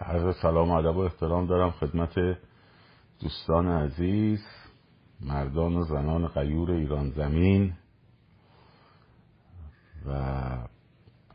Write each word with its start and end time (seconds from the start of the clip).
عرض 0.00 0.36
سلام 0.36 0.70
و 0.70 0.74
ادب 0.74 0.96
و 0.96 1.00
احترام 1.00 1.46
دارم 1.46 1.70
خدمت 1.70 2.38
دوستان 3.20 3.68
عزیز 3.68 4.46
مردان 5.20 5.76
و 5.76 5.84
زنان 5.84 6.28
غیور 6.28 6.70
ایران 6.70 7.10
زمین. 7.10 7.74
و 10.06 10.68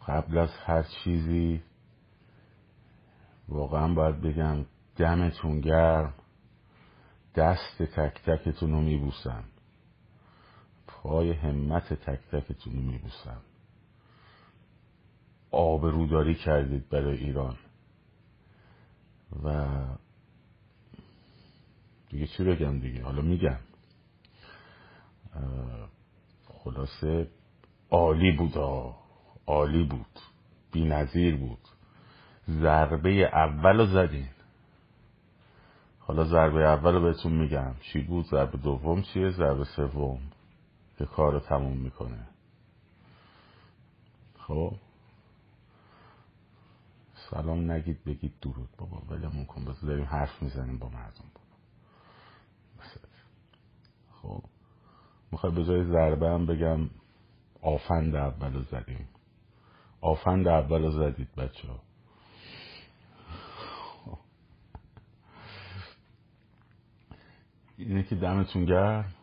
قبل 0.08 0.38
از 0.38 0.50
هر 0.66 0.84
چیزی 0.84 1.64
واقعا 3.50 3.94
باید 3.94 4.22
بگم 4.22 4.66
دمتون 4.96 5.60
گرم 5.60 6.14
دست 7.36 7.84
تک 7.84 8.22
تکتون 8.26 8.72
رو 8.72 8.82
میبوسم 8.82 9.44
پای 10.88 11.32
همت 11.32 11.94
تک 11.94 12.20
تکتون 12.32 12.74
رو 12.74 12.82
میبوسم. 12.82 13.42
آبروداری 15.52 16.36
کردید 16.36 16.90
برای 16.90 17.18
ایران. 17.18 17.58
و 19.44 19.68
دیگه 22.10 22.28
چی 22.28 22.44
بگم 22.44 22.80
دیگه؟ 22.80 23.04
حالا 23.04 23.22
میگم. 23.22 23.58
خلاصه 26.64 27.28
عالی 27.92 28.32
بود 28.32 28.58
عالی 29.48 29.84
بود. 29.84 30.20
بی 30.72 30.86
نظیر 30.86 31.36
بود. 31.36 31.68
ضربه 32.50 33.10
اول 33.34 33.78
رو 33.78 33.86
زدین. 33.86 34.28
حالا 36.00 36.24
ضربه 36.24 36.68
اول 36.68 36.94
رو 36.94 37.02
بهتون 37.02 37.32
میگم. 37.32 37.76
چی 37.82 38.02
بود؟ 38.02 38.26
ضربه 38.26 38.58
دوم 38.58 39.02
چیه؟ 39.02 39.32
ضربه 39.32 39.64
سوم. 39.64 40.20
که 40.98 41.06
کار 41.06 41.34
رو 41.34 41.40
تموم 41.40 41.78
می‌کنه. 41.78 42.28
خب؟ 44.40 44.74
سلام 47.32 47.72
نگید 47.72 48.04
بگید 48.04 48.34
درود 48.42 48.70
بابا 48.78 48.98
ولمون 49.10 49.46
کن 49.46 49.66
بس 49.66 49.82
داریم 49.82 50.06
حرف 50.06 50.42
می‌زنیم 50.42 50.80
با 50.80 50.90
مردم 50.90 51.26
بابا. 51.34 51.58
خب 54.22 54.44
می‌خوای 55.32 55.54
به 55.54 55.66
جای 55.66 55.84
ضربه 55.86 56.30
هم 56.30 56.46
بگم 56.46 56.90
آفند 57.62 58.16
اول 58.16 58.54
رو 58.54 58.62
زدیم. 58.62 59.08
آفند 60.02 60.48
اول 60.48 60.82
رو 60.84 60.92
زدید 60.92 61.36
بچه 61.36 61.68
ها. 61.68 61.80
اینه 67.78 68.04
که 68.04 68.16
دمتون 68.16 68.66
گرم. 68.66 69.14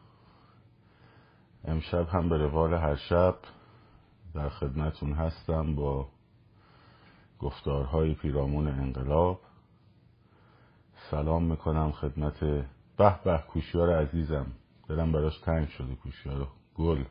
امشب 1.64 2.08
هم 2.08 2.28
به 2.28 2.36
روال 2.36 2.74
هر 2.74 2.96
شب 2.96 3.38
در 4.34 4.48
خدمتون 4.48 5.12
هستم 5.12 5.74
با 5.74 6.08
گفتارهای 7.38 8.14
پیرامون 8.14 8.68
انقلاب. 8.68 9.40
سلام 11.10 11.44
می‌کنم 11.44 11.92
خدمت 11.92 12.40
به 12.96 13.24
به 13.24 13.38
کوشیار 13.48 14.02
عزیزم. 14.02 14.46
دلم 14.88 15.12
براش 15.12 15.38
تنگ 15.38 15.68
شده 15.68 15.94
کوشیار 15.94 16.48
گل. 16.74 17.04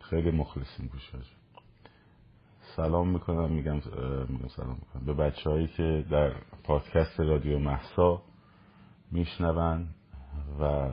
خیلی 0.00 0.30
مخلصیم 0.30 0.88
کوشیار 0.88 1.22
سلام 2.76 3.08
می‌کنم 3.08 3.52
میگم 3.52 3.74
میگم 4.28 4.48
سلام 4.48 4.78
می‌کنم. 4.80 5.04
به 5.06 5.14
بچه 5.14 5.50
هایی 5.50 5.68
که 5.68 6.04
در 6.10 6.32
پادکست 6.64 7.20
رادیو 7.20 7.58
محسا 7.58 8.22
میشنون 9.10 9.88
و 10.60 10.90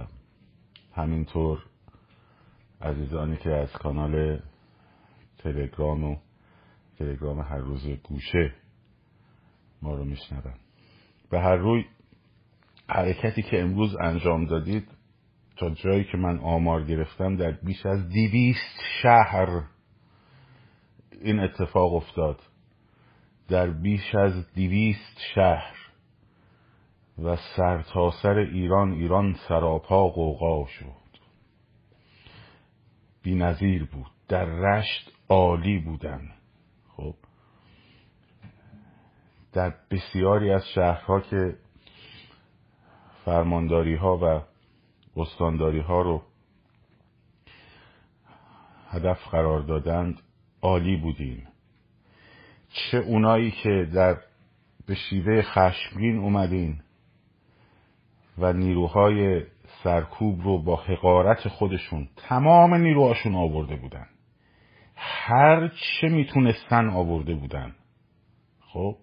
همینطور 0.93 1.65
عزیزانی 2.81 3.37
که 3.37 3.49
از 3.49 3.71
کانال 3.71 4.39
تلگرام 5.43 6.03
و 6.03 6.17
تلگرام 6.97 7.39
هر 7.39 7.57
روز 7.57 7.87
گوشه 7.87 8.53
ما 9.81 9.95
رو 9.95 10.05
میشنون. 10.05 10.53
به 11.29 11.39
هر 11.39 11.55
روی 11.55 11.85
حرکتی 12.89 13.41
که 13.41 13.61
امروز 13.61 13.95
انجام 14.01 14.45
دادید 14.45 14.87
تا 15.57 15.69
جایی 15.69 16.03
که 16.03 16.17
من 16.17 16.39
آمار 16.39 16.83
گرفتم 16.83 17.35
در 17.35 17.51
بیش 17.51 17.85
از 17.85 18.09
دیویست 18.09 18.81
شهر 19.01 19.63
این 21.21 21.39
اتفاق 21.39 21.93
افتاد. 21.93 22.41
در 23.47 23.69
بیش 23.69 24.15
از 24.15 24.53
دیویست 24.53 25.19
شهر 25.35 25.75
و 27.23 27.35
سرتاسر 27.35 28.21
سر 28.21 28.37
ایران 28.37 28.91
ایران 28.91 29.35
سراپا 29.47 30.07
قوقا 30.07 30.65
شد. 30.67 31.09
بی 33.23 33.35
نظیر 33.35 33.85
بود. 33.85 34.11
در 34.27 34.45
رشت 34.45 35.11
عالی 35.29 35.79
بودن. 35.79 36.31
خب. 36.97 37.15
در 39.53 39.73
بسیاری 39.91 40.51
از 40.51 40.67
شهرها 40.75 41.19
که 41.19 41.55
فرمانداری 43.25 43.95
ها 43.95 44.17
و 44.17 44.41
استانداری 45.19 45.79
ها 45.79 46.01
رو 46.01 46.21
هدف 48.89 49.27
قرار 49.27 49.61
دادند 49.61 50.21
عالی 50.61 50.97
بودیم. 50.97 51.47
چه 52.69 52.97
اونایی 52.97 53.51
که 53.51 53.89
در 53.93 54.17
به 54.85 54.95
شیوه 54.95 55.41
خشمگین 55.41 56.17
اومدین 56.17 56.81
و 58.37 58.53
نیروهای 58.53 59.43
سرکوب 59.83 60.41
رو 60.41 60.63
با 60.63 60.75
حقارت 60.75 61.47
خودشون 61.47 62.09
تمام 62.17 62.73
نیروهاشون 62.73 63.35
آورده 63.35 63.75
بودن. 63.75 64.07
هر 65.01 65.67
چه 65.67 66.07
می‌تونستن 66.07 66.89
آورده 66.89 67.35
بودن. 67.35 67.75
خب؟ 68.59 68.97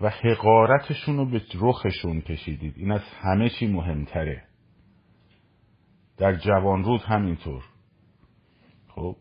و 0.00 0.10
حقارتشون 0.10 1.16
رو 1.16 1.30
به 1.30 1.42
رخشون 1.54 2.20
کشیدید. 2.20 2.74
این 2.76 2.92
از 2.92 3.02
همه 3.20 3.48
چی 3.48 3.66
مهمتره. 3.66 4.44
در 6.16 6.34
جوان 6.34 6.84
روز 6.84 7.02
همینطور. 7.02 7.64
خب؟ 8.88 9.16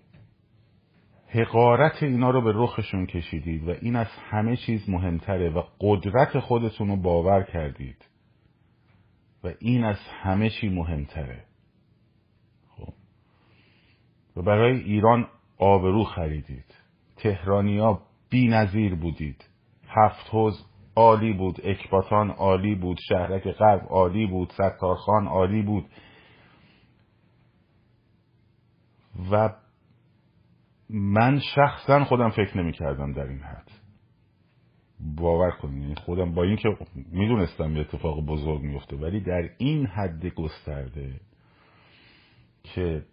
حقارت 1.28 2.04
اینا 2.04 2.30
رو 2.30 2.42
به 2.42 2.52
رخشون 2.56 3.06
کشیدید 3.06 3.68
و 3.68 3.72
این 3.82 3.96
از 3.96 4.08
همه 4.32 4.58
چیز 4.58 4.90
مهمتره 4.90 5.50
و 5.50 5.64
قدرت 5.82 6.40
خودتون 6.40 6.88
رو 6.88 6.96
باور 6.96 7.44
کردید. 7.44 8.06
و 9.44 9.54
این 9.60 9.84
از 9.84 10.00
همه 10.24 10.50
چی 10.50 10.70
مهمتره. 10.70 11.46
و 14.36 14.42
برای 14.42 14.80
ایران 14.80 15.28
آبرو 15.58 16.04
خریدید. 16.04 16.76
تهرانیا 17.18 18.02
بی 18.30 18.48
نظیر 18.48 18.96
بودید. 18.96 19.46
هفت 19.88 20.30
حوز 20.32 20.66
عالی 20.96 21.34
بود 21.34 21.62
اکباتان 21.64 22.30
عالی 22.30 22.76
بود 22.76 23.00
شهرک 23.10 23.48
غرب 23.48 23.88
عالی 23.90 24.28
بود 24.28 24.50
ستارخان 24.50 25.28
عالی 25.28 25.62
بود. 25.62 25.86
و 29.32 29.54
من 30.90 31.40
شخصا 31.56 32.04
خودم 32.04 32.30
فکر 32.30 32.58
نمی 32.58 32.72
کردم 32.72 33.14
در 33.14 33.28
این 33.28 33.40
حد. 33.40 33.72
باور 35.00 35.52
کنید 35.52 35.82
یعنی 35.82 35.96
خودم 35.96 36.34
با 36.34 36.44
اینکه 36.44 36.78
می‌دونستم 37.12 37.76
یه 37.76 37.82
اتفاق 37.82 38.26
بزرگ 38.26 38.62
میفته 38.62 38.96
ولی 38.96 39.20
در 39.20 39.50
این 39.58 39.86
حد 39.86 40.26
گسترده 40.26 41.20
که 42.64 43.06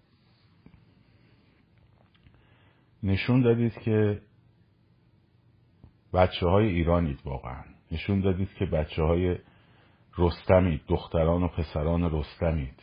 نشون 3.03 3.41
دادید 3.41 3.79
که 3.79 4.21
بچه 6.15 6.47
های 6.47 6.67
ایرانید 6.67 7.21
واقعا. 7.25 7.65
نشون 7.93 8.21
دادید 8.21 8.55
که 8.59 8.67
بچه 8.67 9.03
های 9.03 9.39
رستمید 10.19 10.81
دختران 10.89 11.43
و 11.43 11.49
پسران 11.49 12.11
رستمید. 12.13 12.83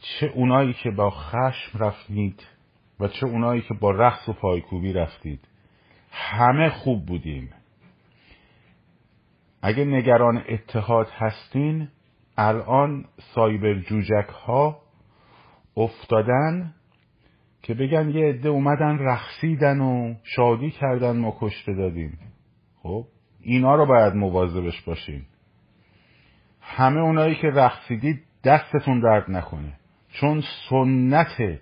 چه 0.00 0.26
اونایی 0.26 0.72
که 0.72 0.90
با 0.90 1.10
خشم 1.10 1.78
رفتید 1.78 2.46
و 3.00 3.08
چه 3.08 3.26
اونایی 3.26 3.62
که 3.62 3.74
با 3.74 3.90
رقص 3.90 4.28
و 4.28 4.32
پایکوبی 4.32 4.92
رفتید. 4.92 5.48
همه 6.10 6.70
خوب 6.70 7.06
بودیم. 7.06 7.50
اگه 9.62 9.84
نگران 9.84 10.44
اتحاد 10.48 11.08
هستین 11.10 11.88
الان 12.36 13.04
سایبر 13.34 13.74
جوجک 13.74 14.28
ها 14.28 14.80
افتادن 15.76 16.74
که 17.62 17.74
بگن 17.74 18.10
یه 18.10 18.26
عده 18.26 18.48
اومدن 18.48 18.98
رقصیدن 18.98 19.80
و 19.80 20.14
شادی 20.22 20.70
کردن 20.70 21.16
ما 21.16 21.36
کشته 21.40 21.74
دادیم. 21.74 22.18
خب 22.82 23.06
اینا 23.40 23.74
رو 23.74 23.86
باید 23.86 24.14
مواظبش 24.14 24.82
باشین. 24.82 25.22
همه 26.60 27.00
اونایی 27.00 27.34
که 27.34 27.46
رقصیدید 27.46 28.22
دستتون 28.44 29.00
درد 29.00 29.30
نکنه 29.30 29.72
چون 30.08 30.42
سنت 30.70 31.60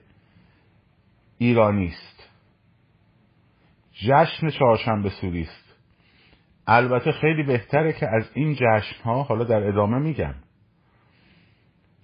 ایرانی 1.38 1.86
است. 1.86 2.30
جشن 3.92 4.50
چهارشنبه 4.50 5.10
سوری 5.10 5.42
است. 5.42 5.66
البته 6.66 7.12
خیلی 7.12 7.42
بهتره 7.42 7.92
که 7.92 8.08
از 8.08 8.30
این 8.34 8.54
جشن 8.54 9.02
ها 9.04 9.22
حالا 9.22 9.44
در 9.44 9.68
ادامه 9.68 9.98
میگم 9.98 10.34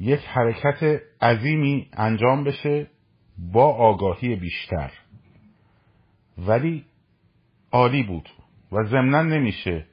یک 0.01 0.21
حرکت 0.21 1.01
عظیمی 1.23 1.89
انجام 1.93 2.45
بشه 2.45 2.87
با 3.39 3.75
آگاهی 3.75 4.37
بیشتر. 4.37 4.93
ولی 6.39 6.85
عالی 7.73 8.03
بود 8.03 8.29
و 8.73 8.85
ضمنا 8.85 9.23
نمیشه 9.23 9.87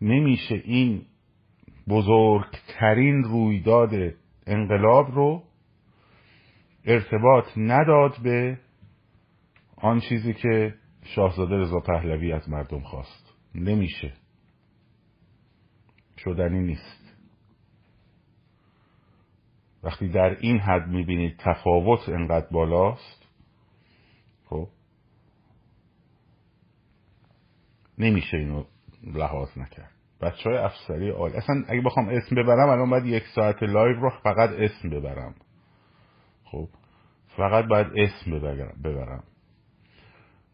نمیشه 0.00 0.62
این 0.64 1.02
بزرگترین 1.88 3.22
رویداد 3.22 3.90
انقلاب 4.46 5.14
رو 5.14 5.42
ارتباط 6.84 7.44
نداد 7.56 8.16
به 8.22 8.58
آن 9.76 10.00
چیزی 10.00 10.34
که 10.34 10.74
شاهزاده 11.02 11.56
رضا 11.56 11.80
پهلوی 11.80 12.32
از 12.32 12.48
مردم 12.48 12.80
خواست. 12.80 13.34
نمیشه. 13.54 14.12
شدنی 16.18 16.60
نیست. 16.60 16.99
وقتی 19.82 20.08
در 20.08 20.36
این 20.40 20.58
حد 20.58 20.88
می‌بینید 20.88 21.36
تفاوت 21.38 22.08
انقدر 22.08 22.46
بالاست 22.50 23.26
خب 24.44 24.68
نمیشه 27.98 28.36
اینو 28.36 28.64
لحاظ 29.14 29.48
نکرد. 29.58 29.90
بچه 30.20 30.50
های 30.50 30.58
افسری 30.58 31.10
عالی. 31.10 31.36
اصلا 31.36 31.64
اگه 31.68 31.80
بخوام 31.80 32.08
اسم 32.08 32.36
ببرم 32.36 32.68
الان 32.68 32.90
باید 32.90 33.06
یک 33.06 33.24
ساعت 33.34 33.62
live 33.62 34.00
رو 34.00 34.10
فقط 34.22 34.50
اسم 34.50 34.90
ببرم. 34.90 35.34
خب 36.44 36.68
فقط 37.36 37.64
باید 37.64 37.86
اسم 37.96 38.38
ببرم 38.84 39.24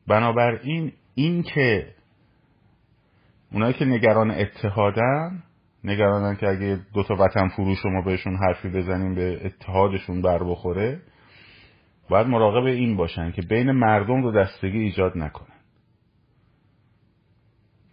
بنابراین 0.06 0.93
این 1.14 1.43
که 1.43 1.94
اونایی 3.52 3.75
که 3.75 3.84
نگران 3.84 4.31
اتحادن 4.31 5.43
نگرانن 5.87 6.37
که 6.37 6.49
اگه 6.49 6.81
دو 6.94 7.03
تا 7.03 7.15
وطن 7.15 7.49
فروش 7.49 7.79
شما 7.83 8.03
بهشون 8.03 8.37
حرفی 8.37 8.69
بزنیم 8.69 9.15
به 9.15 9.47
اتحادشون 9.47 10.23
بر 10.23 10.43
بخوره 10.43 11.00
باید 12.09 12.27
مراقب 12.27 12.65
این 12.67 12.97
باشن 12.97 13.33
که 13.33 13.43
بین 13.43 13.71
مردم 13.71 14.23
رو 14.23 14.33
دستگی 14.33 14.79
ایجاد 14.79 15.19
نکنن. 15.19 15.56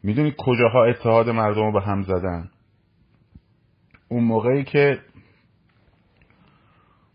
می‌دونید 0.03 0.35
کجاها 0.37 0.85
اتحاد 0.85 1.29
مردم 1.29 1.61
رو 1.61 1.71
به 1.71 1.81
هم 1.81 2.01
زدن؟ 2.01 2.49
اون 4.09 4.23
موقعی 4.23 4.63
که 4.63 4.99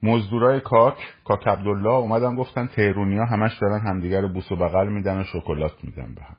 مزدورای 0.03 0.61
کاک 0.61 0.97
کاک 1.25 1.49
عبدالله 1.49 1.95
اومدن 1.95 2.37
گفتن 2.37 2.67
تهرونیا 2.67 3.25
همش 3.25 3.59
دارن 3.59 3.81
همدیگر 3.81 4.21
رو 4.21 4.29
بوس 4.29 4.53
و 4.53 4.57
بغل 4.57 4.89
میدن 4.89 5.21
و 5.21 5.25
شکلات 5.25 5.85
میدن 5.85 6.15
به 6.15 6.23
هم. 6.23 6.37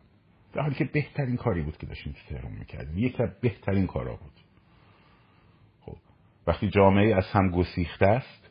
در 0.54 0.62
حالی 0.62 0.76
که 0.76 0.86
بهترین 0.86 1.36
کاری 1.36 1.62
بود 1.62 1.78
که 1.78 1.86
داشتیم 1.86 2.14
تو 2.14 2.36
تهرون 2.36 2.52
می‌کردیم. 2.52 2.98
یکی 2.98 3.24
از 3.24 3.40
بهترین 3.42 3.88
کارا 3.88 4.16
بود. 4.16 4.42
خب 5.82 5.98
وقتی 6.48 6.70
جامعه 6.70 7.16
از 7.16 7.26
هم 7.32 7.50
گسیخته 7.52 8.08
است 8.08 8.50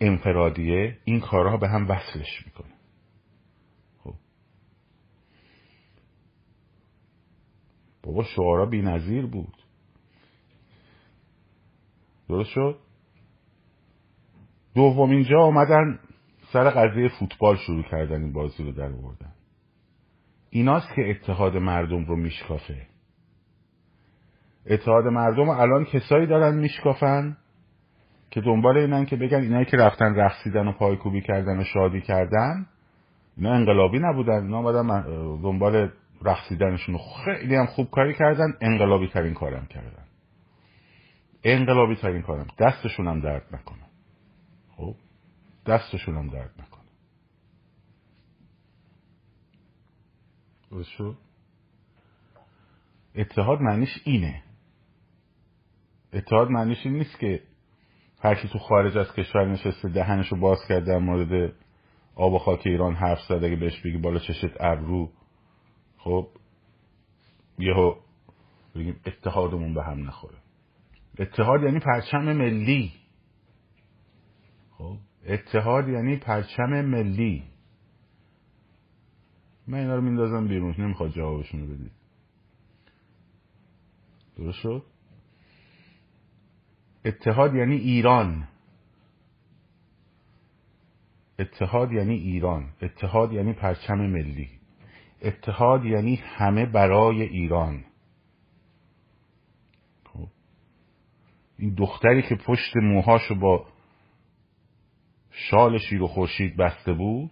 انفرادیه 0.00 0.98
این 1.04 1.20
کارها 1.20 1.56
به 1.56 1.68
هم 1.68 1.90
وصلش 1.90 2.46
می‌کنه. 2.46 2.72
خب. 3.98 4.14
بابا 8.02 8.24
شعارا 8.24 8.66
بی 8.66 8.82
نظیر 8.82 9.26
بود. 9.26 9.56
درست 12.28 12.50
شد؟ 12.50 12.78
دومین 14.74 15.24
جا 15.24 15.40
آمدن 15.40 15.98
سر 16.52 16.70
قضیه 16.70 17.08
فوتبال 17.08 17.56
شروع 17.56 17.82
کردن 17.82 18.22
این 18.22 18.32
بازی 18.32 18.64
رو 18.64 18.72
در 18.72 18.92
آوردن. 18.92 19.32
ایناست 20.54 20.94
که 20.94 21.10
اتحاد 21.10 21.56
مردم 21.56 22.04
رو 22.04 22.16
میشکافه. 22.16 22.86
اتحاد 24.66 25.04
مردم 25.04 25.48
الان 25.48 25.84
کسایی 25.84 26.26
دارن 26.26 26.54
میشکافن 26.54 27.36
که 28.30 28.40
دنبال 28.40 28.76
اینن 28.76 29.06
که 29.06 29.16
بگن 29.16 29.40
اینایی 29.40 29.64
که 29.64 29.76
رفتن 29.76 30.14
رقصیدن 30.14 30.68
و 30.68 30.72
پایکوبی 30.72 31.20
کردن 31.20 31.60
و 31.60 31.64
شادی 31.64 32.00
کردن 32.00 32.66
اینا 33.36 33.52
انقلابی 33.52 33.98
نبودن. 33.98 34.42
اینا 34.42 34.58
آمدن 34.58 35.02
دنبال 35.42 35.90
رقصیدنشون. 36.22 36.98
خیلی 37.24 37.56
هم 37.56 37.66
خوب 37.66 37.90
کاری 37.90 38.14
کردن 38.14 38.54
انقلابی 38.60 39.08
ترین 39.08 39.34
کارم 39.34 39.66
کردن. 39.66 40.04
انقلابی 41.44 41.96
ترین 41.96 42.22
کارم. 42.22 42.46
دستشون 42.58 43.08
هم 43.08 43.20
درد 43.20 43.46
نکنه. 43.52 43.86
خب؟ 44.76 44.94
دستشون 45.66 46.16
هم 46.16 46.28
درد 46.28 46.50
نکنه. 46.58 46.71
اتحاد 53.14 53.60
معنیش 53.60 53.98
اینه. 54.04 54.42
اتحاد 56.12 56.50
معنیش 56.50 56.78
این 56.86 56.94
نیست 56.94 57.18
که 57.18 57.42
هر 58.22 58.34
کی 58.34 58.48
تو 58.48 58.58
خارج 58.58 58.96
از 58.96 59.12
کشور 59.12 59.46
نشسته 59.46 59.88
دهنشو 59.88 60.36
باز 60.36 60.58
کرده 60.68 60.86
در 60.86 60.98
مورد 60.98 61.52
آب 62.14 62.32
و 62.32 62.38
خاک 62.38 62.62
ایران 62.66 62.94
حرف 62.94 63.18
زده 63.28 63.46
اگه 63.46 63.56
بهش 63.56 63.80
بگی 63.80 63.96
بالا 63.98 64.18
چشت 64.18 64.60
ابرو. 64.60 65.10
خب 65.98 66.28
یهو 67.58 67.94
بگیم 68.74 69.00
اتحادمون 69.06 69.74
به 69.74 69.84
هم 69.84 70.06
نخوره. 70.06 70.38
اتحاد 71.18 71.62
یعنی 71.62 71.78
پرچم 71.78 72.32
ملی. 72.32 72.92
خب 74.70 74.96
اتحاد 75.26 75.88
یعنی 75.88 76.16
پرچم 76.16 76.80
ملی. 76.84 77.51
من 79.66 79.78
اینا 79.78 79.94
رو 79.94 80.02
میندازم 80.02 80.48
بیرون 80.48 80.74
نمی‌خواد 80.78 81.10
جوابشون 81.10 81.60
رو 81.60 81.66
بدید. 81.66 81.92
درست 84.36 84.58
شد؟ 84.58 84.82
اتحاد 87.04 87.54
یعنی 87.54 87.76
ایران. 87.76 88.48
اتحاد 91.38 91.92
یعنی 91.92 92.14
ایران. 92.14 92.72
اتحاد 92.82 93.32
یعنی 93.32 93.52
پرچم 93.52 93.94
ملی. 93.98 94.48
اتحاد 95.22 95.84
یعنی 95.84 96.14
همه 96.14 96.66
برای 96.66 97.22
ایران. 97.22 97.84
خب. 100.04 100.28
این 101.58 101.74
دختری 101.74 102.22
که 102.22 102.34
پشت 102.34 102.76
موهاشو 102.76 103.34
با 103.34 103.66
شال 105.30 105.78
شیر 105.78 106.02
و 106.02 106.06
خورشید 106.06 106.56
بسته 106.56 106.92
بود 106.92 107.30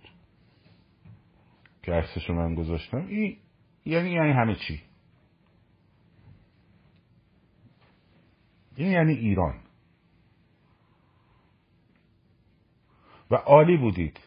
که 1.90 1.96
عکسشو 1.96 2.32
من 2.32 2.54
گذاشتم. 2.54 3.06
این 3.06 3.36
یعنی 3.84 4.10
یعنی 4.10 4.32
همه 4.32 4.54
چی. 4.54 4.82
این 8.76 8.92
یعنی 8.92 9.12
ایران. 9.12 9.54
و 13.30 13.34
عالی 13.34 13.76
بودید. 13.76 14.20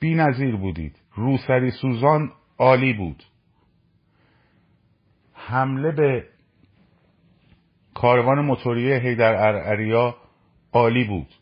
بی 0.00 0.14
نظیر 0.14 0.56
بودید. 0.56 0.96
روسری 1.14 1.70
سوزان 1.70 2.32
عالی 2.58 2.92
بود. 2.92 3.24
حمله 5.32 5.92
به 5.92 6.28
کاروان 7.94 8.44
موتوری 8.44 8.92
هیدر 8.92 9.34
ارعریا 9.34 10.16
عالی 10.72 11.04
بود. 11.04 11.34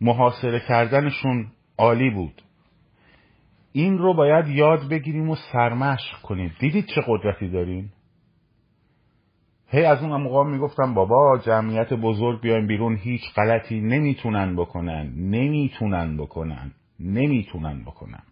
محاصره 0.00 0.60
کردنشون 0.68 1.52
عالی 1.78 2.10
بود. 2.10 2.43
این 3.76 3.98
رو 3.98 4.14
باید 4.14 4.48
یاد 4.48 4.88
بگیریم 4.88 5.30
و 5.30 5.36
سرمشق 5.52 6.20
کنیم. 6.22 6.54
دیدید 6.60 6.86
چه 6.86 7.00
قدرتی 7.06 7.48
داریم؟ 7.48 7.92
هی 9.68 9.84
از 9.84 10.02
اون 10.02 10.22
موقع 10.22 10.50
می‌گفتم 10.50 10.94
بابا 10.94 11.38
جمعیت 11.38 11.92
بزرگ 11.92 12.40
بیایم 12.40 12.66
بیرون 12.66 12.96
هیچ 12.96 13.22
غلطی 13.36 13.80
نمی‌تونن 13.80 14.56
بکنن 14.56 15.12
نمی‌تونن 15.16 16.16
بکنن 16.16 16.72
نمی‌تونن 17.00 17.84
بکنن. 17.84 18.22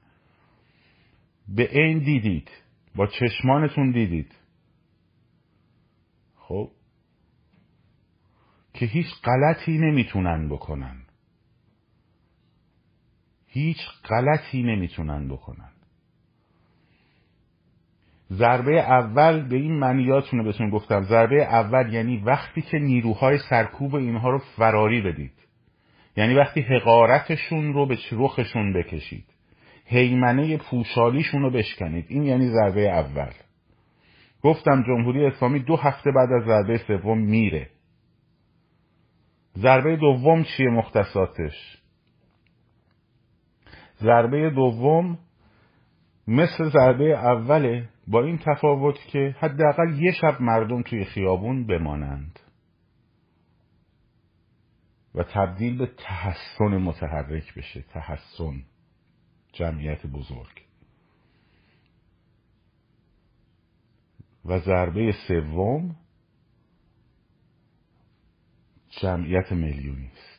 به 1.49 1.79
این 1.79 1.99
دیدید 1.99 2.51
با 2.97 3.07
چشمانتون 3.07 3.91
دیدید. 3.91 4.35
خب؟ 6.37 6.71
که 8.75 8.87
هیچ 8.87 9.07
غلطی 9.25 9.79
نمی‌تونن 9.79 10.49
بکنن. 10.49 11.02
هیچ 13.53 13.79
غلطی 14.09 14.63
نمی‌تونن 14.63 15.29
بکنن. 15.29 15.71
ضربه 18.33 18.81
اول 18.81 19.49
به 19.49 19.57
این 19.57 19.79
معنیاتون 19.79 20.39
رو 20.39 20.45
بهتون 20.45 20.71
گفتم. 20.71 21.03
ضربه 21.03 21.43
اول 21.43 21.93
یعنی 21.93 22.17
وقتی 22.17 22.63
که 22.63 22.79
نیروهای 22.79 23.39
سرکوب 23.51 23.95
اینها 23.95 24.31
رو 24.31 24.39
فراری 24.39 25.01
بدید. 25.01 25.33
یعنی 26.17 26.35
وقتی 26.35 26.61
حقارتشون 26.61 27.73
رو 27.73 27.87
به 27.87 27.99
رخشون 28.13 28.73
بکشید. 28.73 29.25
حیمنه 29.87 30.57
پوشالیشون 30.57 31.43
رو 31.43 31.51
بشکنید. 31.51 32.07
این 32.09 32.23
یعنی 32.23 32.49
ضربه 32.49 32.91
اول. 32.91 33.33
گفتم 34.43 34.83
جمهوری 34.83 35.27
اسلامی 35.27 35.61
دو 35.61 35.77
هفته 35.77 36.11
بعد 36.11 36.33
از 36.33 36.45
ضربه 36.47 36.79
سوم 36.79 37.19
میره. 37.19 37.71
ضربه 39.59 39.97
دوم 39.97 40.45
چیه 40.45 40.69
مختصاتش؟ 40.69 41.82
ضربه 44.03 44.51
دوم 44.51 45.19
مثل 46.29 46.69
ضربه 46.69 47.05
اوله 47.05 47.89
با 48.07 48.23
این 48.23 48.39
تفاوت 48.39 48.99
که 49.07 49.37
حداقل 49.39 49.99
یه 49.99 50.13
شب 50.13 50.41
مردم 50.41 50.83
توی 50.83 51.05
خیابون 51.05 51.67
بمانند 51.67 52.39
و 55.15 55.23
تبدیل 55.23 55.79
به 55.79 55.87
تحسن 55.87 56.77
متحرک 56.77 57.55
بشه. 57.55 57.83
تحسن 57.83 58.63
جمعیت 59.53 60.07
بزرگ. 60.07 60.63
و 64.45 64.59
ضربه 64.59 65.13
سوم 65.29 65.97
جمعیت 68.91 69.53
میلیونی 69.53 70.07
است. 70.07 70.32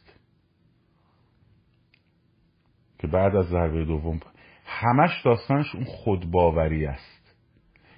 که 3.04 3.08
بعد 3.08 3.36
از 3.36 3.46
ضربه 3.46 3.86
دوم 3.86 4.20
همش 4.66 5.22
داستانش 5.26 5.76
اون 5.76 5.84
خودباوری 5.84 6.86
است. 6.86 7.36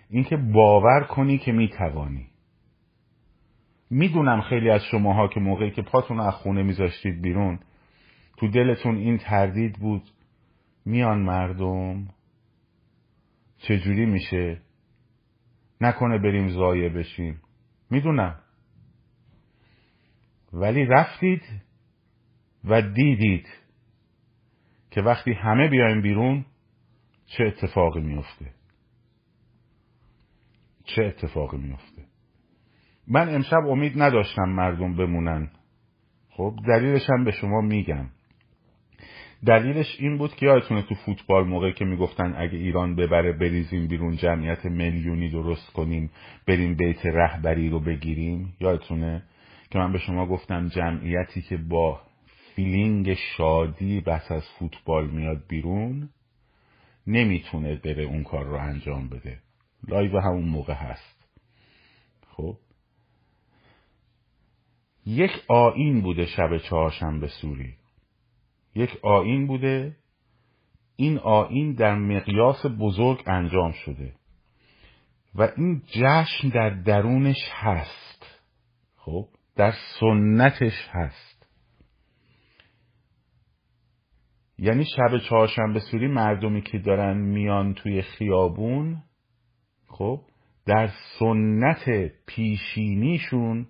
اینکه 0.10 0.38
باور 0.38 1.04
کنی 1.04 1.38
که 1.38 1.52
می‌توانی. 1.52 2.28
می‌دونم 3.90 4.42
خیلی 4.42 4.70
از 4.70 4.82
شماها 4.92 5.28
که 5.28 5.40
موقعی 5.40 5.72
که 5.72 5.82
پاتون 5.82 6.20
از 6.20 6.34
خونه 6.34 6.64
میذاشتید 6.64 7.22
بیرون 7.22 7.60
تو 8.38 8.48
دلتون 8.48 8.96
این 8.96 9.18
تردید 9.18 9.80
بود 9.80 10.04
میان 10.86 11.22
مردم 11.22 12.08
چجوری 13.58 14.06
میشه؟ 14.06 14.62
نکنه 15.82 16.18
بریم 16.18 16.48
زایه 16.48 16.90
بشیم. 16.90 17.42
می‌دونم. 17.90 18.40
ولی 20.54 20.86
رفتید 20.86 21.42
و 22.64 22.82
دیدید 22.82 23.65
که 24.96 25.02
وقتی 25.02 25.34
همه 25.34 25.70
بیایم 25.70 26.02
بیرون 26.02 26.46
چه 27.26 27.44
اتفاقی 27.44 28.02
میفته 28.02 28.46
چه 30.84 31.04
اتفاقی 31.04 31.58
میفته 31.58 32.02
من 33.08 33.36
امشب 33.36 33.68
امید 33.70 34.02
نداشتم 34.02 34.50
مردم 34.50 34.96
بمونن. 34.96 35.50
خب 36.30 36.56
دلیلش 36.68 37.10
هم 37.10 37.24
به 37.24 37.32
شما 37.32 37.62
میگم. 37.62 38.06
دلیلش 39.46 39.96
این 40.00 40.18
بود 40.18 40.36
که 40.36 40.46
یادتونه 40.46 40.82
تو 40.82 40.96
فوتبال 40.96 41.48
موقعی 41.48 41.74
که 41.74 41.86
می‌گفتن 41.86 42.36
اگه 42.38 42.58
ایران 42.58 42.96
ببره 42.96 43.34
بریزیم 43.34 43.88
بیرون 43.88 44.16
جمعیت 44.16 44.66
میلیونی 44.66 45.32
درست 45.32 45.74
کنیم 45.74 46.12
بریم 46.48 46.76
بیت 46.76 47.06
رهبری 47.06 47.70
رو 47.70 47.80
بگیریم. 47.80 48.54
یادتونه 48.60 49.24
که 49.72 49.80
من 49.80 49.92
به 49.92 49.98
شما 49.98 50.26
گفتم 50.26 50.68
جمعیتی 50.68 51.42
که 51.42 51.58
با 51.58 52.02
feeling 52.56 53.14
شادی 53.14 54.02
پس 54.02 54.32
از 54.32 54.44
فوتبال 54.60 55.10
میاد 55.10 55.48
بیرون 55.48 56.10
نمی‌تونه 57.08 57.76
بره 57.76 58.04
اون 58.04 58.24
کار 58.24 58.46
رو 58.46 58.56
انجام 58.56 59.10
بده. 59.10 59.40
live 59.88 60.20
همون 60.20 60.46
موقع 60.46 60.74
هست. 60.74 61.28
خب؟ 62.28 62.58
یک 65.06 65.32
آیین 65.48 66.02
بوده 66.02 66.26
شب 66.26 66.58
چهارشنبه 66.58 67.28
سوری. 67.28 67.74
یک 68.76 69.00
آیین 69.02 69.48
بوده. 69.48 69.96
این 70.96 71.18
آیین 71.18 71.74
در 71.74 71.96
مقیاس 71.96 72.66
بزرگ 72.80 73.24
انجام 73.28 73.72
شده. 73.72 74.14
و 75.36 75.50
این 75.58 75.82
جشن 75.88 76.50
در 76.50 76.70
درونش 76.70 77.50
هست. 77.52 78.40
خب؟ 78.98 79.28
در 79.56 79.74
سنتش 80.00 80.88
هست. 80.92 81.35
یعنی 84.58 84.86
شب 84.86 85.18
چهارشنبه 85.18 85.80
سوری 85.80 86.08
مردمی 86.08 86.62
که 86.62 86.78
دارن 86.78 87.18
میان 87.18 87.74
توی 87.74 88.02
خیابون 88.02 89.04
خب 89.88 90.22
در 90.66 90.90
سنت 91.20 92.12
پیشینیشون 92.26 93.68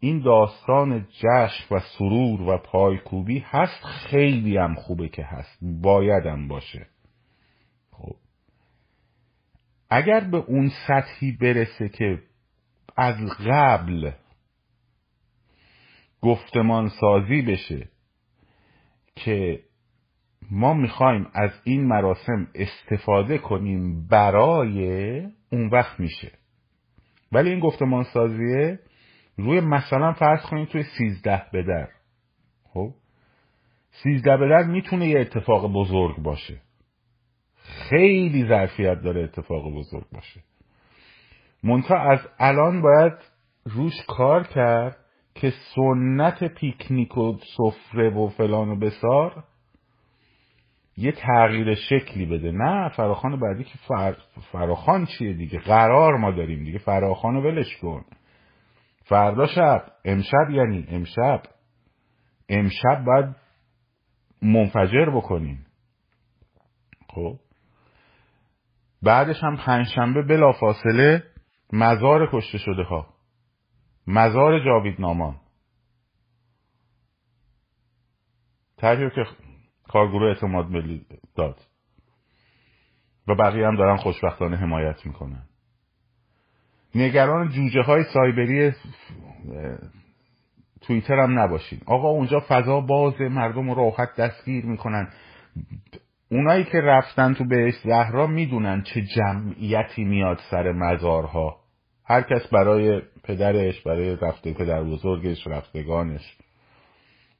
این 0.00 0.20
داستان 0.20 1.06
جشن 1.10 1.74
و 1.74 1.80
سرور 1.98 2.42
و 2.42 2.58
پایکوبی 2.58 3.38
هست 3.38 3.84
خیلی 3.84 4.56
هم 4.56 4.74
خوبه 4.74 5.08
که 5.08 5.24
هست 5.24 5.58
بایدم 5.62 6.48
باشه. 6.48 6.86
خب. 7.90 8.16
اگر 9.90 10.20
به 10.20 10.36
اون 10.36 10.70
سطحی 10.88 11.32
برسه 11.32 11.88
که 11.88 12.22
از 12.96 13.16
قبل 13.46 14.10
گفتمان 16.20 16.88
سازی 16.88 17.42
بشه 17.42 17.88
که 19.24 19.60
ما 20.50 20.74
می‌خوایم 20.74 21.26
از 21.34 21.50
این 21.64 21.86
مراسم 21.86 22.48
استفاده 22.54 23.38
کنیم 23.38 24.06
برای 24.06 25.20
اون 25.52 25.68
وقت 25.68 26.00
میشه. 26.00 26.32
ولی 27.32 27.50
این 27.50 27.60
گفتمان 27.60 28.04
سازیه 28.04 28.78
روی 29.36 29.60
مثلا 29.60 30.12
فرض 30.12 30.42
کنید 30.42 30.68
توی 30.68 30.82
سیزده 30.98 31.42
به 31.52 31.62
در 31.62 31.88
خب؟ 32.64 32.90
سیزده 33.90 34.36
به 34.36 34.48
در 34.48 34.62
می‌تونه 34.62 35.08
یه 35.08 35.20
اتفاق 35.20 35.72
بزرگ 35.72 36.16
باشه. 36.16 36.60
خیلی 37.62 38.48
ظرفیت 38.48 39.02
داره 39.02 39.24
اتفاق 39.24 39.74
بزرگ 39.74 40.06
باشه. 40.12 40.40
منتها 41.62 41.98
از 41.98 42.28
الان 42.38 42.82
باید 42.82 43.12
روش 43.64 43.92
کار 44.08 44.46
کرد 44.46 44.96
که 45.34 45.52
سنت 45.74 46.44
پیکنیک 46.44 47.18
و 47.18 47.36
سفره 47.56 48.10
و 48.10 48.28
فلان 48.28 48.68
و 48.68 48.76
بسار 48.76 49.44
یه 50.96 51.12
تغییر 51.12 51.74
شکلی 51.74 52.26
بده. 52.26 52.52
نه 52.52 52.88
فراخان 52.88 53.40
بعدی 53.40 53.64
که 53.64 53.78
فر... 53.88 54.16
فراخان 54.52 55.06
چیه 55.06 55.32
دیگه؟ 55.32 55.58
قرار 55.58 56.16
ما 56.16 56.30
داریم 56.30 56.64
دیگه. 56.64 56.78
فراخان 56.78 57.34
رو 57.34 57.42
ولش 57.42 57.76
کن. 57.76 58.04
فردا 59.04 59.46
شب 59.46 59.82
امشب 60.04 60.50
یعنی 60.50 60.86
امشب. 60.88 61.42
امشب 62.48 63.04
باید 63.06 63.36
منفجر 64.42 65.10
بکنیم. 65.10 65.66
خب؟ 67.08 67.36
بعدش 69.02 69.36
هم 69.42 69.56
پنجشنبه 69.56 70.22
بلا 70.22 70.52
فاصله 70.52 71.22
مزار 71.72 72.28
کشته 72.32 72.58
شده 72.58 72.82
ها. 72.82 73.09
مزار 74.10 74.64
جاوید 74.64 75.00
نامان 75.00 75.36
تحریه 78.76 79.10
که 79.10 79.26
کارگروه 79.88 80.28
اعتماد 80.28 80.70
ملی 80.70 81.06
داد. 81.36 81.60
و 83.28 83.34
بقیه 83.34 83.66
هم 83.66 83.76
دارن 83.76 83.96
خوشبختانه 83.96 84.56
حمایت 84.56 85.06
می‌کنن. 85.06 85.42
نگران 86.94 87.48
جوجه 87.48 87.82
های 87.82 88.04
سایبری 88.14 88.72
توییتر 90.80 91.18
هم 91.20 91.38
نباشین. 91.38 91.80
آقا 91.86 92.08
اونجا 92.08 92.44
فضا 92.48 92.80
بازه 92.80 93.28
مردم 93.28 93.70
رو 93.70 93.74
راحت 93.74 94.16
دستگیر 94.16 94.66
می‌کنن. 94.66 95.08
اونایی 96.30 96.64
که 96.64 96.80
رفتن 96.80 97.34
تو 97.34 97.44
بهش 97.44 97.74
زهرا 97.84 98.26
می‌دونن 98.26 98.82
چه 98.82 99.02
جمعیتی 99.02 100.04
میاد 100.04 100.40
سر 100.50 100.72
مزارها. 100.72 101.59
هر 102.10 102.22
کس 102.22 102.46
برای 102.46 103.02
پدرش 103.24 103.80
برای 103.80 104.16
رفته 104.16 104.52
پدر 104.52 104.82
بزرگش 104.82 105.46
رفتگانش. 105.46 106.36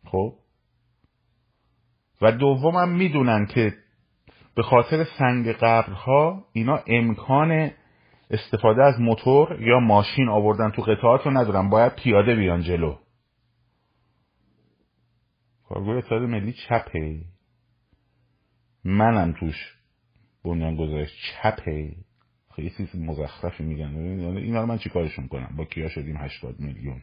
خب؟ 0.05 0.35
و 2.23 2.33
دومم 2.33 2.89
می‌دونن 2.89 3.47
که 3.47 3.73
به 4.55 4.63
خاطر 4.63 5.05
سنگ 5.19 5.49
قبرها 5.49 6.45
اینا 6.53 6.81
امکان 6.87 7.71
استفاده 8.31 8.85
از 8.85 9.01
موتور 9.01 9.63
یا 9.63 9.81
ماشین 9.81 10.29
آوردن 10.29 10.71
تو 10.71 10.83
قطعات 10.83 11.27
رو 11.27 11.31
ندارن. 11.31 11.71
باید 11.71 11.95
پیاده 11.95 12.35
بیان 12.35 12.63
جلو. 12.63 12.97
کارگروه 15.69 15.97
اتحاد 15.97 16.23
ملی 16.23 16.53
چپه. 16.53 17.25
منم 18.85 19.33
توش 19.41 19.57
بنیان 20.45 20.77
گذاشت 20.77 21.15
چپه. 21.43 22.10
خیلی 22.61 22.71
چیز 22.77 22.97
مزخرفی 22.97 23.65
میگن. 23.65 23.97
اینا 24.37 24.61
رو 24.61 24.67
من 24.67 24.79
چیکارشون 24.79 25.29
کنم؟ 25.29 25.57
با 25.57 25.65
کیا 25.65 25.89
شدیم 25.89 26.17
هشتاد 26.17 26.61
میلیون؟ 26.61 27.03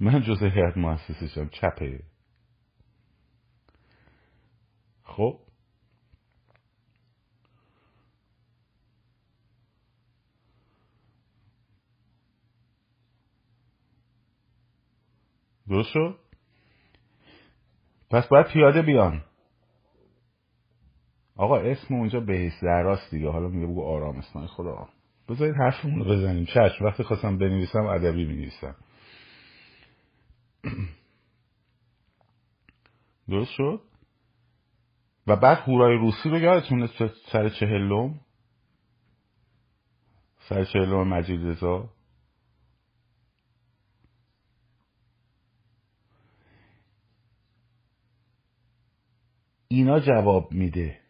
من 0.00 0.22
جز 0.22 0.42
هیئت 0.42 0.76
مؤسسشم 0.76 1.48
چپه. 1.48 2.02
خب؟ 5.02 5.40
درست 15.68 15.88
شد؟ 15.92 16.18
پس 18.10 18.26
باید 18.28 18.46
پیاده 18.46 18.82
بیان. 18.82 19.24
آقا 21.36 21.58
اسم 21.58 21.94
اونجا 21.94 22.20
بهیس 22.20 22.52
زهراست 22.60 23.10
دیگه. 23.10 23.30
حالا 23.30 23.48
میگه 23.48 23.66
بگو 23.66 23.84
آرام 23.84 24.20
خدا. 24.46 24.88
بذارید 25.28 25.54
حرفمون 25.54 25.98
رو 25.98 26.04
بزنیم. 26.04 26.44
چشم 26.44 26.84
وقتی 26.84 27.02
خواستم 27.02 27.38
بنویسم 27.38 27.86
ادبی 27.86 28.26
بنویسم 28.26 28.76
درست 33.28 33.50
شد؟ 33.50 33.80
و 35.26 35.36
بعد 35.36 35.58
هورای 35.58 35.98
روسی 35.98 36.28
رو 36.28 36.38
یادتونه 36.38 36.90
سر 37.32 37.48
چهلم؟ 37.48 38.20
سر 40.48 40.64
چهلم 40.64 41.08
مجید 41.08 41.46
رضا؟ 41.46 41.90
اینا 49.68 50.00
جواب 50.00 50.52
میده. 50.52 51.01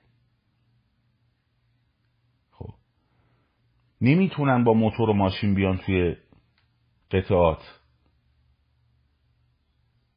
نمی‌تونن 4.03 4.65
با 4.65 4.73
موتور 4.73 5.11
و 5.11 5.13
ماشین 5.13 5.55
بیان 5.55 5.79
توی 5.79 6.17
قطعات 7.11 7.63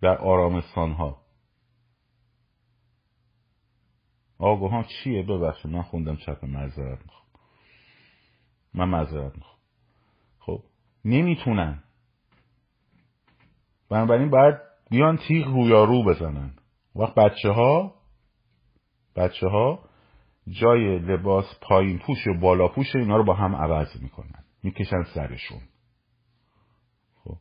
در 0.01 0.17
آرامستان 0.17 0.91
ها 0.91 1.21
آگاهان 4.39 4.83
چیه؟ 4.83 5.23
ببخشید 5.23 5.71
من 5.71 5.81
خوندم 5.81 6.15
چپ 6.15 6.45
معذرت 6.45 6.99
می‌خوام. 7.01 7.25
من 8.73 8.89
معذرت 8.89 9.35
می‌خوام. 9.35 9.59
خب 10.39 10.63
نمی‌تونن. 11.05 11.83
بنابراین 13.89 14.29
باید 14.29 14.55
بیان 14.89 15.17
تیغ 15.27 15.47
رویارو 15.47 16.03
بزنن. 16.03 16.53
وقت 16.95 17.15
بچه 17.15 17.49
ها 17.49 17.95
بچه 19.15 19.47
ها 19.47 19.89
جای 20.47 20.99
لباس 20.99 21.45
پایین 21.61 21.99
پوش 21.99 22.27
و 22.27 22.39
بالا 22.39 22.67
پوش 22.67 22.95
اینا 22.95 23.17
رو 23.17 23.23
با 23.23 23.33
هم 23.33 23.55
عوض 23.55 24.01
می‌کنن. 24.01 24.43
می‌کشن 24.63 25.03
سرشون. 25.03 25.61
خب. 27.23 27.37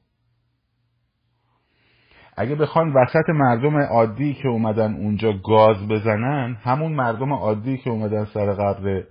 اگه 2.36 2.54
بخوان 2.54 2.92
وسط 2.92 3.28
مردم 3.28 3.76
عادی 3.76 4.34
که 4.34 4.48
اومدن 4.48 4.94
اونجا 4.94 5.32
گاز 5.32 5.88
بزنن 5.88 6.54
همون 6.54 6.92
مردم 6.92 7.32
عادی 7.32 7.78
که 7.78 7.90
اومدن 7.90 8.24
سر 8.24 8.52
قبر 8.52 9.04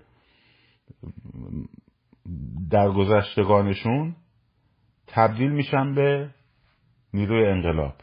درگذشتگانشون 2.71 4.15
تبدیل 5.07 5.51
میشن 5.51 5.95
به 5.95 6.29
نیروی 7.13 7.45
انقلاب. 7.45 7.93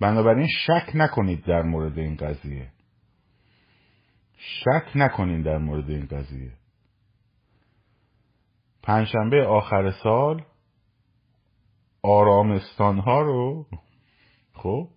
بنابراین 0.00 0.48
شک 0.66 0.90
نکنید 0.94 1.44
در 1.44 1.62
مورد 1.62 1.98
این 1.98 2.16
قضیه. 2.16 2.72
شک 4.40 4.90
نکنید 4.94 5.44
در 5.44 5.58
مورد 5.58 5.90
این 5.90 6.06
قضیه. 6.06 6.52
پنجشنبه 8.82 9.46
آخر 9.46 9.90
سال 9.90 10.44
آرامستان 12.02 12.98
ها 12.98 13.20
رو 13.20 13.66
خب 14.52 14.88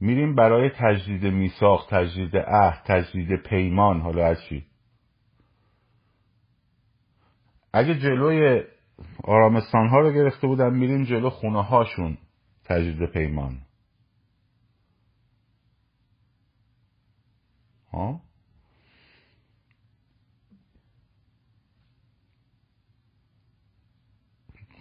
میریم 0.00 0.34
برای 0.34 0.70
تجدید 0.70 1.24
میثاق 1.24 1.86
تجدید 1.90 2.36
عهد 2.36 2.82
تجدید 2.84 3.42
پیمان. 3.42 4.00
حالا 4.00 4.26
از 4.26 4.36
چی؟ 4.48 4.66
اگه 7.72 7.94
جلوی 7.94 8.64
آرامستان 9.24 9.88
ها 9.88 10.00
رو 10.00 10.12
گرفته 10.12 10.46
بودن 10.46 10.74
میریم 10.74 11.04
جلو 11.04 11.30
خونه 11.30 11.64
هاشون 11.64 12.18
تجدید 12.64 13.10
پیمان. 13.10 13.67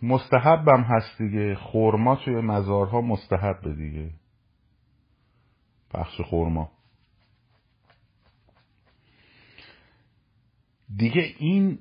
مستحبم 0.01 0.81
هست 0.81 1.17
دیگه. 1.17 1.55
خورما 1.55 2.15
توی 2.15 2.35
مزارها 2.35 3.01
مستحب 3.01 3.75
دیگه. 3.75 4.11
پخش 5.89 6.21
خورما 6.21 6.71
دیگه 10.95 11.35
این 11.39 11.79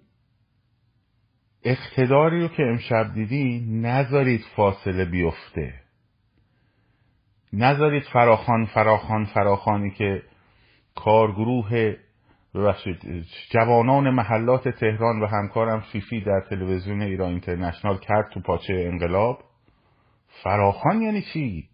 اقتداری 1.62 2.40
رو 2.40 2.48
که 2.48 2.62
امشب 2.62 3.14
دیدی 3.14 3.60
نذارید 3.60 4.44
فاصله 4.56 5.04
بیفته. 5.04 5.80
نذارید 7.52 8.02
فراخان 8.12 8.66
فراخان 8.66 9.24
فراخانی 9.24 9.90
که 9.90 10.22
کارگروه 10.96 11.96
جوانان 13.50 14.10
محلات 14.10 14.68
تهران 14.68 15.22
و 15.22 15.26
همکارم 15.26 15.80
فیفی 15.80 16.20
در 16.20 16.40
تلویزیون 16.50 17.02
ایران 17.02 17.30
اینترنشنال 17.30 17.98
کرد 17.98 18.30
تو 18.32 18.40
پاچه 18.40 18.74
انقلاب. 18.92 19.44
فراخان 20.44 21.02
یعنی 21.02 21.22
چی؟ 21.32 21.68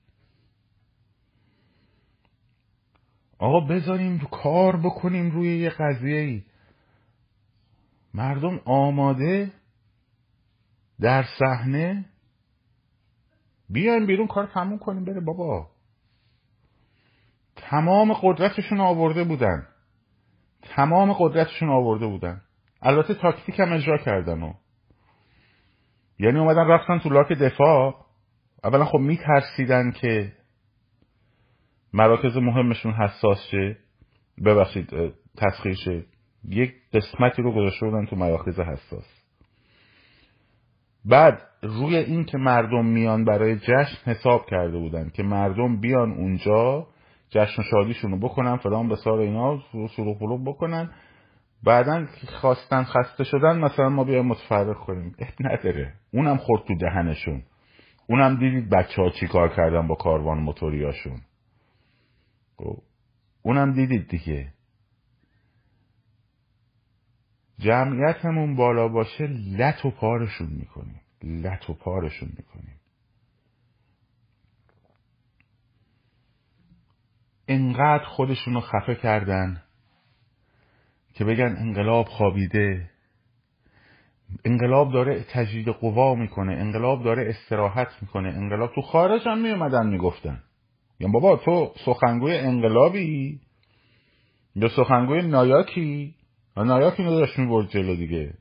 آقا 3.38 3.60
بذاریم 3.60 4.18
کار 4.30 4.76
بکنیم 4.76 5.30
روی 5.30 5.58
یه 5.58 5.70
قضیه 5.70 6.20
ای 6.20 6.42
مردم 8.14 8.60
آماده 8.64 9.52
در 11.00 11.24
صحنه. 11.38 12.04
بیایم 13.70 14.06
بیرون 14.06 14.26
کار 14.26 14.46
تموم 14.54 14.78
کنیم 14.78 15.04
بره 15.04 15.20
بابا. 15.20 15.71
تمام 17.70 18.12
قدرتشون 18.12 18.80
آورده 18.80 19.24
بودن. 19.24 19.66
تمام 20.62 21.12
قدرتشون 21.12 21.68
آورده 21.68 22.06
بودن. 22.06 22.40
البته 22.82 23.14
تاکتیک 23.14 23.60
هم 23.60 23.72
اجرا 23.72 23.98
کردن 23.98 24.42
و. 24.42 24.52
یعنی 26.18 26.38
اومدن 26.38 26.66
رفتن 26.68 26.98
تو 26.98 27.08
لاک 27.08 27.32
دفاع. 27.32 27.94
اولا 28.64 28.84
خب 28.84 28.98
میترسیدن 28.98 29.90
که 29.90 30.32
مراکز 31.92 32.36
مهمشون 32.36 32.92
حساس 32.92 33.38
شه. 33.50 33.76
ببخشید 34.44 34.90
تسخیر 35.36 35.74
شه. 35.74 36.04
یک 36.48 36.74
قسمتی 36.92 37.42
رو 37.42 37.52
گذاشته 37.52 37.86
بودن 37.86 38.06
تو 38.06 38.16
مراکز 38.16 38.60
حساس. 38.60 39.22
بعد 41.04 41.42
روی 41.62 41.96
این 41.96 42.24
که 42.24 42.38
مردم 42.38 42.86
میان 42.86 43.24
برای 43.24 43.58
جشن 43.58 44.10
حساب 44.10 44.46
کرده 44.46 44.78
بودن 44.78 45.10
که 45.10 45.22
مردم 45.22 45.80
بیان 45.80 46.12
اونجا 46.12 46.86
جشن 47.32 47.62
و 47.62 47.64
شادیشون 47.70 48.10
رو 48.10 48.18
بکنن 48.18 48.56
فلان 48.56 48.88
به 48.88 48.96
سار 48.96 49.18
اینا 49.18 49.60
سلوک 49.96 50.18
بلوک 50.18 50.40
بکنن. 50.46 50.90
بعدا 51.64 52.06
خواستن 52.40 52.84
خسته 52.84 53.24
شدن 53.24 53.58
مثلا 53.58 53.88
ما 53.88 54.04
بیایم 54.04 54.26
متفرق 54.26 54.76
کنیم. 54.76 55.16
نداره. 55.40 55.92
اونم 56.12 56.36
خورد 56.36 56.64
تو 56.64 56.74
دهنشون. 56.74 57.42
اونم 58.06 58.38
دیدید 58.38 58.70
بچه 58.70 59.02
ها 59.02 59.10
چی 59.10 59.26
کار 59.26 59.48
کردن 59.56 59.86
با 59.86 59.94
کاروان 59.94 60.38
موتوریاشون. 60.38 61.20
اونم 63.42 63.72
دیدید 63.72 64.08
دیگه. 64.08 64.52
جمعیتمون 67.58 68.56
بالا 68.56 68.88
باشه 68.88 69.26
لط 69.58 69.84
و 69.84 69.90
پارشون 69.90 70.48
می‌کنیم. 70.50 71.00
لط 71.22 71.70
و 71.70 71.74
پارشون 71.74 72.28
می‌کنیم. 72.36 72.81
انقدر 77.48 78.04
خودشونو 78.04 78.60
خفه 78.60 78.94
کردن 78.94 79.62
که 81.14 81.24
بگن 81.24 81.56
انقلاب 81.58 82.06
خوابیده. 82.06 82.90
انقلاب 84.44 84.92
داره 84.92 85.24
تجدید 85.30 85.68
قوا 85.68 86.14
می‌کنه 86.14 86.52
انقلاب 86.52 87.04
داره 87.04 87.28
استراحت 87.28 87.88
می‌کنه. 88.02 88.28
انقلاب 88.28 88.72
تو 88.74 88.82
خارج 88.82 89.28
هم 89.28 89.42
میومدن 89.42 89.86
می‌گفتن. 89.86 90.42
یا 91.00 91.08
بابا 91.08 91.36
تو 91.36 91.72
سخنگوی 91.84 92.36
انقلابی؟ 92.36 93.40
یا 94.56 94.68
سخنگوی 94.68 95.22
نایاکی؟ 95.22 96.14
نایاک 96.56 97.00
اینو 97.00 97.10
داشت 97.10 97.38
می‌برد 97.38 97.68
جلو 97.68 97.96
دیگه. 97.96 98.34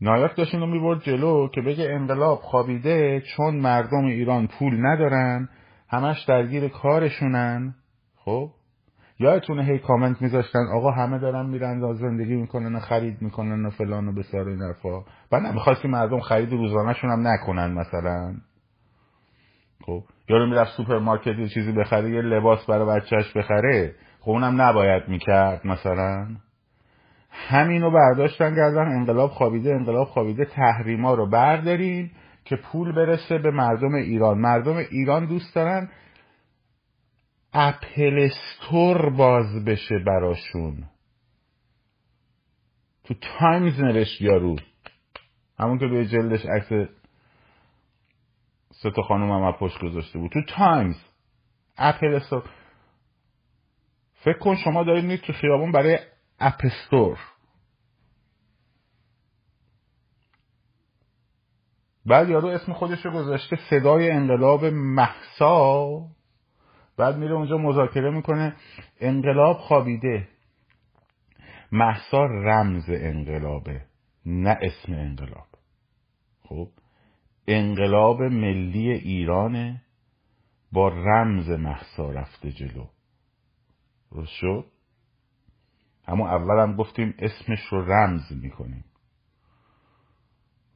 نایاک 0.00 0.36
داشت 0.36 0.54
اینو 0.54 0.66
می‌برد 0.66 1.02
جلو 1.02 1.48
که 1.48 1.60
بگه 1.60 1.88
انقلاب 1.90 2.38
خوابیده 2.38 3.22
چون 3.36 3.56
مردم 3.56 4.04
ایران 4.04 4.46
پول 4.46 4.86
ندارن. 4.86 5.48
همش 5.88 6.24
درگیر 6.24 6.68
کارشونن. 6.68 7.74
خب؟ 8.16 8.50
یادتونه 9.18 9.64
هی 9.64 9.78
کامنت 9.78 10.22
میذاشتن 10.22 10.66
آقا 10.74 10.90
همه 10.90 11.18
دارن 11.18 11.46
میرن 11.46 11.92
زندگی 11.94 12.34
می‌کنن 12.34 12.76
و 12.76 12.80
خرید 12.80 13.22
می‌کنن 13.22 13.66
و 13.66 13.70
فلان 13.70 14.08
و 14.08 14.12
بیسار 14.12 14.48
این 14.48 14.62
حرفا. 14.62 15.04
بعد 15.30 15.42
نمی‌خواستی 15.42 15.88
مردم 15.88 16.20
خرید 16.20 16.52
روزانهشون 16.52 17.10
هم 17.10 17.28
نکنن 17.28 17.72
مثلا. 17.72 18.34
خب؟ 19.86 20.02
یارو 20.28 20.46
می‌رفت 20.46 20.76
سوپرمارکت 20.76 21.38
یه 21.38 21.48
چیزی 21.48 21.72
بخره 21.72 22.10
یه 22.10 22.22
لباس 22.22 22.66
برای 22.66 23.00
بچهش 23.00 23.36
بخره. 23.36 23.94
خب 24.20 24.30
اونم 24.30 24.62
نباید 24.62 25.08
می‌کرد 25.08 25.66
مثلا. 25.66 26.26
همینو 27.30 27.90
برداشتن 27.90 28.54
کردن 28.56 28.88
انقلاب 28.88 29.30
خوابیده 29.30 29.74
انقلاب 29.74 30.06
خوابیده 30.06 30.44
تحریما 30.44 31.14
رو 31.14 31.26
بردارین. 31.26 32.10
که 32.46 32.56
پول 32.56 32.92
برسه 32.92 33.38
به 33.38 33.50
مردم 33.50 33.94
ایران. 33.94 34.38
مردم 34.38 34.76
ایران 34.76 35.26
دوست 35.26 35.54
دارن 35.54 35.90
App 37.52 38.11
Store 38.11 39.10
باز 39.10 39.64
بشه 39.64 39.98
براشون. 40.06 40.84
تو 43.04 43.14
Times 43.14 43.80
نوشت 43.80 44.20
یارو 44.20 44.56
همون 45.58 45.78
که 45.78 45.86
روی 45.86 46.06
جلدش 46.06 46.46
عکس 46.46 46.88
سه 48.70 48.90
تا 48.90 49.02
خانم 49.02 49.30
هم 49.30 49.52
پشت 49.52 49.78
گذاشته 49.78 50.18
بود. 50.18 50.30
تو 50.30 50.40
Times. 50.48 50.96
App 51.78 52.02
Store 52.02 52.42
فکر 54.14 54.38
کن 54.38 54.56
شما 54.56 54.84
دارید 54.84 55.04
میرید 55.04 55.20
تو 55.20 55.32
خیابون 55.32 55.72
برای 55.72 55.98
App 56.40 56.69
Store 56.69 57.18
بعد 62.06 62.28
یارو 62.28 62.48
اسم 62.48 62.72
خودش 62.72 63.06
رو 63.06 63.10
گذاشته 63.10 63.58
صدای 63.70 64.10
انقلاب 64.10 64.64
مهسا. 64.64 66.00
بعد 66.96 67.16
میره 67.16 67.34
اونجا 67.34 67.58
مذاکره 67.58 68.10
می‌کنه. 68.10 68.56
انقلاب 69.00 69.56
خوابیده. 69.56 70.28
محسا 71.72 72.24
رمز 72.24 72.84
انقلابه 72.88 73.82
نه 74.26 74.58
اسم 74.62 74.92
انقلاب. 74.92 75.46
خب؟ 76.42 76.68
انقلاب 77.48 78.22
ملی 78.22 78.92
ایرانه. 78.92 79.82
با 80.72 80.88
رمز 80.88 81.50
محسا 81.50 82.10
رفته 82.10 82.52
جلو. 82.52 82.86
شد؟ 84.26 84.64
اما 86.08 86.28
اول 86.28 86.62
هم 86.62 86.76
گفتیم 86.76 87.14
اسمش 87.18 87.60
رو 87.70 87.92
رمز 87.92 88.32
می‌کنیم. 88.42 88.84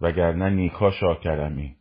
وگرنه 0.01 0.51
نیکا 0.51 0.91
شاکرمی 0.91 1.77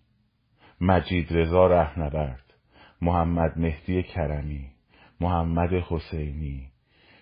مجید 0.81 1.37
رضا 1.37 1.67
رهنورد 1.67 2.53
محمد 3.01 3.57
مهدی 3.57 4.03
کرمی 4.03 4.71
محمد 5.19 5.73
حسینی. 5.73 6.71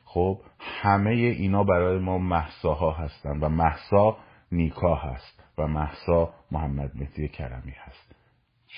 خب 0.03 0.41
همه 0.59 1.11
اینا 1.11 1.63
برای 1.63 1.99
ما 1.99 2.17
محساها 2.17 2.91
هستن 2.91 3.39
و 3.39 3.49
محسا 3.49 4.17
نیکا 4.51 4.95
هست 4.95 5.43
و 5.57 5.67
محسا 5.67 6.33
محمد 6.51 6.91
مهدی 6.95 7.27
کرمی 7.27 7.73
هست. 7.77 8.15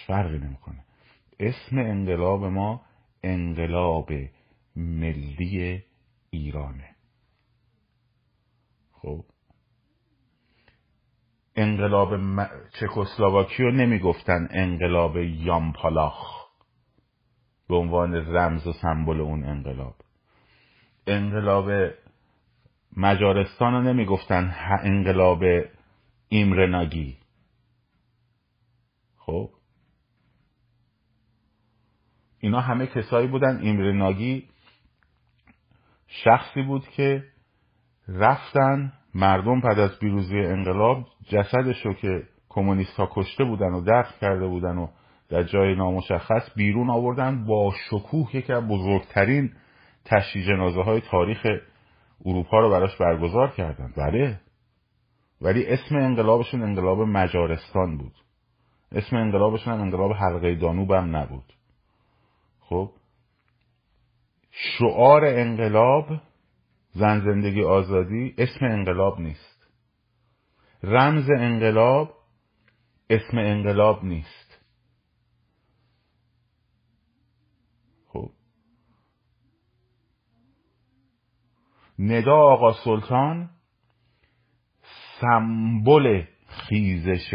فرقی 0.08 0.38
نمی‌کنه. 0.38 0.86
اسم 1.40 1.78
انقلاب 1.78 2.46
ما 2.46 2.82
انقلاب 3.24 4.12
ملی 4.76 5.84
ایرانه. 6.30 6.90
خب 8.92 9.26
انقلاب 11.62 12.14
م... 12.14 12.48
چکسلواکی 12.74 13.64
رو 13.64 13.72
نمی‌گفتن 13.72 14.48
انقلاب 14.52 15.18
یامپالاخ 15.18 16.48
به 17.70 17.76
عنوان 17.76 18.16
رمز 18.16 18.68
و 18.68 18.74
سمبل 18.74 19.22
اون 19.22 19.44
انقلاب. 19.44 19.96
انقلاب 21.08 21.92
مجارستان 22.98 23.74
رو 23.74 23.82
نمی‌گفتن 23.82 24.56
انقلاب 24.84 25.44
ایمرناگی. 26.30 27.18
خب؟ 29.18 29.50
اینا 32.40 32.62
همه 32.62 32.88
کسایی 32.88 33.28
بودن. 33.28 33.58
ایمرناگی 33.62 34.50
شخصی 36.08 36.62
بود 36.62 36.88
که 36.88 37.24
رفتن 38.08 38.94
مردم 39.16 39.62
بعد 39.62 39.80
از 39.80 40.00
پیروزی 40.00 40.40
انقلاب 40.40 41.08
جسدش 41.30 41.86
رو 41.86 41.94
که 41.94 42.24
کمونیست 42.50 42.96
ها 42.98 43.10
کشته 43.12 43.44
بودن 43.44 43.72
و 43.72 43.82
دفن 43.82 44.14
کرده 44.22 44.48
بودن 44.48 44.78
و 44.78 44.88
در 45.30 45.44
جای 45.44 45.76
نامشخص 45.76 46.50
بیرون 46.56 46.90
آوردن 46.90 47.46
با 47.46 47.74
شکوه 47.90 48.36
یکی 48.36 48.54
از 48.54 48.68
بزرگترین 48.68 49.52
تشییع 50.06 50.46
جنازه 50.46 50.82
های 50.82 51.02
تاریخ 51.02 51.46
اروپا 52.26 52.60
رو 52.60 52.70
براش 52.70 52.98
برگزار 52.98 53.52
کردن. 53.52 53.94
بله. 53.98 54.40
ولی 55.42 55.66
اسم 55.66 55.96
انقلابشون 55.96 56.62
انقلاب 56.62 57.02
مجارستان 57.02 57.98
بود. 57.98 58.14
اسم 58.92 59.16
انقلابشون 59.16 59.74
انقلاب 59.74 60.12
حلقه 60.12 60.56
دانوب 60.56 60.92
هم 60.92 61.16
نبود. 61.16 61.54
خب. 62.60 62.92
شعار 64.52 65.26
انقلاب 65.26 66.06
زن 66.92 67.20
زندگی 67.20 67.64
آزادی 67.64 68.36
اسم 68.38 68.66
انقلاب 68.66 69.20
نیست. 69.20 69.68
رمز 70.84 71.30
انقلاب 71.30 72.16
اسم 73.10 73.38
انقلاب 73.38 74.06
نیست. 74.06 74.66
خب. 78.08 78.32
ندا 82.00 82.36
آقا 82.36 82.74
سلطان 82.74 83.50
سمبل 85.22 86.24
خیزش 86.48 87.32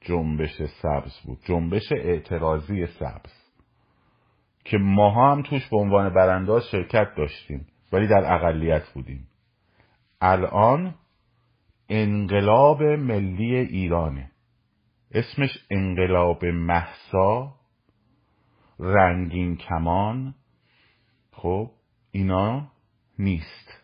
جنبش 0.00 0.62
سبز 0.82 1.20
بود. 1.24 1.38
جنبش 1.44 1.92
اعتراضی 1.92 2.86
سبز. 2.86 3.32
که 4.64 4.78
ماها 4.78 5.32
هم 5.32 5.42
توش 5.42 5.68
به 5.68 5.76
عنوان 5.76 6.14
برانداز 6.14 6.62
شرکت 6.70 7.14
داشتیم. 7.16 7.66
ولی 7.92 8.06
در 8.06 8.34
اقلیت 8.34 8.88
بودیم. 8.94 9.28
الان 10.20 10.94
انقلاب 11.88 12.82
ملی 12.82 13.56
ایرانه. 13.56 14.30
اسمش 15.12 15.50
انقلاب 15.70 16.44
محسا 16.44 17.54
رنگین 18.78 19.56
کمان. 19.56 20.34
خب 21.32 21.70
اینا 22.10 22.72
نیست. 23.18 23.78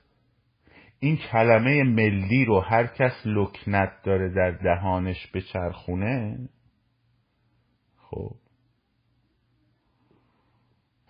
این 0.98 1.16
کلمه 1.16 1.82
ملی 1.82 2.44
رو 2.44 2.60
هر 2.60 2.86
کس 2.86 3.12
لکنت 3.24 4.02
داره 4.04 4.28
در 4.28 4.50
دهانش 4.50 5.26
به 5.26 5.40
چرخونه 5.40 6.48
خب 7.96 8.36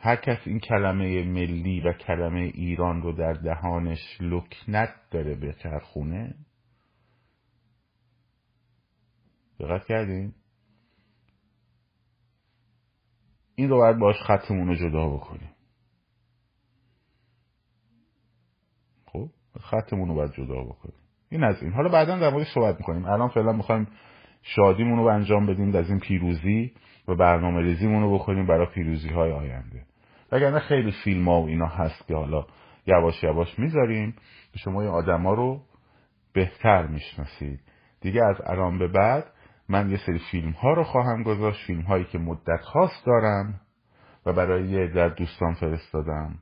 هر 0.04 0.16
کس 0.16 0.38
این 0.46 0.60
کلمه 0.60 1.24
ملی 1.24 1.80
و 1.80 1.92
کلمه 1.92 2.40
ایران 2.40 3.02
رو 3.02 3.12
در 3.12 3.32
دهانش 3.32 4.18
لکنت 4.20 4.94
داره 5.10 5.34
به 5.34 5.52
چرخونه. 5.52 6.34
دقت 9.60 9.86
کردین؟ 9.86 10.32
این 13.54 13.68
رو 13.68 13.76
باید 13.76 13.98
باش 13.98 14.16
خطمون 14.26 14.68
رو 14.68 14.74
جدا 14.74 15.08
بکنیم. 15.08 15.50
خب 19.06 19.30
خطمون 19.60 20.08
رو 20.08 20.14
باید 20.14 20.32
جدا 20.32 20.64
بکنیم. 20.64 21.00
این 21.28 21.44
از 21.44 21.62
این. 21.62 21.72
حالا 21.72 21.88
بعدا 21.88 22.18
در 22.18 22.30
مورد 22.30 22.46
صحبت 22.54 22.76
می‌کنیم. 22.76 23.04
الان 23.04 23.28
فعلا 23.28 23.52
می‌خوایم 23.52 23.88
شادیمون 24.42 24.98
رو 24.98 25.04
انجام 25.04 25.46
بدیم 25.46 25.76
از 25.76 25.90
این 25.90 26.00
پیروزی 26.00 26.72
و 27.08 27.14
برنامه 27.14 27.60
ریزیمون 27.60 28.02
رو 28.02 28.18
بکنیم 28.18 28.46
برای 28.46 28.66
پیروزی 28.74 29.08
های 29.08 29.32
آینده. 29.32 29.93
وگرنه 30.32 30.58
خیلی 30.58 30.92
فیلم 31.04 31.28
ها 31.28 31.40
و 31.40 31.46
اینا 31.46 31.66
هست 31.66 32.06
که 32.06 32.14
حالا 32.14 32.46
یواش 32.86 33.22
یواش 33.22 33.58
می‌ذاریم. 33.58 34.16
شما 34.56 34.82
این 34.82 34.90
آدما 34.90 35.34
رو 35.34 35.60
بهتر 36.32 36.86
می‌شناسید. 36.86 37.60
دیگه 38.00 38.24
از 38.24 38.36
الان 38.46 38.78
به 38.78 38.88
بعد 38.88 39.24
من 39.68 39.90
یه 39.90 39.96
سری 40.06 40.18
فیلم 40.30 40.50
ها 40.50 40.72
رو 40.72 40.84
خواهم 40.84 41.22
گذاشت 41.22 41.66
فیلم 41.66 41.80
هایی 41.80 42.04
که 42.04 42.18
مدت 42.18 42.60
خاص 42.62 42.90
دارم 43.06 43.60
و 44.26 44.32
برای 44.32 44.68
یه 44.68 44.86
در 44.86 45.08
دوستان 45.08 45.54
فرستادم 45.54 46.38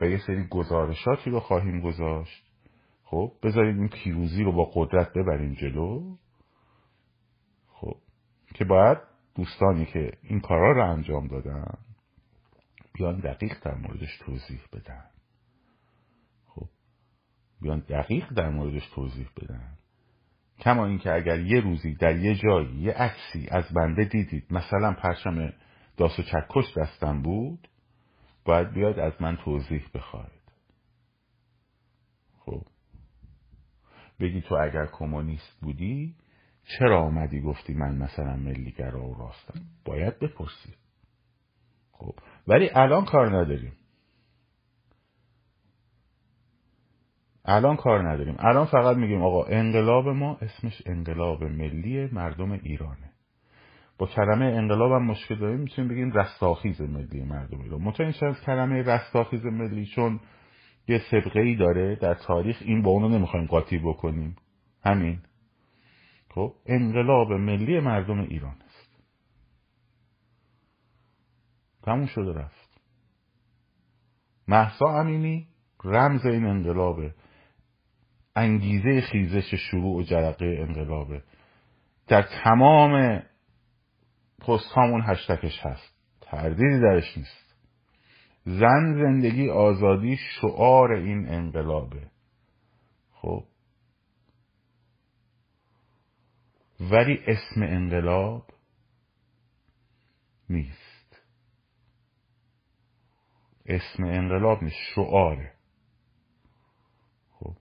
و 0.00 0.06
یه 0.06 0.18
سری 0.18 0.46
گزارشاتی 0.50 1.30
رو 1.30 1.40
خواهیم 1.40 1.80
گذاشت. 1.80 2.44
خب 3.04 3.32
بذارید 3.42 3.76
این 3.76 3.88
پیروزی 3.88 4.44
رو 4.44 4.52
با 4.52 4.70
قدرت 4.74 5.12
ببریم 5.12 5.54
جلو. 5.54 6.16
خب 7.68 7.96
که 8.54 8.64
باید 8.64 8.98
دوستانی 9.34 9.84
که 9.84 10.12
این 10.22 10.40
کارا 10.40 10.72
رو 10.72 10.90
انجام 10.90 11.28
دادن 11.28 11.78
بیان 12.94 13.20
دقیق 13.20 13.60
در 13.62 13.74
موردش 13.74 14.18
توضیح 14.18 14.60
بدن. 14.72 15.04
خب 16.46 16.68
بیان 17.60 17.80
دقیق 17.80 18.32
در 18.32 18.50
موردش 18.50 18.88
توضیح 18.94 19.28
بدن. 19.36 19.78
کما 20.58 20.86
اینکه 20.86 21.12
اگر 21.12 21.40
یه 21.40 21.60
روزی 21.60 21.94
در 21.94 22.16
یه 22.16 22.34
جایی 22.34 22.76
یه 22.76 22.92
عکسی 22.92 23.48
از 23.50 23.64
بنده 23.74 24.04
دیدید 24.04 24.46
مثلا 24.50 24.92
پرچم 24.92 25.52
داس 25.96 26.18
و 26.18 26.22
چکش 26.22 26.76
دستم 26.76 27.22
بود 27.22 27.68
باید 28.44 28.72
بیاد 28.72 28.98
از 28.98 29.12
من 29.20 29.36
توضیح 29.36 29.84
بخواید. 29.94 30.42
خب 32.38 32.66
بگی 34.20 34.40
تو 34.40 34.54
اگر 34.54 34.86
کمونیست 34.86 35.58
بودی 35.60 36.14
چرا 36.64 37.02
آمدی 37.02 37.40
گفتی 37.40 37.74
من 37.74 37.96
مثلا 37.96 38.36
ملیگرا 38.36 39.04
و 39.04 39.14
راستم؟ 39.14 39.60
باید 39.84 40.18
بپرسید. 40.18 40.81
خب 42.02 42.14
ولی 42.48 42.70
الان 42.74 43.04
کار 43.04 43.36
نداریم. 43.36 43.72
الان 47.44 47.76
کار 47.76 48.10
نداریم. 48.10 48.36
الان 48.38 48.66
فقط 48.66 48.96
میگیم 48.96 49.22
آقا 49.22 49.44
انقلاب 49.44 50.08
ما 50.08 50.36
اسمش 50.36 50.82
انقلاب 50.86 51.44
ملی 51.44 52.06
مردم 52.12 52.52
ایرانه. 52.52 53.12
با 53.98 54.06
کلمه 54.06 54.44
انقلاب 54.44 54.92
هم 54.92 55.06
مشکل 55.06 55.38
داریم 55.38 55.60
می‌تونیم 55.60 55.90
بگیم 55.90 56.12
رستاخیز 56.12 56.80
ملی 56.80 57.24
مردم 57.24 57.60
ایران. 57.60 57.82
مطمئن 57.82 58.14
از 58.22 58.40
کلمه 58.40 58.82
رستاخیز 58.82 59.44
ملی؟ 59.44 59.86
چون 59.86 60.20
یه 60.88 61.02
سبقه 61.10 61.40
ای 61.40 61.56
داره 61.56 61.96
در 61.96 62.14
تاریخ. 62.14 62.56
این 62.60 62.82
با 62.82 62.90
اونو 62.90 63.08
نمی‌خوایم 63.08 63.46
قاطی 63.46 63.78
بکنیم. 63.78 64.36
همین. 64.84 65.18
خب 66.30 66.54
انقلاب 66.66 67.32
ملی 67.32 67.80
مردم 67.80 68.20
ایران 68.20 68.56
است 68.66 68.92
تموم 71.82 72.06
شده 72.06 72.32
رفت. 72.32 72.80
محسا 74.48 74.86
امینی 74.86 75.48
رمز 75.84 76.26
این 76.26 76.46
انقلابه 76.46 77.14
انگیزه 78.36 79.00
خیزش 79.00 79.54
شروع 79.54 79.96
و 79.96 80.02
جرقه 80.02 80.56
انقلابه 80.58 81.22
در 82.08 82.22
تمام 82.44 83.22
پست 84.38 84.72
هامون 84.72 85.02
هشتکش 85.04 85.60
هست. 85.60 85.92
تردیدی 86.20 86.80
درش 86.80 87.16
نیست. 87.18 87.56
زن 88.44 88.94
زندگی 88.94 89.50
آزادی 89.50 90.16
شعار 90.16 90.92
این 90.92 91.28
انقلابه 91.28 92.10
خب. 93.12 93.44
ولی 96.80 97.18
اسم 97.26 97.62
انقلاب 97.62 98.46
نیست. 100.50 100.81
اسم 103.66 104.04
انقلاب 104.04 104.62
نیست 104.62 104.76
شعاره. 104.94 105.52
خب 107.30 107.54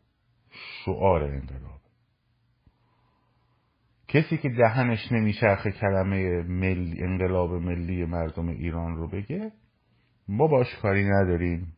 شعار 0.86 1.24
انقلاب. 1.24 1.82
کسی 4.08 4.38
که 4.38 4.50
دهنش 4.50 5.12
نمیچرخه 5.12 5.72
کلمه 5.72 6.44
ملی 6.44 7.04
انقلاب 7.04 7.52
ملی 7.54 8.06
مردم 8.06 8.50
ایران 8.50 8.96
رو 8.96 9.08
بگه 9.08 9.52
ما 10.28 10.48
باش 10.48 10.76
کاری 10.82 11.06
نداریم. 11.06 11.74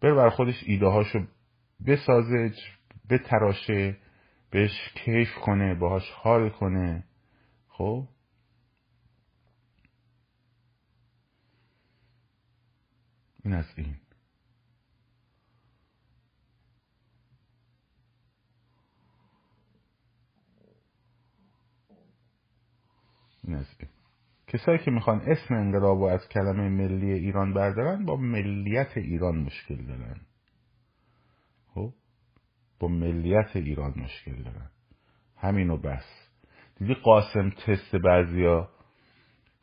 بر 0.00 0.14
بر 0.14 0.30
خودش 0.30 0.64
ایده 0.66 0.86
هاشو 0.86 1.26
بسازه 1.86 2.52
بتراشه 3.10 3.96
بهش 4.50 4.92
کیف 4.94 5.34
کنه 5.34 5.74
باهاش 5.74 6.10
حال 6.10 6.48
کنه. 6.48 7.04
خب؟ 7.68 8.08
این 13.44 13.54
از 13.54 13.64
این. 13.76 13.96
این 23.44 23.54
از 23.54 23.66
این. 23.80 23.88
کسایی 24.46 24.78
که 24.78 24.90
می‌خوان 24.90 25.20
اسم 25.20 25.54
انقلاب 25.54 25.98
رو 25.98 26.04
از 26.04 26.28
کلمه 26.28 26.68
ملی 26.68 27.12
ایران 27.12 27.54
بردارن 27.54 28.04
با 28.04 28.16
ملیت 28.16 28.96
ایران 28.96 29.38
مشکل 29.38 29.86
دارن. 29.86 30.20
خب؟ 31.74 31.92
با 32.80 32.88
ملیت 32.88 33.56
ایران 33.56 33.94
مشکل 33.96 34.42
دارن. 34.42 34.70
همینو 35.36 35.76
بس. 35.76 36.04
دیدی 36.78 36.94
قاسم 36.94 37.50
تست 37.50 37.96
بعضیا 37.96 38.68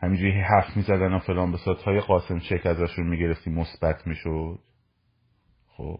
همینجوری 0.01 0.41
حرف 0.41 0.77
می‌زدن 0.77 1.13
و 1.13 1.19
فلان 1.19 1.51
بسات 1.51 1.81
های 1.81 1.99
قاسم 1.99 2.39
چک 2.39 2.65
ازشون 2.65 3.07
می‌گرفتی 3.07 3.49
مثبت 3.49 4.07
می‌شد. 4.07 4.59
خب. 5.67 5.99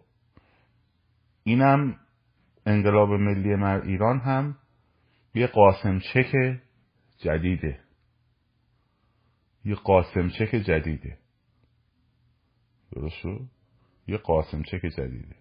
اینم 1.44 2.00
انقلاب 2.66 3.10
ملی 3.10 3.56
مر 3.56 3.82
ایران 3.82 4.20
هم 4.20 4.58
یه 5.36 5.48
قاسم 5.48 6.00
چک 6.00 6.60
جدیده. 7.18 7.80
یه 9.66 9.76
قاسم 9.76 10.30
چک 10.30 10.56
جدیده. 10.56 11.18
درست 12.92 13.26
یه 14.08 14.18
قاسم 14.18 14.64
چک 14.64 14.82
جدیده. 14.98 15.36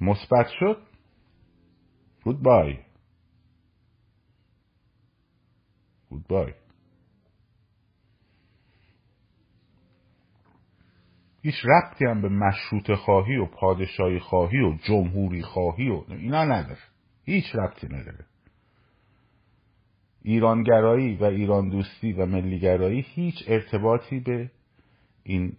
مثبت 0.00 0.48
شد؟ 0.60 0.82
گود 2.24 2.42
بای 2.42 2.78
گود 6.14 6.26
بای. 6.28 6.52
هیچ 11.42 11.54
ربطی 11.64 12.04
هم 12.04 12.22
به 12.22 12.28
مشروط 12.28 12.92
خواهی 12.92 13.36
و 13.36 13.46
پادشاهی 13.46 14.20
خواهی 14.20 14.60
و 14.60 14.76
جمهوری 14.76 15.42
خواهی 15.42 15.88
و 15.88 16.04
اینا 16.08 16.44
نداره. 16.44 16.78
هیچ 17.24 17.44
ربطی 17.54 17.86
نداره. 17.86 18.26
ایرانگرایی 20.22 21.16
و 21.16 21.24
ایران 21.24 21.68
دوستی 21.68 22.12
و 22.12 22.26
ملیگرایی 22.26 23.00
هیچ 23.00 23.44
ارتباطی 23.46 24.20
به 24.20 24.50
این 25.22 25.56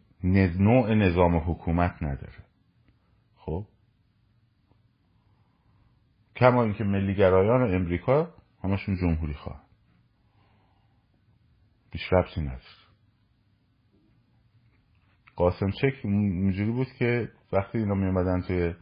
نوع 0.60 0.94
نظام 0.94 1.38
حکومت 1.38 1.96
نداره. 2.02 2.46
خب؟ 3.36 3.66
کما 6.36 6.64
اینکه 6.64 6.84
ملیگرایان 6.84 7.76
امریکا 7.76 8.34
همشون 8.64 8.96
جمهوری 8.96 9.34
خواه 9.34 9.65
بیش 11.96 12.14
ربطی 12.14 12.42
نداره 12.42 12.62
قاسم 15.36 15.70
چک 15.70 15.94
اونجوری 16.04 16.72
بود 16.72 16.88
که 17.00 17.30
وقتی 17.54 17.78
اینا 17.78 17.94
میومدن 17.94 18.42
توی 18.42 18.74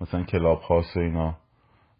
مثلا 0.00 0.22
کلاب 0.22 0.60
هاست 0.60 0.96
و 0.96 1.00
اینا 1.00 1.38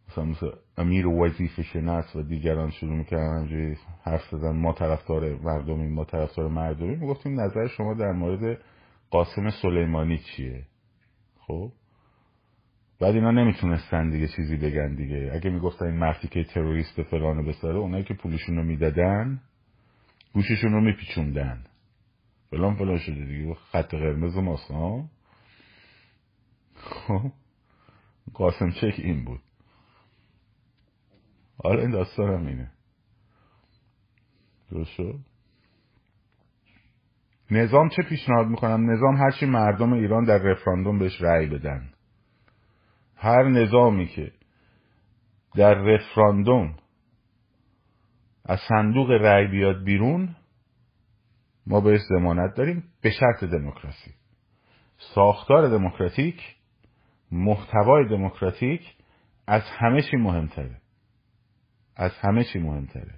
مثلا 0.08 0.24
مثل 0.24 0.50
امیر 0.76 1.06
وظیفه 1.06 1.62
شناس 1.62 2.16
و 2.16 2.22
دیگران 2.22 2.70
شروع 2.70 2.96
می‌کردن 2.96 3.38
همجوری 3.40 3.76
حرف 4.02 4.22
زدن 4.30 4.56
ما 4.56 4.72
طرفدار 4.72 5.38
مردمی 5.38 5.88
ما 5.88 6.04
طرفدار 6.04 6.48
مردمی 6.48 6.96
می‌گفتیم 6.96 7.40
نظر 7.40 7.66
شما 7.66 7.94
در 7.94 8.12
مورد 8.12 8.58
قاسم 9.10 9.50
سلیمانی 9.50 10.18
چیه؟ 10.18 10.66
خب؟ 11.46 11.72
بعد 13.00 13.14
اینا 13.14 13.30
نمی‌تونستن 13.30 14.10
دیگه 14.10 14.28
چیزی 14.28 14.56
بگن 14.56 14.94
دیگه. 14.94 15.30
اگه 15.34 15.50
می‌گفتن 15.50 15.86
این 15.86 15.96
مردی 15.96 16.28
که 16.28 16.44
تروریست 16.44 17.02
فلانو 17.02 17.42
بساره 17.42 17.78
اونایی 17.78 18.04
که 18.04 18.14
پولشون 18.14 18.56
رو 18.56 18.62
می‌دادن 18.62 19.40
گوششون 20.32 20.72
رو 20.72 20.80
میپیچوندن. 20.80 21.64
فلان 22.50 22.74
فلان 22.74 22.98
شده 22.98 23.24
دیگه. 23.24 23.54
خط 23.54 23.90
قرمز 23.90 24.36
ماست 24.36 24.70
ها؟ 24.70 25.08
خب. 26.74 27.32
قاسم 28.34 28.70
چک 28.70 28.94
این 28.98 29.24
بود. 29.24 29.40
آره 31.58 31.80
این 31.80 31.90
داستان 31.90 32.34
هم 32.34 32.46
اینه. 32.46 32.70
درست 34.70 35.00
نظام 37.50 37.88
چه 37.88 38.02
پیشنهاد 38.02 38.46
می‌کنم؟ 38.46 38.90
نظام 38.90 39.16
هرچی 39.16 39.46
مردم 39.46 39.92
ایران 39.92 40.24
در 40.24 40.38
رفراندوم 40.38 40.98
بهش 40.98 41.20
رأی 41.20 41.46
بدن. 41.46 41.92
هر 43.16 43.48
نظامی 43.48 44.06
که 44.06 44.32
در 45.54 45.74
رفراندوم 45.74 46.76
از 48.50 48.58
صندوق 48.68 49.10
رأی 49.10 49.46
بیاد 49.46 49.84
بیرون 49.84 50.36
ما 51.66 51.80
بهش 51.80 52.00
ضمانت 52.00 52.54
داریم 52.56 52.84
به 53.02 53.10
شرط 53.10 53.44
دموکراسی. 53.44 54.10
ساختار 54.96 55.68
دموکراتیک 55.68 56.56
محتوای 57.32 58.08
دموکراتیک 58.08 58.96
از 59.46 59.62
همه 59.78 60.02
چی 60.02 60.16
مهمتره. 60.16 60.76
از 61.96 62.10
همه 62.20 62.44
چی 62.44 62.58
مهمتره. 62.58 63.14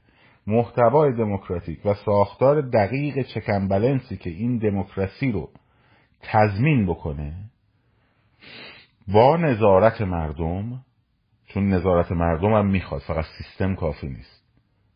محتوای 0.47 1.13
دموکراتیک 1.13 1.87
و 1.87 1.95
ساختار 1.95 2.61
دقیق 2.61 3.23
چکن 3.23 3.69
بلنسی 3.69 4.17
که 4.17 4.31
این 4.31 4.59
دموکراسی 4.59 5.33
رو 5.33 5.51
تضمین 6.23 6.87
بکنه 6.87 7.51
با 9.09 9.37
نظارت 9.37 10.01
مردم 10.01 10.85
چون 11.47 11.69
نظارت 11.69 12.13
مردم 12.13 12.53
هم 12.53 12.67
می‌خواد 12.67 13.01
فقط 13.01 13.25
سیستم 13.39 13.75
کافی 13.75 14.09
نیست. 14.09 14.42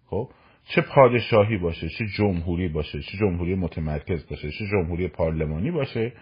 خب؟ 0.06 0.30
چه 0.64 0.82
پادشاهی 0.82 1.58
باشه 1.58 1.88
چه 1.88 2.06
جمهوری 2.16 2.68
باشه 2.68 3.02
چه 3.02 3.18
جمهوری 3.18 3.54
متمرکز 3.54 4.26
باشه 4.28 4.50
چه 4.50 4.66
جمهوری 4.66 5.08
پارلمانی 5.08 5.70
باشه 5.70 6.12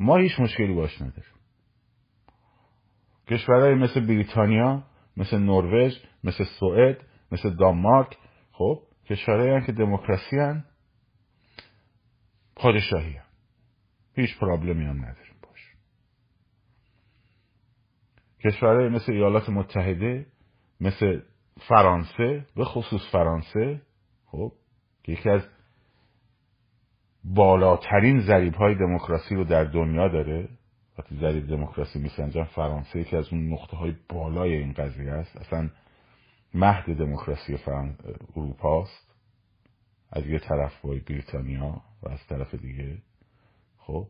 ما 0.00 0.16
هیچ 0.16 0.40
مشکلی 0.40 0.74
باش 0.74 1.02
نداریم. 1.02 1.32
کشورهای 3.28 3.74
مثل 3.74 4.06
بریتانیا 4.06 4.84
مثل 5.16 5.38
نروژ 5.38 5.92
مثل 6.24 6.44
سوئد 6.60 7.04
مثل 7.32 7.56
دانمارک 7.56 8.16
خب؟ 8.52 8.82
کشورهایی 9.06 9.66
که 9.66 9.72
دموکراسی 9.72 10.36
هن 10.36 10.64
پادشاهی 12.56 13.12
هن. 13.12 13.24
هیچ 14.14 14.38
پرابلمی 14.38 14.84
هم 14.84 14.96
نداریم 14.96 15.34
باش. 15.42 15.74
کشورهای 18.44 18.88
مثل 18.88 19.12
ایالات 19.12 19.48
متحده 19.48 20.26
مثل 20.80 21.20
فرانسه 21.56 22.46
به 22.56 22.64
خصوص 22.64 23.00
فرانسه 23.12 23.82
خب 24.26 24.52
یکی 25.08 25.30
از 25.30 25.42
بالاترین 27.24 28.20
ضریب 28.20 28.54
های 28.54 28.74
دموکراسی 28.74 29.34
رو 29.34 29.44
در 29.44 29.64
دنیا 29.64 30.08
داره. 30.08 30.48
وقتی 30.98 31.16
ضریب 31.16 31.46
دموکراسی 31.46 31.98
میسنجن 31.98 32.44
فرانسه 32.44 33.00
یکی 33.00 33.16
از 33.16 33.28
اون 33.32 33.52
نقطه 33.52 33.76
های 33.76 33.94
بالای 34.08 34.56
این 34.56 34.72
قضیه 34.72 35.12
است. 35.12 35.36
اصلا 35.36 35.70
مهد 36.54 36.96
دموکراسی 36.98 37.56
فران... 37.56 37.96
اروپا 38.36 38.82
است. 38.82 39.14
از 40.12 40.26
یه 40.26 40.38
طرف 40.38 40.80
با 40.80 40.88
بریتانیا 41.08 41.82
و 42.02 42.08
از 42.08 42.26
طرف 42.26 42.54
دیگه. 42.54 42.98
خب 43.78 44.06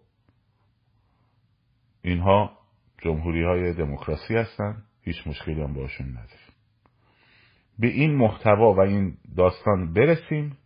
اینها 2.03 2.59
جمهوری 3.03 3.45
های 3.45 3.75
دموکراسی 3.75 4.37
هستن. 4.37 4.83
هیچ 5.03 5.27
مشکلی 5.27 5.63
هم 5.63 5.75
باشون 5.75 6.09
نداریم 6.09 6.42
به 7.79 7.87
این 7.87 8.15
محتوا 8.17 8.75
و 8.75 8.81
این 8.81 9.17
داستان 9.37 9.93
برسیم. 9.93 10.57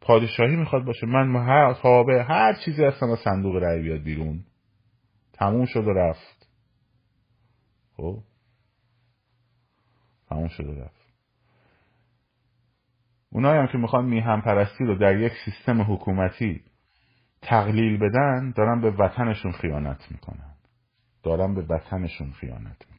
پادشاهی 0.00 0.56
می‌خواد 0.56 0.84
باشه. 0.84 1.06
من 1.06 1.36
هر 1.36 1.74
هر 2.22 2.54
چیزی 2.64 2.84
هستم 2.84 3.10
از 3.10 3.18
صندوق 3.18 3.56
رأی 3.56 3.82
بیاد 3.82 4.00
بیرون. 4.00 4.44
تموم 5.32 5.64
شد 5.64 5.86
و 5.86 5.90
رفت. 5.90 6.48
خب؟ 7.96 8.18
تموم 10.28 10.48
شد 10.48 10.66
و 10.66 10.74
رفت. 10.74 11.00
اونایی 13.32 13.60
هم 13.60 13.66
که 13.66 13.78
می‌خوان 13.78 14.04
میهم 14.04 14.40
پرستی 14.40 14.84
رو 14.84 14.98
در 14.98 15.20
یک 15.20 15.32
سیستم 15.44 15.82
حکومتی 15.92 16.64
تقلیل 17.42 17.98
بدن 17.98 18.52
دارن 18.56 18.80
به 18.80 18.90
وطنشون 18.90 19.52
خیانت 19.52 20.10
می‌کنن. 20.10 20.54
دارن 21.22 21.54
به 21.54 21.62
وطنشون 21.62 22.32
خیانت 22.32 22.89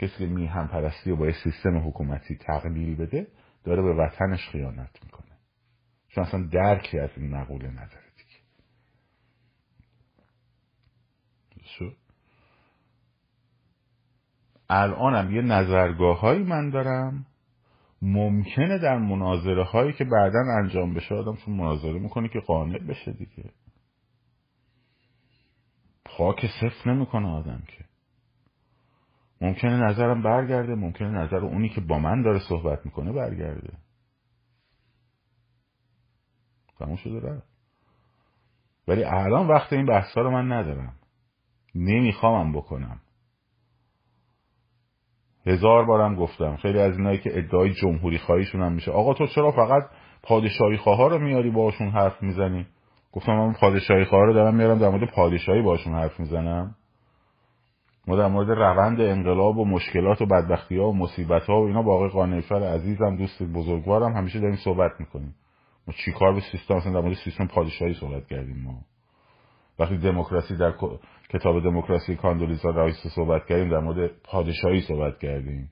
کسی 0.00 0.18
که 0.18 0.26
میهم 0.26 0.68
پرستی 0.68 1.10
و 1.10 1.16
با 1.16 1.32
سیستم 1.32 1.88
حکومتی 1.88 2.36
تقلیل 2.36 2.96
بده 2.96 3.26
داره 3.64 3.82
به 3.82 3.94
وطنش 3.94 4.48
خیانت 4.48 5.04
می‌کنه. 5.04 5.36
چون 6.08 6.24
اصلا 6.24 6.42
درکی 6.42 6.98
از 6.98 7.10
این 7.16 7.30
مقوله 7.30 7.70
نداره 7.70 8.04
دیگه. 8.16 8.40
شو 11.64 11.92
الانم 14.68 15.34
یه 15.34 15.42
نظرگاه 15.42 16.20
هایی 16.20 16.42
من 16.42 16.70
دارم. 16.70 17.26
ممکنه 18.02 18.78
در 18.78 18.98
مناظره 18.98 19.64
هایی 19.64 19.92
که 19.92 20.04
بعدا 20.04 20.40
انجام 20.58 20.94
بشه 20.94 21.14
آدم 21.14 21.36
چون 21.36 21.54
مناظره 21.54 21.98
می‌کنه 21.98 22.28
که 22.28 22.40
قانع 22.40 22.78
بشه 22.78 23.12
دیگه. 23.12 23.50
خاک 26.06 26.46
صفر 26.60 26.90
نمی‌کنه 26.90 27.28
آدم 27.28 27.62
که. 27.66 27.89
ممکنه 29.40 29.76
نظرم 29.76 30.22
برگرده 30.22 30.74
ممکنه 30.74 31.08
نظر 31.08 31.36
اونی 31.36 31.68
که 31.68 31.80
با 31.80 31.98
من 31.98 32.22
داره 32.22 32.38
صحبت 32.48 32.86
می‌کنه 32.86 33.12
برگرده. 33.12 33.72
تموم 36.78 36.96
شده 36.96 37.20
رفت. 37.20 37.48
ولی 38.88 39.04
الان 39.04 39.48
وقت 39.48 39.72
این 39.72 39.86
بحثا 39.86 40.20
رو 40.20 40.30
من 40.30 40.52
ندارم. 40.52 40.94
نمیخوامم 41.74 42.52
بکنم. 42.52 43.00
هزار 45.46 45.84
بارم 45.84 46.14
گفتم 46.14 46.56
خیلی 46.56 46.78
از 46.78 46.96
اینایی 46.96 47.18
که 47.18 47.38
ادعای 47.38 47.74
جمهوری 47.74 48.18
خواهیشون 48.18 48.62
هم 48.62 48.72
میشه. 48.72 48.90
آقا 48.90 49.14
تو 49.14 49.26
چرا 49.26 49.52
فقط 49.52 49.90
پادشاهی 50.22 50.76
خواه 50.76 51.10
رو 51.10 51.18
میاری 51.18 51.50
باشون 51.50 51.90
حرف 51.90 52.22
می‌زنی؟ 52.22 52.66
گفتم 53.12 53.32
من 53.32 53.52
پادشاهی 53.52 54.04
خواه 54.04 54.26
رو 54.26 54.32
دارم 54.32 54.54
میارم 54.54 54.78
در 54.78 54.88
مورد 54.88 55.10
پادشاهی 55.10 55.62
باشون 55.62 55.94
حرف 55.94 56.20
می‌زنم. 56.20 56.74
ما 58.10 58.16
در 58.16 58.26
مورد 58.26 58.50
روند 58.50 59.00
انقلاب 59.00 59.58
و 59.58 59.64
مشکلات 59.64 60.22
و 60.22 60.26
بدبختی 60.26 60.76
ها 60.76 60.88
و 60.88 60.96
مصیبت 60.96 61.42
ها 61.42 61.62
و 61.62 61.66
اینا 61.66 61.82
با 61.82 61.94
آقای 61.94 62.08
قانعفر 62.08 62.62
عزیزم 62.62 63.16
دوست 63.16 63.42
بزرگوارم 63.42 64.16
همیشه 64.16 64.40
داریم 64.40 64.56
صحبت 64.56 64.90
می‌کنیم. 64.98 65.34
ما 65.86 65.94
چیکار 66.04 66.34
به 66.34 66.40
سیستم 66.52 66.78
در 66.78 67.00
مورد 67.00 67.16
سیستم 67.24 67.46
پادشاهی 67.46 67.94
صحبت 67.94 68.26
کردیم 68.26 68.62
ما. 68.62 68.80
وقتی 69.78 69.98
دموکراسی 69.98 70.56
در 70.56 70.74
کتاب 71.28 71.62
دموکراسی 71.62 72.16
کاندولیزا 72.16 72.70
رایس 72.70 72.96
صحبت 73.14 73.46
کردیم 73.46 73.70
در 73.70 73.78
مورد 73.78 74.10
پادشاهی 74.24 74.80
صحبت 74.80 75.18
کردیم. 75.18 75.70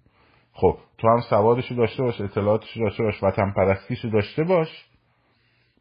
خب 0.53 0.79
تو 0.99 1.09
هم 1.09 1.21
سوادشو 1.31 1.75
داشته 1.75 2.03
باش 2.03 2.21
اطلاعاتشو 2.21 2.81
داشته 2.81 3.03
باش 3.03 3.23
وطن 3.23 3.53
پرستیشو 3.57 4.09
داشته 4.09 4.45
باش. 4.45 4.69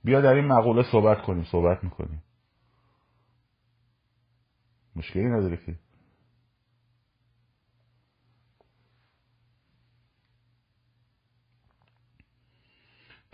بیا 0.03 0.21
در 0.21 0.33
این 0.33 0.45
مقوله 0.45 0.83
صحبت 0.91 1.21
کنیم 1.21 1.43
صحبت 1.43 1.83
می‌کنیم. 1.83 2.23
مشکلی 4.95 5.25
نداره 5.25 5.57
که. 5.57 5.86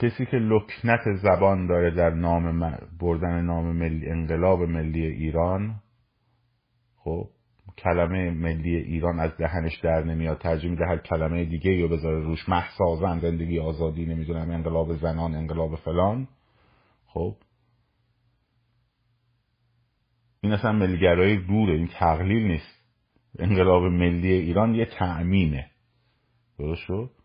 کسی 0.03 0.25
که 0.25 0.37
لکنت 0.37 1.15
زبان 1.21 1.67
داره 1.67 1.91
در 1.91 2.09
نام 2.09 2.77
بردن 2.99 3.41
نام 3.41 3.75
ملی 3.75 4.09
انقلاب 4.09 4.61
ملی 4.61 5.05
ایران 5.05 5.75
خب 6.95 7.29
کلمه 7.77 8.31
ملی 8.31 8.75
ایران 8.75 9.19
از 9.19 9.37
دهنش 9.37 9.79
در 9.79 10.03
نمیاد 10.03 10.37
ترجیح 10.37 10.69
میده 10.69 10.85
هر 10.85 10.97
کلمه 10.97 11.45
دیگه 11.45 11.73
یا 11.73 11.87
بذاره 11.87 12.19
روش 12.19 12.49
محسازن 12.49 13.19
زندگی 13.19 13.59
آزادی 13.59 14.05
نمی‌دونم 14.05 14.51
انقلاب 14.51 14.93
زنان 14.93 15.35
انقلاب 15.35 15.75
فلان. 15.75 16.27
خب. 17.05 17.35
این 20.41 20.53
اصلا 20.53 20.71
ملیگرایی 20.71 21.37
دوره 21.37 21.73
این 21.73 21.89
تقلیل 21.99 22.47
نیست. 22.47 22.83
انقلاب 23.39 23.83
ملی 23.83 24.31
ایران 24.31 24.75
یه 24.75 24.85
تأمینه. 24.85 25.71
درست 26.59 26.81
شد؟ 26.81 27.22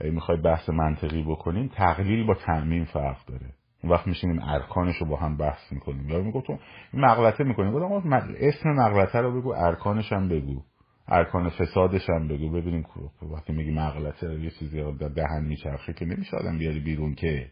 می‌خوای 0.00 0.38
بحث 0.38 0.68
منطقی 0.68 1.22
بکنیم 1.22 1.68
تقلیل 1.68 2.26
با 2.26 2.34
تعمین 2.34 2.84
فرق 2.84 3.26
داره. 3.26 3.54
اون 3.82 3.92
وقت 3.92 4.06
میشینیم 4.06 4.40
ارکانش 4.42 4.96
رو 4.96 5.06
با 5.06 5.16
هم 5.16 5.36
بحث 5.36 5.72
می‌کنیم. 5.72 6.08
یا 6.08 6.22
میگو 6.22 6.40
تو 6.40 6.58
مغلطه 6.94 7.44
می‌کنیم 7.44 7.72
گفتم 7.72 8.12
اسم 8.38 8.68
مغلطه 8.70 9.18
رو 9.18 9.40
بگو 9.40 9.54
ارکانش 9.56 10.12
هم 10.12 10.28
بگو. 10.28 10.62
ارکان 11.08 11.48
فسادش 11.50 12.10
هم 12.10 12.28
بگو. 12.28 12.50
ببینیم 12.50 12.86
وقتی 13.32 13.52
میگی 13.52 13.70
مغلطه 13.70 14.40
یه 14.40 14.50
چیزی 14.50 14.82
در 14.92 15.08
دهن 15.08 15.44
میچرخه 15.44 15.92
که 15.92 16.04
نمیشه 16.04 16.36
آدم 16.36 16.58
بیاری 16.58 16.80
بیرون 16.80 17.14
که. 17.14 17.50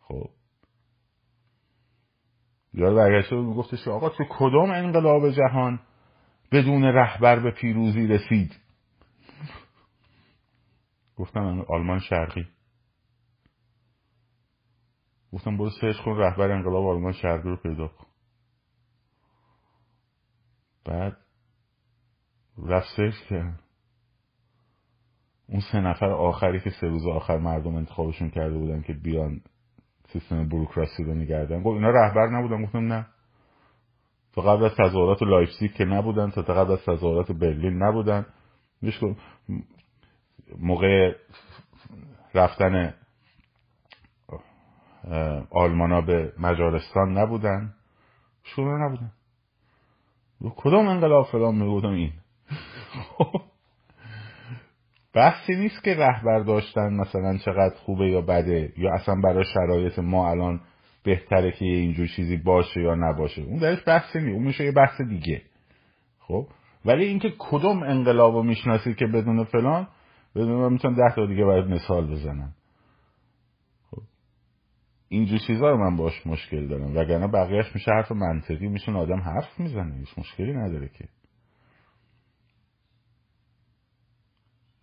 خب. 0.00 0.26
یاد 2.74 2.94
برگشته 2.94 3.36
بود 3.36 3.46
میگفتش 3.46 3.84
که 3.84 3.90
آقا 3.90 4.08
تو 4.08 4.24
کدام 4.30 4.70
انقلاب 4.70 5.30
جهان 5.30 5.80
بدون 6.52 6.84
رهبر 6.84 7.38
به 7.38 7.50
پیروزی 7.50 8.06
رسید؟ 8.06 8.63
گفتم 11.16 11.64
آلمان 11.68 11.98
شرقی. 11.98 12.46
گفتم 15.32 15.56
برو 15.56 15.70
سرچ 15.70 15.96
کن 16.04 16.16
رهبر 16.16 16.50
انقلاب 16.50 16.86
آلمان 16.86 17.12
شرقی 17.12 17.48
رو 17.48 17.56
پیدا 17.56 17.88
کن. 17.88 18.06
بعد 20.84 21.16
رفت 22.66 22.96
سرچ 22.96 23.14
کرد. 23.28 23.60
اون 25.48 25.60
سه 25.72 25.80
نفر 25.80 26.10
آخری 26.10 26.60
که 26.60 26.70
سه 26.70 26.86
روز 26.86 27.06
آخر 27.06 27.38
مردم 27.38 27.74
انتخابشون 27.74 28.30
کرده 28.30 28.58
بودن 28.58 28.82
که 28.82 28.92
بیان 28.92 29.40
سیستم 30.12 30.48
بروکراسی 30.48 31.04
رو 31.04 31.14
نگردن. 31.14 31.62
گفت 31.62 31.74
اینا 31.74 31.90
رهبر 31.90 32.26
نبودن. 32.26 32.64
گفتم 32.64 32.92
نه. 32.92 33.06
تا 34.32 34.42
قبل 34.42 34.64
از 34.64 34.72
تظاهرات 34.78 35.22
لایپزیگ 35.22 35.72
که 35.72 35.84
نبودن 35.84 36.30
تا 36.30 36.42
قبل 36.42 36.72
از 36.72 36.84
تظاهرات 36.84 37.32
برلین 37.32 37.82
نبودن. 37.82 38.26
موقع 40.58 41.12
رفتن 42.34 42.94
آلمانا 45.50 46.00
به 46.00 46.32
مجارستان 46.38 47.18
نبودن. 47.18 47.74
شروع 48.42 48.86
نبودن. 48.86 49.12
کدام 50.56 50.88
انقلاب 50.88 51.26
فلان 51.26 51.54
میگودم 51.54 51.90
این؟ 51.90 52.12
بحثی 55.14 55.54
نیست 55.56 55.84
که 55.84 55.94
رهبر 55.94 56.38
داشتن 56.38 56.92
مثلا 56.92 57.38
چقدر 57.38 57.74
خوبه 57.74 58.10
یا 58.10 58.20
بده 58.20 58.72
یا 58.76 58.94
اصلا 58.94 59.14
برای 59.14 59.44
شرایط 59.54 59.98
ما 59.98 60.30
الان 60.30 60.60
بهتره 61.04 61.52
که 61.52 61.64
اینجور 61.64 62.06
چیزی 62.06 62.36
باشه 62.36 62.80
یا 62.80 62.94
نباشه. 62.94 63.42
اون 63.42 63.58
درش 63.58 63.78
بحثی 63.86 64.18
نیست. 64.18 64.34
اون 64.34 64.42
میشه 64.42 64.64
یه 64.64 64.72
بحث 64.72 65.00
دیگه. 65.00 65.42
خب؟ 66.20 66.46
ولی 66.84 67.04
اینکه 67.04 67.32
کدوم 67.38 67.82
انقلاب 67.82 68.34
رو 68.34 68.42
می‌شناسید 68.42 68.96
که 68.96 69.06
بدون 69.06 69.44
فلان 69.44 69.88
بدون 70.34 70.60
من 70.60 70.72
می‌تونم 70.72 70.94
ده 70.94 71.14
تا 71.14 71.26
دیگه 71.26 71.44
باید 71.44 71.66
مثال 71.66 72.06
بزنم. 72.06 72.54
خب 73.90 74.02
اینجور 75.08 75.38
چیزا 75.46 75.70
رو 75.70 75.90
من 75.90 75.96
باش 75.96 76.26
مشکل 76.26 76.68
دارم. 76.68 76.96
وگرنه 76.96 77.26
بقیهش 77.26 77.74
میشه 77.74 77.90
حرف 77.90 78.12
منطقی 78.12 78.68
میشون 78.68 78.96
آدم 78.96 79.20
حرف 79.20 79.60
می‌زنه. 79.60 79.98
هیچ 79.98 80.18
مشکلی 80.18 80.52
نداره 80.52 80.88
که. 80.88 81.08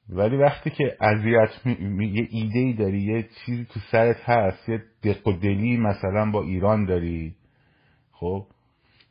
ولی 0.10 0.38
وقتی 0.38 0.70
که 0.70 0.98
اذیت 1.02 1.66
می... 1.66 2.08
یه 2.08 2.28
ایده 2.32 2.60
ای 2.60 2.74
داری 2.74 3.02
یه 3.02 3.30
چیزی 3.46 3.66
تو 3.66 3.80
سرت 3.92 4.30
هست 4.30 4.70
یه 4.70 4.84
دق 5.04 5.28
و 5.28 5.32
دلی 5.32 5.78
مثلا 5.78 6.32
با 6.32 6.44
ایران 6.44 6.86
داری 6.86 7.36
خب 8.12 8.48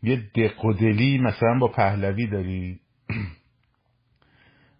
یه 0.02 0.16
دق 0.34 0.64
و 0.64 0.72
دلی 0.72 1.18
مثلا 1.18 1.58
با 1.58 1.68
پهلوی 1.68 2.26
داری 2.26 2.80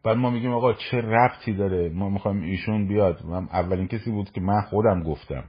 بعد 0.04 0.16
ما 0.16 0.30
میگیم 0.30 0.52
آقا 0.52 0.72
چه 0.72 1.00
ربطی 1.00 1.52
داره؟ 1.52 1.88
ما 1.88 2.08
می‌خوایم 2.08 2.42
ایشون 2.42 2.88
بیاد. 2.88 3.24
من 3.24 3.48
اولین 3.52 3.88
کسی 3.88 4.10
بود 4.10 4.30
که 4.30 4.40
من 4.40 4.60
خودم 4.60 5.02
گفتم. 5.02 5.44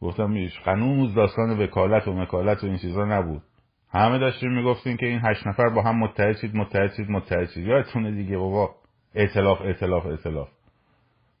گفتم 0.00 0.30
ایش 0.30 0.60
قنوز 0.60 1.14
داستان 1.14 1.62
وکالت 1.62 2.08
و 2.08 2.12
مکالت 2.12 2.64
و 2.64 2.66
این 2.66 2.76
چیزا 2.76 3.04
نبود. 3.04 3.42
همه 3.90 4.18
داشتیم 4.18 4.52
می‌گفتیم 4.52 4.96
که 4.96 5.06
این 5.06 5.20
هشت 5.24 5.46
نفر 5.46 5.68
با 5.68 5.82
هم 5.82 5.98
متحد 5.98 6.36
شید 6.36 6.56
متحد 6.56 6.92
شید 6.96 7.10
متحد 7.10 7.48
شید. 7.48 7.66
یادتونه 7.66 8.10
دیگه 8.10 8.38
بابا؟ 8.38 8.74
ائتلاف 9.14 9.60
ائتلاف 9.60 10.06
ائتلاف. 10.06 10.48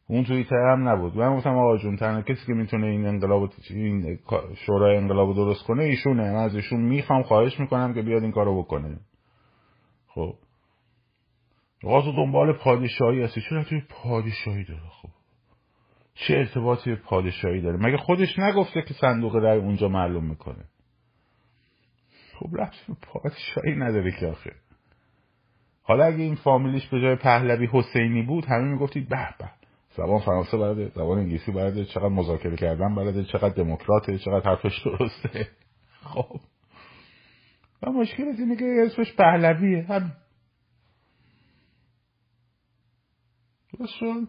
اون 0.08 0.24
توی 0.24 0.46
هم 0.50 0.88
نبود. 0.88 1.16
من 1.16 1.36
گفتم 1.36 1.56
آقا 1.56 1.76
جون 1.76 1.96
تنها 1.96 2.22
کسی 2.22 2.46
که 2.46 2.52
می‌تونه 2.52 2.86
این 2.86 3.06
انقلاب 3.06 3.50
این 3.70 4.18
شورای 4.66 4.96
انقلاب 4.96 5.34
درست 5.34 5.66
کنه 5.66 5.82
ایشونه. 5.82 6.32
من 6.32 6.44
از 6.44 6.54
ایشون 6.54 6.80
می‌خوام 6.80 7.22
خواهش 7.22 7.60
می‌کنم 7.60 7.94
که 7.94 8.02
بیاد 8.02 8.22
این 8.22 8.32
کارو 8.32 8.62
بکنه. 8.62 8.98
خب. 10.08 10.34
تو 11.86 12.12
دنبال 12.12 12.52
پادشاهی 12.52 13.22
هستی. 13.22 13.40
چرا 13.40 13.64
توی 13.64 13.82
پادشاهی 13.88 14.64
داره؟ 14.64 14.80
خب. 15.02 15.08
چه 16.14 16.34
ارتباطی 16.34 16.94
پادشاهی 16.94 17.60
داره؟ 17.60 17.76
مگه 17.76 17.96
خودش 17.96 18.38
نگفته 18.38 18.82
که 18.82 18.94
صندوق 18.94 19.36
رای 19.36 19.58
اونجا 19.58 19.88
معلوم 19.88 20.24
می‌کنه؟ 20.24 20.64
خب 22.38 22.46
رفت 22.52 22.86
پادشاهی 23.02 23.76
نداره 23.76 24.12
که 24.20 24.26
آخه. 24.26 24.52
حالا 25.82 26.04
اگه 26.04 26.22
این 26.22 26.34
فامیلیش 26.34 26.86
به 26.86 27.00
جای 27.00 27.16
پهلوی 27.16 27.68
حسینی 27.72 28.22
بود 28.22 28.44
همه 28.44 28.72
می‌گفتید 28.72 29.08
به 29.08 29.34
به. 29.38 29.50
زبان 29.96 30.20
فرانسه 30.20 30.56
بلده 30.58 30.88
زبان 30.94 31.18
انگلیسی 31.18 31.52
بلده 31.52 31.84
چقدر 31.84 32.08
مذاکره 32.08 32.56
کردن 32.56 32.94
بلده 32.94 33.24
چقدر 33.24 33.54
دموکراته 33.54 34.18
چقدر 34.18 34.50
حرفش 34.50 34.82
درسته. 34.84 35.48
خب. 36.02 36.40
و 37.82 37.90
مشکل 37.90 38.22
اینه 38.22 38.56
که 38.56 38.64
اسمش 38.86 39.14
پهلویه 39.16 39.82
هم 39.82 40.12
درست 43.78 43.92
شد 43.92 44.28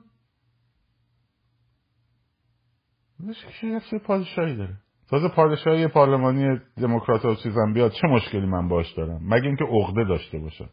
چه 3.91 3.99
پادشاهی 3.99 4.55
داره. 4.55 4.73
تازه 5.09 5.27
پادشاهی 5.35 5.87
پارلمانی 5.87 6.59
دموکرات 6.81 7.25
و 7.25 7.35
چیزم 7.35 7.73
بیاد 7.73 7.91
چه 7.91 8.07
مشکلی 8.07 8.45
من 8.45 8.67
باش 8.67 8.93
دارم؟ 8.93 9.21
مگه 9.23 9.45
اینکه 9.45 9.65
عقده 9.65 10.03
داشته 10.03 10.39
باشم. 10.39 10.69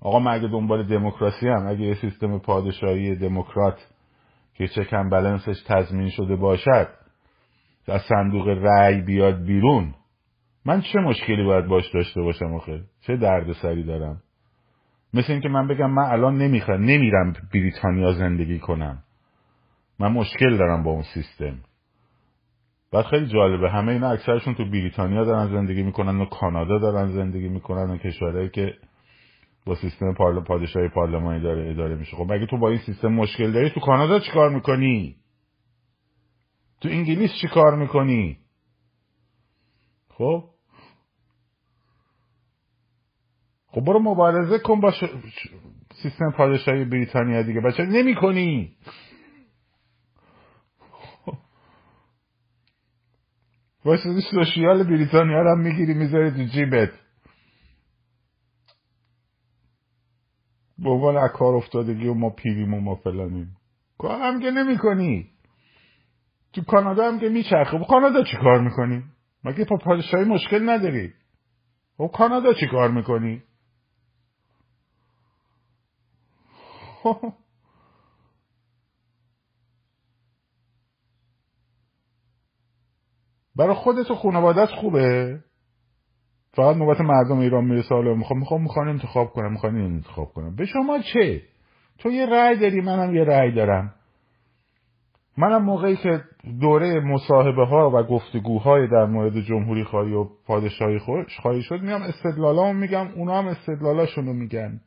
آقا 0.00 0.18
من 0.18 0.32
اگه 0.34 0.48
دنبال 0.48 0.86
دموکراسی 0.86 1.48
هم 1.48 1.66
اگه 1.66 1.80
یه 1.80 1.94
سیستم 1.94 2.38
پادشاهی 2.38 3.16
دموکرات 3.16 3.78
که 4.54 4.68
چکم 4.68 5.10
بلنسش 5.10 5.62
تضمین 5.66 6.10
شده 6.10 6.36
باشد 6.36 6.88
از 7.88 8.00
صندوق 8.08 8.48
رأی 8.48 9.00
بیاد 9.00 9.44
بیرون 9.44 9.94
من 10.64 10.80
چه 10.80 10.98
مشکلی 10.98 11.44
باید 11.44 11.66
باش 11.66 11.90
داشته 11.94 12.22
باشم 12.22 12.54
آخه؟ 12.54 12.84
چه 13.00 13.16
دردسری 13.16 13.82
دارم؟ 13.82 14.22
مثل 15.14 15.32
اینکه 15.32 15.48
من 15.48 15.66
بگم 15.66 15.90
من 15.90 16.02
الان 16.02 16.38
نمی‌خوام 16.38 16.80
نمیرم 16.80 17.32
بریتانیا 17.54 18.12
زندگی 18.12 18.58
کنم. 18.58 19.02
من 19.98 20.12
مشکل 20.12 20.56
دارم 20.56 20.82
با 20.82 20.90
اون 20.90 21.02
سیستم. 21.14 21.58
بعد 22.92 23.04
خیلی 23.04 23.26
جالبه 23.26 23.70
همه 23.70 23.92
اینا 23.92 24.10
اکثرشون 24.10 24.54
تو 24.54 24.64
بریتانیا 24.64 25.24
دارن 25.24 25.52
زندگی 25.52 25.82
می‌کنن 25.82 26.20
و 26.20 26.24
کانادا 26.24 26.78
دارن 26.78 27.12
زندگی 27.12 27.48
می‌کنن 27.48 27.90
و 27.90 27.96
کشورهایی 27.96 28.48
که 28.48 28.74
با 29.66 29.74
سیستم 29.74 30.14
پارل... 30.14 30.40
پادشاهی 30.40 30.88
پارلمانی 30.88 31.40
داره 31.40 31.70
اداره 31.70 31.94
میشه. 31.94 32.16
خب 32.16 32.32
مگه 32.32 32.46
تو 32.46 32.58
با 32.58 32.68
این 32.68 32.78
سیستم 32.78 33.08
مشکل 33.08 33.52
داری؟ 33.52 33.70
تو 33.70 33.80
کانادا 33.80 34.20
چیکار 34.20 34.50
می‌کنی؟ 34.50 35.16
تو 36.80 36.88
انگلیس 36.88 37.30
چیکار 37.40 37.76
می‌کنی؟ 37.76 38.38
خب 40.08 40.44
خب 43.74 43.80
برو 43.80 43.98
مبارزه 43.98 44.58
کن 44.58 44.80
با. 44.80 44.92
سیستم 46.02 46.30
پادشاهی 46.36 46.84
بریتانیا 46.84 47.42
دیگه 47.42 47.60
بچه 47.60 47.82
نمی 47.82 48.14
کنی 48.14 48.76
واسه 53.84 54.20
سوشیال 54.30 54.82
بریتانیا 54.82 55.42
رو 55.42 55.50
هم 55.50 55.60
می‌گیری 55.60 55.94
می‌ذاری 55.94 56.30
تو 56.30 56.44
جیبت 56.44 56.90
به 60.78 60.90
عنوان 60.90 61.28
کار 61.28 61.54
افتادگی 61.54 62.06
و 62.08 62.14
ما 62.14 62.30
پیریم 62.30 62.74
و 62.74 62.80
ما 62.80 62.94
فلانیم 62.94 63.56
کار 63.98 64.20
هم 64.20 64.40
که 64.40 64.50
نمی 64.50 64.78
کنی 64.78 65.30
تو 66.52 66.62
کانادا 66.62 67.08
هم 67.08 67.20
که 67.20 67.28
میچرخه 67.28 67.78
با 67.78 67.84
کانادا 67.84 68.22
چی 68.24 68.36
کار 68.36 68.60
می‌کنی؟ 68.60 69.02
مگه 69.44 69.64
پا 69.64 69.76
پادشاهی 69.76 70.24
مشکل 70.24 70.68
نداری؟ 70.68 71.12
و 72.00 72.06
کانادا 72.06 72.52
چی 72.52 72.66
کار 72.66 72.90
می‌کنی؟ 72.90 73.42
برای 83.56 83.74
خودت 83.74 84.10
و 84.10 84.14
خانوادت 84.14 84.68
خوبه؟ 84.80 85.38
فقط 86.52 86.76
نوبت 86.76 87.00
مردم 87.00 87.38
ایران 87.38 87.64
می‌رسه 87.64 87.94
حالا. 87.94 88.14
می‌خوام 88.14 88.38
می‌خوام 88.40 88.62
می‌خوام 88.62 88.88
انتخاب 88.88 89.30
کنم. 89.30 89.52
می‌خوام 89.52 89.74
این 89.74 89.84
انتخاب 89.84 90.32
کنم. 90.32 90.56
به 90.56 90.66
شما 90.66 90.98
چه؟ 90.98 91.42
تو 91.98 92.10
یه 92.10 92.26
رأی 92.26 92.56
داری 92.56 92.80
منم 92.80 93.14
یه 93.14 93.24
رأی 93.24 93.52
دارم. 93.52 93.94
منم 95.36 95.64
موقعی 95.64 95.96
که 95.96 96.24
دوره 96.60 97.00
مصاحبه 97.00 97.66
ها 97.66 97.90
و 97.90 98.02
گفتگوهای 98.02 98.86
در 98.88 99.04
مورد 99.04 99.40
جمهوری 99.40 99.84
خواهی 99.84 100.12
و 100.12 100.24
پادشاهی 100.46 100.98
خواهی 101.42 101.62
شد 101.62 101.80
میام 101.82 102.02
استدلالامو 102.02 102.72
میگم 102.72 103.08
اونا 103.16 103.38
هم 103.38 103.46
استدلالاشونو 103.46 104.32
میگن. 104.32 104.80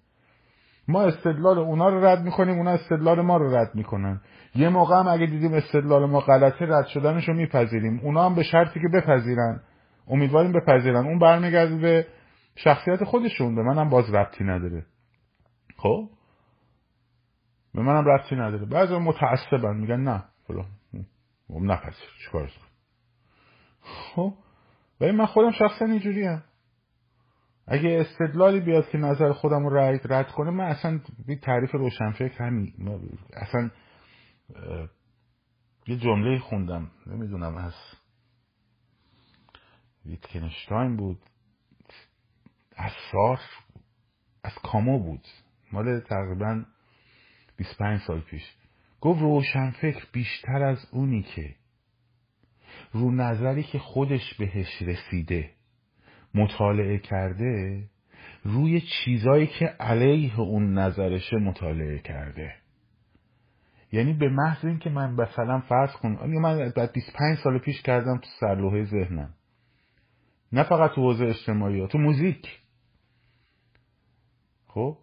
ما 0.88 1.04
استدلال 1.04 1.58
اونا 1.58 1.90
رو 1.90 2.06
رد 2.06 2.22
می‌کنیم 2.24 2.58
اونا 2.58 2.72
استدلال 2.72 3.22
ما 3.22 3.38
رو 3.38 3.56
رد 3.56 3.76
می‌کنن. 3.76 4.22
یه 4.56 4.70
موقع 4.70 5.00
هم 5.00 5.08
اگه 5.08 5.26
دیدیم 5.26 5.54
استدلال 5.54 6.06
ما 6.06 6.20
غلطه 6.20 6.66
رد 6.66 6.86
شدنش 6.88 7.28
رو 7.28 7.34
میپذیریم. 7.34 8.00
اونا 8.04 8.26
هم 8.26 8.36
به 8.36 8.44
شرطی 8.44 8.80
که 8.80 8.88
بپذیرن. 8.94 9.62
امیدواریم 10.08 10.52
بپذیرن. 10.52 11.08
اون 11.08 11.20
برمیگرده 11.20 11.76
به 11.76 12.08
شخصیت 12.56 13.04
خودشون. 13.04 13.56
به 13.56 13.64
منم 13.64 13.90
باز 13.90 14.14
ربطی 14.14 14.44
نداره. 14.44 14.86
خب؟ 15.78 16.10
به 17.74 17.82
منم 17.82 18.06
ربطی 18.06 18.36
نداره. 18.36 18.66
بعضی 18.66 18.98
متعصبن. 18.98 19.78
میگن 19.78 20.00
نه 20.00 20.24
فلان. 20.48 20.66
خب 21.48 21.54
نپذیر 21.54 22.10
چیکارش 22.26 22.60
خب؟ 23.82 24.34
و 25.02 25.12
من 25.12 25.26
خودم 25.26 25.52
شخصا 25.52 25.86
اینجوری. 25.86 26.38
اگه 27.68 27.90
استدلالی 27.90 28.60
بیاد 28.60 28.90
که 28.90 28.98
نظر 28.98 29.32
خودم 29.32 29.68
رو 29.68 29.78
رد 30.10 30.32
کنه 30.32 30.50
من 30.50 30.64
اصلا 30.64 31.00
بی 31.28 31.36
تعریف 31.36 31.72
روشنفکر 31.72 32.44
همین. 32.44 32.74
اصلا 33.34 33.70
یه 35.88 35.98
جمله 35.98 36.40
خوندم 36.40 36.92
نمی‌دونم 37.08 37.58
از 37.58 37.74
ویتکنشتاین 40.06 40.98
بود 40.98 41.20
از 42.76 42.92
سار 43.12 43.40
از 44.44 44.54
کامو 44.64 45.00
بود. 45.00 45.28
مال 45.72 46.00
تقریبا 46.00 46.64
25 47.58 48.02
سال 48.02 48.22
پیش. 48.22 48.44
گفت 49.02 49.22
روشنفکر 49.22 50.08
بیشتر 50.12 50.64
از 50.64 50.88
اونی 50.92 51.24
که 51.24 51.56
رو 52.92 53.12
نظری 53.12 53.64
که 53.64 53.80
خودش 53.80 54.34
بهش 54.40 54.82
رسیده. 54.82 55.57
مطالعه 56.34 56.98
کرده 56.98 57.84
روی 58.44 58.82
چیزایی 58.82 59.48
که 59.48 59.66
علیه 59.66 60.40
اون 60.40 60.74
نظرشه 60.74 61.38
مطالعه 61.38 62.00
کرده. 62.00 62.54
یعنی 63.92 64.14
به 64.14 64.30
محض 64.30 64.66
اینکه 64.66 64.90
من 64.90 65.12
مثلا 65.12 65.60
فرض 65.60 65.92
کن 65.92 66.10
من 66.10 66.72
بعد 66.76 66.94
25 66.94 67.38
سال 67.38 67.60
پیش 67.60 67.82
کردم 67.82 68.18
تو 68.18 68.28
سرلوحه 68.40 68.84
ذهنم؟ 68.84 69.34
نه 70.52 70.64
فقط 70.64 70.92
تو 70.92 71.02
حوزه 71.02 71.26
اجتماعی 71.26 71.80
ها. 71.80 71.88
تو 71.88 71.98
موزیک. 71.98 72.60
خب؟ 74.68 74.98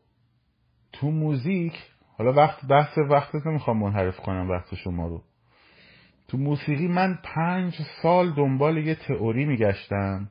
تو 0.92 1.10
موزیک 1.10 1.72
حالا 2.18 2.32
وقت 2.32 2.66
بحث 2.66 2.98
وقت 2.98 3.46
نمی‌خوام 3.46 3.78
منحرف 3.78 4.16
کنم 4.16 4.50
وقت 4.50 4.74
شما 4.74 5.08
رو. 5.08 5.22
تو 6.28 6.38
موسیقی 6.38 6.88
من 6.88 7.18
پنج 7.22 7.74
سال 8.02 8.34
دنبال 8.34 8.78
یه 8.78 8.94
تئوری 8.94 9.44
میگشتم. 9.44 10.28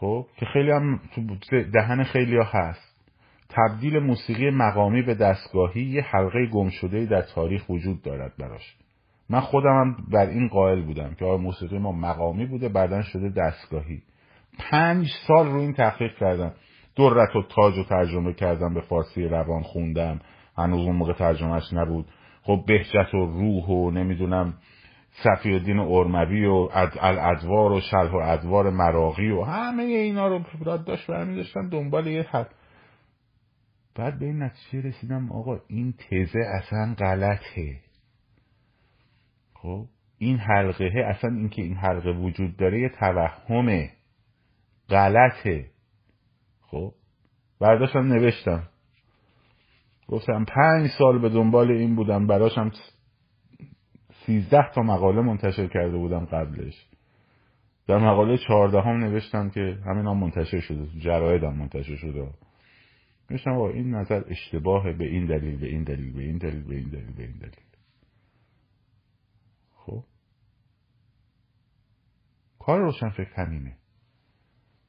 خب 0.00 0.26
که 0.36 0.46
خیلی 0.46 0.70
هم 0.70 1.00
تو 1.14 1.22
دهن 1.72 2.02
خیلی 2.02 2.36
ها 2.36 2.44
هست. 2.44 2.98
تبدیل 3.48 3.98
موسیقی 3.98 4.50
مقامی 4.50 5.02
به 5.02 5.14
دستگاهی 5.14 5.82
یه 5.82 6.02
حلقه 6.02 6.46
گم 6.46 6.68
شده 6.68 7.06
در 7.06 7.22
تاریخ 7.22 7.68
وجود 7.68 8.02
دارد 8.02 8.32
براش. 8.38 8.76
من 9.30 9.40
خودم 9.40 9.80
هم 9.80 9.96
بر 10.12 10.26
این 10.26 10.48
قائل 10.48 10.82
بودم 10.82 11.14
که 11.14 11.24
آره 11.24 11.42
موسیقی 11.42 11.78
ما 11.78 11.92
مقامی 11.92 12.46
بوده 12.46 12.68
بعدا 12.68 13.02
شده 13.02 13.28
دستگاهی. 13.28 14.02
پنج 14.58 15.06
سال 15.26 15.46
رو 15.46 15.60
این 15.60 15.72
تحقیق 15.72 16.16
کردم. 16.16 16.52
درت 16.96 17.36
و 17.36 17.42
تاج 17.42 17.78
و 17.78 17.84
ترجمه 17.84 18.32
کردم 18.32 18.74
به 18.74 18.80
فارسی 18.80 19.24
روان 19.24 19.62
خوندم. 19.62 20.20
هنوز 20.58 20.80
اون 20.80 20.96
موقع 20.96 21.12
ترجمهش 21.12 21.72
نبود. 21.72 22.06
خب 22.42 22.64
بهجت 22.66 23.14
و 23.14 23.26
روح 23.26 23.64
و 23.64 23.90
نمی‌دونم 23.90 24.54
صفی 25.24 25.52
الدین 25.52 25.78
ارموی 25.78 26.46
و 26.46 26.68
الادوار 27.00 27.72
و 27.72 27.80
شلح 27.80 28.10
و 28.10 28.16
ادوار 28.16 28.70
مراقی 28.70 29.30
و 29.30 29.42
همه 29.42 29.82
اینا 29.82 30.28
رو 30.28 30.44
راد 30.64 30.84
داشت 30.84 31.06
برمی 31.06 31.36
داشتن 31.36 31.68
دنبال 31.68 32.06
یه 32.06 32.22
حد. 32.22 32.54
بعد 33.94 34.18
به 34.18 34.24
این 34.24 34.42
نتیجه 34.42 34.88
رسیدم 34.88 35.32
آقا 35.32 35.60
این 35.68 35.92
تزه 35.92 36.40
اصلا 36.58 36.94
غلطه. 36.98 37.80
خب 39.54 39.86
این 40.18 40.38
حلقه 40.38 40.90
اصلا 41.06 41.30
اینکه 41.30 41.62
این 41.62 41.74
حلقه 41.74 42.10
وجود 42.10 42.56
داره 42.56 42.80
یه 42.80 42.88
توهمه. 42.88 43.90
غلطه. 44.88 45.70
خب 46.60 46.94
برداشتم 47.60 48.12
نوشتم. 48.12 48.62
گفتم 50.08 50.44
پنج 50.44 50.90
سال 50.98 51.18
به 51.18 51.28
دنبال 51.28 51.70
این 51.70 51.96
بودم 51.96 52.26
براشم 52.26 52.70
سیزده 54.28 54.70
تا 54.74 54.82
مقاله 54.82 55.20
منتشر 55.20 55.66
کرده 55.66 55.96
بودم 55.96 56.24
قبلش. 56.24 56.86
در 57.86 57.98
مقاله 57.98 58.38
چهارده 58.38 58.80
هم 58.80 58.96
نوشتم 59.04 59.50
که 59.50 59.78
همین 59.86 60.06
هم 60.06 60.16
منتشر 60.18 60.60
شده 60.60 60.88
جرایدم 61.00 61.54
منتشر 61.54 61.96
شده. 61.96 62.28
نوشتم 63.30 63.56
با 63.56 63.70
این 63.70 63.94
نظر 63.94 64.22
اشتباه 64.28 64.92
به 64.92 65.04
این 65.04 65.26
دلیل 65.26 65.58
به 65.58 65.66
این 65.66 65.82
دلیل 65.82 66.12
به 66.12 66.22
این 66.22 66.38
دلیل 66.38 66.64
به 66.64 66.74
این 66.74 66.88
دلیل 66.88 67.14
به 67.16 67.22
این 67.22 67.38
دلیل. 67.38 67.52
خب؟ 69.74 70.04
کار 72.58 72.80
روشن 72.80 73.08
فکر 73.08 73.30
همینه. 73.34 73.76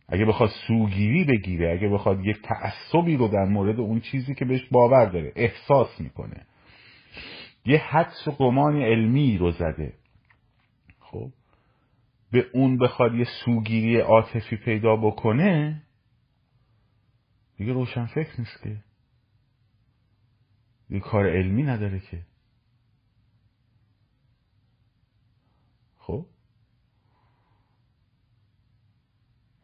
اگه 0.07 0.25
بخواد 0.25 0.49
سوگیری 0.67 1.23
بگیره 1.23 1.71
اگه 1.71 1.89
بخواد 1.89 2.25
یک 2.25 2.41
تعصبی 2.41 3.17
رو 3.17 3.27
در 3.27 3.45
مورد 3.45 3.79
اون 3.79 3.99
چیزی 3.99 4.35
که 4.35 4.45
بهش 4.45 4.67
باور 4.71 5.05
داره 5.05 5.33
احساس 5.35 6.01
می‌کنه. 6.01 6.45
یه 7.66 7.78
حدس 7.78 8.28
و 8.28 8.32
گمان 8.32 8.82
علمی 8.82 9.38
رو 9.38 9.51
زده. 9.51 9.93
خب؟ 10.99 11.32
به 12.32 12.45
اون 12.53 12.78
بخواد 12.78 13.14
یه 13.14 13.26
سوگیری 13.45 13.99
عاطفی 13.99 14.57
پیدا 14.57 14.95
بکنه 14.95 15.82
دیگه 17.57 17.74
روشن 17.74 18.05
فکر 18.05 18.39
نیست 18.39 18.64
که. 18.64 18.84
یه 20.89 20.99
کار 20.99 21.30
علمی 21.30 21.64
نداره 21.64 21.99
که. 21.99 22.26
خب؟ 25.97 26.26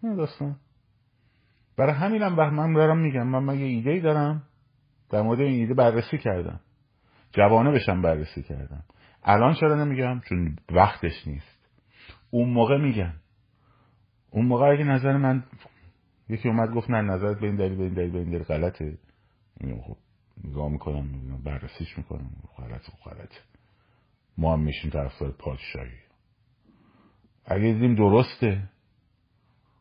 این 0.03 0.15
داستان. 0.15 0.59
برای 1.77 1.93
همینم 1.93 2.35
من 2.35 2.73
دارم 2.73 2.97
میگم. 2.97 3.27
من, 3.27 3.59
یه 3.59 3.65
ایده 3.65 3.89
ای 3.89 4.01
دارم؟ 4.01 4.43
در 5.09 5.21
مورد 5.21 5.39
این 5.39 5.61
ایده 5.61 5.73
بررسی 5.73 6.17
کردم. 6.17 6.59
جوانه 7.37 7.71
بشم 7.71 8.01
بررسی 8.01 8.43
کردم. 8.43 8.83
الان 9.23 9.53
چرا 9.53 9.85
نمیگم؟ 9.85 10.19
چون 10.19 10.55
وقتش 10.71 11.27
نیست. 11.27 11.69
اون 12.29 12.49
موقع 12.49 12.77
میگم. 12.77 13.13
اون 14.29 14.45
موقع 14.45 14.65
اگه 14.65 14.83
نظر 14.83 15.17
من 15.17 15.43
یکی 16.29 16.49
اومد 16.49 16.71
گفت 16.71 16.89
نه 16.89 17.01
نظرت 17.01 17.39
به 17.39 17.47
این 17.47 17.55
دلیل 17.55 17.77
به 17.77 17.83
این 17.83 17.93
دلیل 17.93 18.11
به 18.11 18.19
این 18.19 18.29
دلیل 18.29 18.43
غلطه. 18.43 18.97
خب 19.61 19.97
نگاه 20.43 20.69
می‌کنم 20.69 21.05
می‌بینم 21.05 21.43
بررسیش 21.43 21.97
می‌کنم. 21.97 22.29
غلط 22.57 22.89
و 22.89 23.09
غلط 23.09 23.31
ما 24.37 24.53
هم 24.53 24.59
میشیم 24.59 24.91
طرفدار 24.91 25.31
پادشاهی. 25.31 25.97
اگه 27.45 27.73
دیدیم 27.73 27.95
درسته 27.95 28.69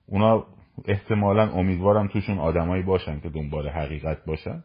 اونا 0.07 0.47
احتمالا 0.85 1.53
امیدوارم 1.53 2.09
توشون 2.09 2.39
آدمایی 2.39 2.83
باشن 2.83 3.21
که 3.21 3.29
دنبال 3.29 3.69
حقیقت 3.69 4.25
باشن. 4.25 4.65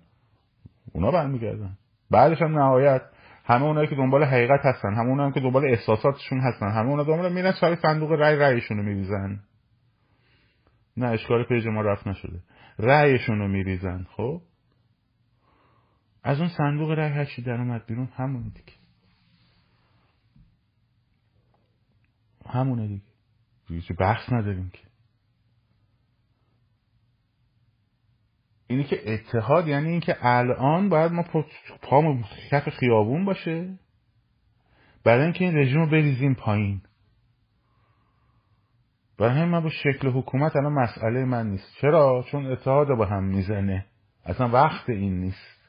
اونا 0.93 1.11
برمیگردن. 1.11 1.77
بعدش 2.11 2.41
هم 2.41 2.59
نهایت 2.59 3.01
همه 3.45 3.63
اونایی 3.63 3.87
که 3.87 3.95
دنبال 3.95 4.23
حقیقت 4.23 4.65
هستن 4.65 4.93
همه 4.93 5.09
اونایی 5.09 5.33
که 5.33 5.39
دنبال 5.39 5.65
احساساتشون 5.65 6.39
هستن 6.39 6.71
همه 6.71 6.89
اونا 6.89 7.03
دنبال 7.03 7.33
میرن 7.33 7.51
سر 7.51 7.75
صندوق 7.75 8.11
رای 8.11 8.35
رایشون 8.35 8.77
رو 8.77 8.83
میریزن. 8.83 9.39
نه 10.97 11.07
اشکال 11.07 11.43
پیج 11.43 11.67
ما 11.67 11.81
رفت 11.81 12.07
نشده. 12.07 12.39
رأیشون 12.79 13.39
رو 13.39 13.47
میریزن 13.47 14.05
خب؟ 14.15 14.41
از 16.23 16.39
اون 16.39 16.49
صندوق 16.49 16.91
رأی 16.91 17.11
هرچی 17.11 17.41
در 17.41 17.53
اومد 17.53 17.85
بیرون 17.85 18.09
همونه 18.15 18.49
دیگه. 18.49 18.73
همونه 22.49 22.87
دیگه. 22.87 23.03
دیگه 23.67 23.95
بحث 23.99 24.33
نداریم 24.33 24.69
که. 24.73 24.88
اینی 28.69 28.83
که 28.83 29.13
اتحاد 29.13 29.67
یعنی 29.67 29.89
اینکه 29.89 30.17
الان 30.21 30.89
باید 30.89 31.11
ما 31.11 31.23
پامو 31.81 32.23
کف 32.51 32.69
خیابون 32.69 33.25
باشه. 33.25 33.79
برای 35.03 35.23
اینکه 35.23 35.45
این 35.45 35.57
رژیم 35.57 35.79
رو 35.79 35.89
بریزیم 35.89 36.33
پایین. 36.33 36.81
برای 39.17 39.37
همین 39.37 39.49
من 39.49 39.63
با 39.63 39.69
شکل 39.69 40.07
حکومت 40.07 40.55
الان 40.55 40.73
مسئله 40.73 41.25
من 41.25 41.49
نیست. 41.49 41.77
چرا؟ 41.81 42.25
چون 42.31 42.45
اتحاد 42.45 42.87
با 42.87 43.05
هم 43.05 43.23
می‌زنه. 43.23 43.85
اصلا 44.25 44.49
وقت 44.49 44.89
این 44.89 45.19
نیست. 45.19 45.59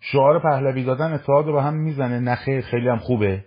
شعار 0.00 0.42
پهلوی 0.42 0.84
دادن 0.84 1.12
اتحاد 1.12 1.44
با 1.44 1.62
هم 1.62 1.74
می‌زنه. 1.74 2.20
نه 2.20 2.34
خیلی 2.62 2.88
هم 2.88 2.98
خوبه. 2.98 3.44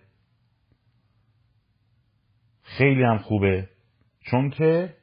خیلی 2.61 3.03
هم 3.03 3.17
خوبه. 3.17 3.69
چون 4.19 4.49
که 4.49 4.95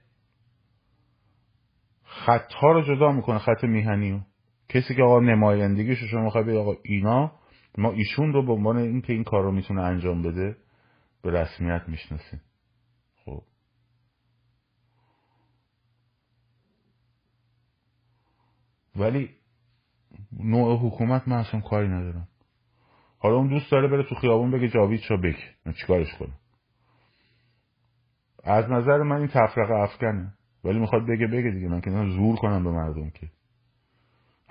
خطها 2.27 2.73
رو 2.73 2.83
جدا 2.83 3.13
می‌کنه 3.13 3.39
خط 3.39 3.65
میهنی 3.65 4.27
کسی 4.69 4.95
که 4.95 5.03
آقا 5.03 5.21
نمایندگیشو 5.21 6.07
شما 6.07 6.25
می‌خوای 6.25 6.57
آقا 6.57 6.75
اینا 6.83 7.33
ما 7.79 7.91
ایشون 7.91 8.33
رو 8.33 8.47
به 8.47 8.53
عنوان 8.53 8.77
اینکه 8.77 9.13
این 9.13 9.25
کار 9.25 9.43
رو 9.43 9.53
می‌تونه 9.53 9.83
انجام 9.83 10.23
بده 10.23 10.57
به 11.23 11.31
رسمیت 11.31 11.83
می‌شناسیم. 11.89 12.41
خب. 13.25 13.43
ولی 18.97 19.31
نوع 20.33 20.79
حکومت 20.79 21.29
من 21.29 21.37
اصلا 21.37 21.61
کاری 21.61 21.89
ندارم. 21.89 22.29
حالا 23.19 23.37
اون 23.37 23.49
دوست 23.49 23.71
داره 23.73 23.89
بره 23.89 24.03
تو 24.03 24.15
خیابون 24.15 24.51
بگه 24.51 24.69
جاوید 24.69 25.01
چا 25.01 25.17
بک. 25.17 25.37
چیکارش 25.81 26.15
کنم؟ 26.15 26.35
از 28.45 28.71
نظر 28.71 29.03
من 29.03 29.17
این 29.17 29.29
تفرقه 29.29 29.75
افکنه. 29.75 30.35
ولی 30.65 30.79
می‌خواد 30.79 31.07
بگه 31.07 31.27
بگه 31.27 31.51
دیگه 31.51 31.69
من 31.69 31.81
که 31.81 31.91
زور 31.91 32.37
کنم 32.37 32.65
به 32.65 32.71
مردم 32.71 33.11
که. 33.11 33.31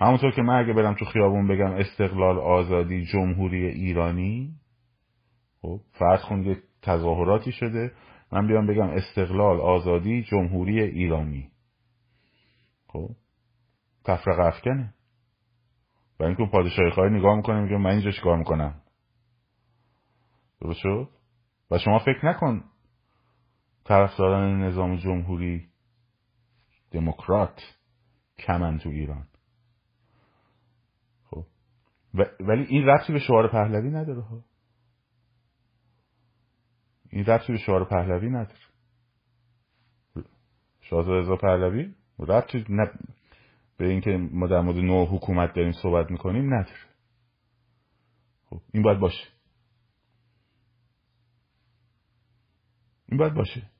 همونطور 0.00 0.30
که 0.30 0.42
من 0.42 0.54
اگه 0.64 0.72
برم 0.72 0.94
تو 0.94 1.04
خیابون 1.04 1.48
بگم 1.48 1.72
استقلال 1.72 2.38
آزادی 2.38 3.04
جمهوری 3.04 3.66
ایرانی 3.66 4.54
خب 5.62 5.80
فرض 5.92 6.20
کن 6.22 6.56
تظاهراتی 6.82 7.52
شده 7.52 7.92
من 8.32 8.46
بیام 8.46 8.66
بگم 8.66 8.88
استقلال 8.90 9.60
آزادی 9.60 10.22
جمهوری 10.22 10.80
ایرانی. 10.80 11.50
خب 12.86 13.10
تفرق 14.04 14.40
افکنه. 14.40 14.94
و 16.20 16.24
اینکه 16.24 16.46
پادشاهی 16.52 16.90
خواهی 16.90 17.10
نگاه 17.10 17.36
می‌کنه 17.36 17.60
میگه 17.60 17.76
من 17.76 17.90
اینجا 17.90 18.10
چیکار 18.10 18.38
می‌کنم؟ 18.38 18.74
درست 20.60 20.78
شد؟ 20.78 21.08
و 21.70 21.78
شما 21.78 21.98
فکر 21.98 22.26
نکن 22.26 22.64
طرفداران 23.84 24.62
نظام 24.62 24.96
جمهوری 24.96 25.69
دموکرات 26.90 27.60
کمن 28.38 28.78
تو 28.78 28.88
ایران. 28.88 29.26
خب. 31.24 31.46
ولی 32.40 32.62
این 32.68 32.86
ربطی 32.86 33.12
به 33.12 33.18
شعار 33.18 33.48
پهلوی 33.48 33.90
نداره 33.90 34.22
ها. 34.22 34.44
این 37.10 37.24
ربطی 37.24 37.52
به 37.52 37.58
شعار 37.58 37.84
پهلوی 37.84 38.30
نداره. 38.30 38.60
شاهزاده 40.80 41.18
رضا 41.18 41.36
پهلوی 41.36 41.94
ربطی 42.18 42.64
نه 42.68 42.90
به 43.76 43.88
اینکه 43.88 44.10
ما 44.10 44.46
در 44.46 44.60
مورد 44.60 44.76
نوع 44.76 45.08
حکومت 45.08 45.54
داریم 45.54 45.72
صحبت 45.72 46.10
می‌کنیم 46.10 46.54
نداره. 46.54 46.80
خب. 48.50 48.60
این 48.72 48.82
باید 48.82 48.98
باشه. 48.98 49.28
این 53.08 53.18
باید 53.18 53.34
باشه. 53.34 53.70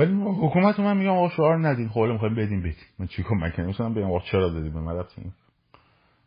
ولی 0.00 0.12
حکومت 0.22 0.80
من 0.80 0.96
میگم 0.96 1.10
آقا 1.10 1.28
شعار 1.28 1.68
ندین. 1.68 1.88
خب 1.88 2.00
می‌خوایم 2.00 2.34
بدیم 2.34 2.60
بدیم 2.60 2.74
من 2.98 3.06
چیکار 3.06 3.38
مکنه 3.38 3.66
مثلا 3.66 3.88
بگم 3.88 4.04
آقا 4.04 4.20
چرا 4.20 4.48
دادیم 4.48 4.72
به 4.72 4.80
من 4.80 5.04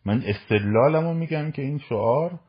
من 0.06 0.24
استدلالمو 0.26 1.14
میگم 1.14 1.52
که 1.52 1.62
این 1.62 1.80
شعار 1.80 2.40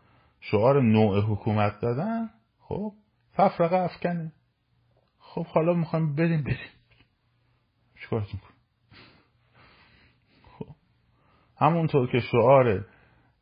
شعار 0.40 0.82
نوع 0.82 1.20
حکومت 1.20 1.80
دادن 1.80 2.30
خب 2.60 2.92
تفرقه 3.34 3.76
افکنه. 3.76 4.32
خب 5.18 5.46
حالا 5.46 5.74
می‌خوایم 5.74 6.14
بریم 6.14 6.42
بریم 6.42 6.58
چیکارتون 8.00 8.40
کنیم؟ 8.40 8.60
خب. 10.58 10.74
همونطور 11.56 12.12
که 12.12 12.20
شعار 12.20 12.84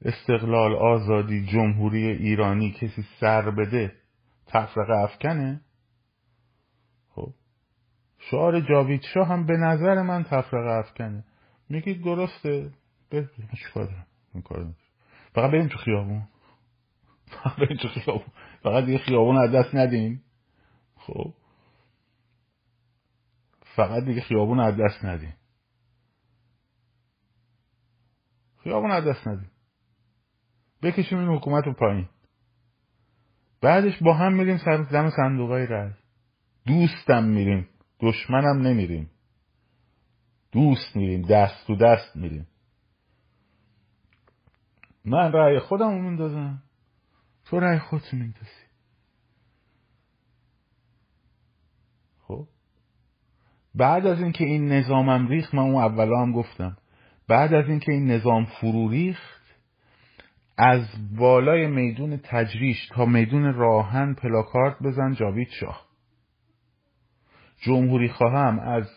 استقلال 0.05 0.75
آزادی 0.75 1.47
جمهوری 1.47 2.07
ایرانی 2.07 2.71
کسی 2.71 3.05
سر 3.21 3.51
بده 3.51 3.93
تفرقه 4.47 4.93
افکنه. 4.93 5.61
شعار 8.31 8.61
جاوید 8.61 9.03
شاه 9.03 9.29
هم 9.29 9.47
به 9.47 9.57
نظر 9.57 10.03
من 10.03 10.25
تفرقه 10.25 10.71
افکنه. 10.71 11.25
میگید 11.69 12.05
درسته؟ 12.05 12.71
بریم 13.11 13.31
چیکار 13.59 13.85
دارم 13.85 14.75
فقط 15.35 15.51
بریم 15.51 15.69
تو 15.69 15.79
خیابون. 15.79 16.29
فقط 17.27 17.69
تو 17.83 17.89
خیابون. 17.89 18.33
فقط 18.63 18.89
یه 18.89 18.99
خیابون 18.99 19.37
از 19.37 19.53
دست 19.53 19.75
ندین. 19.75 20.21
خب. 20.97 21.35
فقط 23.77 24.05
دیگه 24.05 24.21
خیابون 24.21 24.61
از 24.61 24.77
دست 24.77 25.05
ندین. 25.05 25.33
خیابون 28.63 28.91
از 28.91 29.05
دست 29.05 29.29
ندین. 29.29 29.51
بکشیم 30.83 31.19
این 31.19 31.29
حکومت 31.29 31.67
رو 31.67 31.73
پایین. 31.73 32.09
بعدش 33.61 34.03
با 34.03 34.15
هم 34.15 34.33
میریم 34.33 34.59
سر 34.59 34.77
دم 34.77 35.11
صندوقای 35.11 35.67
رای 35.67 35.91
دوستم 36.67 37.25
میریم. 37.25 37.69
دشمنم 38.03 38.67
نمیریم. 38.67 39.11
دوست 40.53 40.97
میریم 40.97 41.23
دست 41.23 41.67
تو 41.67 41.77
دست 41.77 42.17
میریم. 42.17 42.47
من 45.05 45.33
رأی 45.33 45.59
خودم 45.59 45.89
رو 45.89 46.03
میندازم. 46.03 46.63
تو 47.45 47.61
رای 47.61 47.79
خودتو 47.79 48.17
میندازی. 48.17 48.63
خب؟ 52.23 52.49
بعد 53.75 54.07
از 54.07 54.21
اینکه 54.21 54.45
این 54.45 54.73
نظامم 54.73 55.29
ریخت 55.29 55.55
من 55.55 55.63
اون 55.63 55.75
اولا 55.75 56.23
هم 56.23 56.33
گفتم. 56.33 56.77
بعد 57.29 57.55
از 57.55 57.69
اینکه 57.69 57.93
این 57.93 58.11
نظام 58.11 58.45
فرو 58.45 58.89
ریخت 58.89 59.43
از 60.59 60.87
بالای 61.17 61.67
میدون 61.67 62.17
تجریش 62.17 62.89
تا 62.89 63.05
میدون 63.05 63.55
راهن 63.55 64.15
پلاکارت 64.15 64.83
بزن 64.83 65.15
جاوید 65.15 65.49
شاه. 65.49 65.92
جمهوری 67.63 68.09
خواهم 68.09 68.59
از 68.59 68.91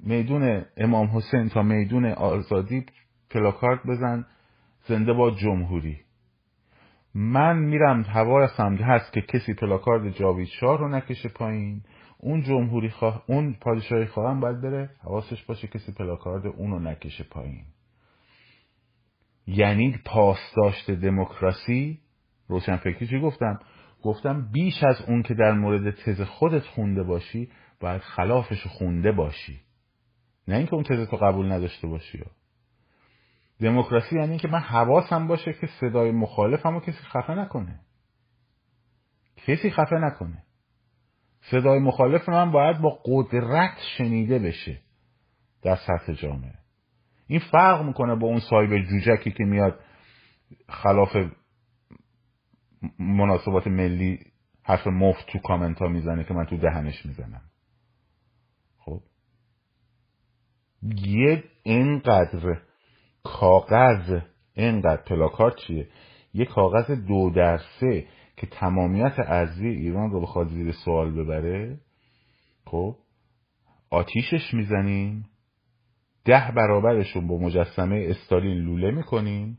میدون 0.00 0.64
امام 0.76 1.06
حسین 1.06 1.48
تا 1.48 1.62
میدون 1.62 2.04
آزادی 2.04 2.86
پلاکارد 3.30 3.86
بزن 3.86 4.26
زنده 4.88 5.12
با 5.12 5.30
جمهوری. 5.30 6.00
من 7.14 7.58
میرم 7.58 8.02
حواسم 8.02 8.74
هست 8.74 9.12
که 9.12 9.20
کسی 9.20 9.54
پلاکارد 9.54 10.10
جاوید 10.10 10.46
شاه 10.46 10.78
رو 10.78 10.88
نکشه 10.88 11.28
پایین. 11.28 11.82
اون 12.18 12.42
جمهوری 12.42 12.90
خواه 12.90 13.24
اون 13.26 13.56
پادشاهی 13.60 14.06
خواهم 14.06 14.40
باید 14.40 14.60
بره 14.60 14.90
حواسش 15.02 15.42
باشه 15.44 15.68
کسی 15.68 15.92
پلاکارد 15.92 16.46
اون 16.46 16.70
رو 16.70 16.78
نکشه 16.78 17.24
پایین. 17.24 17.64
یعنی 19.46 19.98
پاسداشت 20.04 20.90
دموکراسی؟ 20.90 21.98
روشنفکری 22.48 23.06
چی 23.06 23.20
گفتم؟ 23.20 23.58
گفتم 24.06 24.50
بیش 24.52 24.84
از 24.84 25.02
اون 25.08 25.22
که 25.22 25.34
در 25.34 25.52
مورد 25.52 25.90
تز 25.90 26.20
خودت 26.20 26.62
خونده 26.66 27.02
باشی 27.02 27.50
باید 27.80 28.02
خلافش 28.02 28.66
خونده 28.66 29.12
باشی. 29.12 29.60
نه 30.48 30.56
اینکه 30.56 30.74
اون 30.74 30.82
تز 30.82 31.08
تو 31.08 31.16
قبول 31.16 31.52
نداشته 31.52 31.86
باشی. 31.86 32.24
دموکراسی 33.60 34.16
یعنی 34.16 34.38
که 34.38 34.48
من 34.48 34.58
حواسم 34.58 35.26
باشه 35.26 35.52
که 35.52 35.66
صدای 35.66 36.10
مخالفم 36.10 36.74
رو 36.74 36.80
کسی 36.80 36.92
خفه 36.92 37.34
نکنه. 37.34 37.80
کسی 39.36 39.70
خفه 39.70 39.96
نکنه. 39.96 40.42
صدای 41.40 41.78
مخالف 41.78 42.28
من 42.28 42.50
باید 42.50 42.80
با 42.80 42.98
قدرت 43.04 43.78
شنیده 43.98 44.38
بشه 44.38 44.80
در 45.62 45.76
سطح 45.76 46.12
جامعه. 46.12 46.54
این 47.26 47.40
فرق 47.40 47.82
می‌کنه 47.82 48.14
با 48.14 48.26
اون 48.26 48.40
صاحب 48.40 48.78
جوجکی 48.78 49.30
که 49.30 49.44
میاد 49.44 49.80
خلاف 50.68 51.16
مناسبات 52.98 53.66
ملی 53.66 54.18
حرف 54.62 54.86
مفت 54.86 55.26
تو 55.26 55.38
کامنت 55.38 55.78
ها 55.78 55.88
می‌زنه 55.88 56.24
که 56.24 56.34
من 56.34 56.44
تو 56.44 56.56
دهنش 56.56 57.06
می‌زنم. 57.06 57.42
خب؟ 58.78 59.02
یه 60.96 61.44
اینقدر 61.62 62.60
کاغذ 63.22 64.20
اینقدر 64.54 65.02
پلاکارد 65.02 65.56
چیه؟ 65.56 65.88
یه 66.34 66.44
کاغذ 66.44 66.90
دو 66.90 67.30
در 67.30 67.60
سه 67.80 68.06
که 68.36 68.46
تمامیت 68.46 69.14
ارزی 69.18 69.68
ایران 69.68 70.10
رو 70.10 70.20
بخواد 70.20 70.48
زیر 70.48 70.72
سوال 70.72 71.12
ببره. 71.12 71.80
خب؟ 72.64 72.96
آتیشش 73.90 74.54
می‌زنین 74.54 75.24
ده 76.24 76.52
برابرشون 76.56 77.26
با 77.26 77.38
مجسمه 77.38 78.06
استالین 78.10 78.58
لوله 78.58 78.90
می‌کنین 78.90 79.58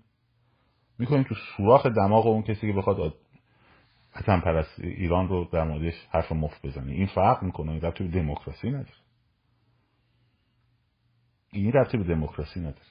می‌کنین 0.99 1.23
تو 1.23 1.35
سوراخ 1.57 1.85
دماغ 1.85 2.27
اون 2.27 2.43
کسی 2.43 2.67
که 2.67 2.73
بخواد 2.73 3.13
وطن 4.15 4.39
پرست 4.39 4.79
ایران 4.79 5.27
رو 5.27 5.49
در 5.51 5.63
موردش 5.63 5.93
حرف 6.11 6.31
مفت 6.31 6.65
بزنه. 6.65 6.91
این 6.91 7.07
فرق 7.07 7.43
می‌کنه. 7.43 7.71
این 7.71 7.81
ربطی 7.81 8.03
به 8.03 8.19
دموکراسی 8.19 8.69
نداره. 8.69 8.97
این 11.51 11.71
ربطی 11.71 11.97
به 11.97 12.03
دموکراسی 12.03 12.59
نداره. 12.59 12.85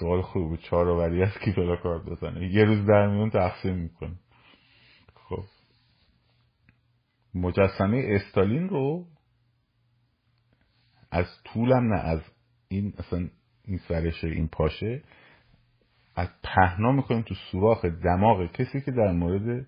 سوال 0.00 0.22
خوب 0.22 0.48
بود. 0.48 0.60
چهار 0.60 0.86
وری 0.86 1.22
از 1.22 1.32
کی 1.44 1.52
پلا 1.52 1.76
کار 1.76 2.02
بزنه. 2.02 2.54
یه 2.54 2.64
روز 2.64 2.86
در 2.86 3.06
میون 3.06 3.30
تقسیم 3.30 3.74
می‌کنه. 3.74 4.14
خب. 5.14 5.44
مجسمه 7.34 8.04
استالین 8.08 8.68
رو 8.68 9.06
از 11.10 11.26
طولم 11.44 11.94
نه 11.94 12.00
از 12.00 12.20
این 12.68 12.92
اصلا 12.98 13.30
این 13.66 13.78
سرشه 13.78 14.28
این 14.28 14.48
پاشه. 14.48 15.02
از 16.16 16.28
پهنا 16.42 16.92
می‌کنیم 16.92 17.22
تو 17.22 17.34
سوراخ 17.34 17.84
دماغ 17.84 18.52
کسی 18.52 18.80
که 18.80 18.90
در 18.90 19.12
مورد 19.12 19.66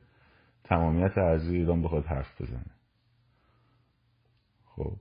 تمامیت 0.64 1.18
ارزی 1.18 1.57
ایران 1.57 1.82
بخواد 1.82 2.07
حرف 2.07 2.40
بزنه. 2.40 2.70
خب 4.64 4.96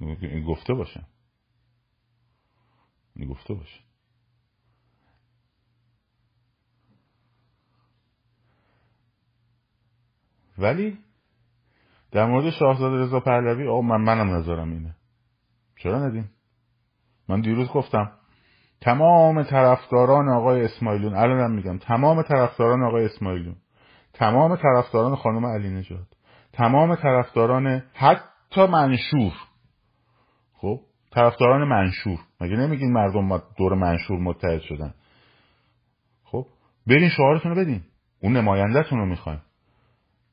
این 0.00 0.44
گفته 0.44 0.74
باشم 0.74 1.06
این 3.16 3.28
گفته 3.28 3.54
باشم 3.54 3.84
ولی 10.58 10.98
در 12.10 12.26
مورد 12.26 12.50
شاهزاده 12.50 12.96
رضا 12.96 13.20
پهلوی 13.20 13.68
آقا 13.68 13.80
من 13.82 14.00
منم 14.00 14.30
نظرم 14.30 14.72
اینه. 14.72 14.96
چرا 15.76 16.06
ندیم؟ 16.08 16.30
من 17.28 17.40
دیروز 17.40 17.68
گفتم 17.68 18.18
تمام 18.82 19.42
طرفداران 19.42 20.28
آقای 20.28 20.64
اسماعیلون 20.64 21.14
الانم 21.14 21.54
میگم 21.54 21.78
تمام 21.78 22.22
طرفداران 22.22 22.82
آقای 22.82 23.04
اسماعیلون 23.04 23.56
تمام 24.12 24.56
طرفداران 24.56 25.16
خانم 25.16 25.46
علی 25.46 25.70
نجات 25.70 26.06
تمام 26.52 26.94
طرفداران 26.94 27.82
حتی 27.94 28.66
منشور 28.66 29.32
خب؟ 30.62 30.80
طرفداران 31.10 31.68
منشور. 31.68 32.18
مگه 32.40 32.56
نمیگین 32.56 32.92
مردم 32.92 33.42
دور 33.58 33.74
منشور 33.74 34.18
متحد 34.18 34.60
شدن؟ 34.60 34.94
خب؟ 36.24 36.46
برین 36.86 37.08
شعارتون 37.08 37.54
رو 37.54 37.60
بدین. 37.60 37.82
اون 38.20 38.36
نمایندهتون 38.36 38.98
رو 38.98 39.06
می‌خوایم. 39.06 39.42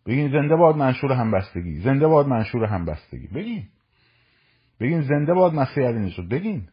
بگین 0.05 0.31
زنده 0.31 0.55
باد 0.55 0.75
منشور 0.75 1.11
همبستگی. 1.11 1.79
زنده 1.79 2.07
باد 2.07 2.27
منشور 2.27 2.65
همبستگی. 2.65 3.27
بگین. 3.27 3.63
بگین 4.79 5.01
زنده 5.01 5.33
باد 5.33 5.53
مسیح 5.53 5.87
علی 5.87 5.99
نجات 5.99 6.25
بگین. 6.25 6.67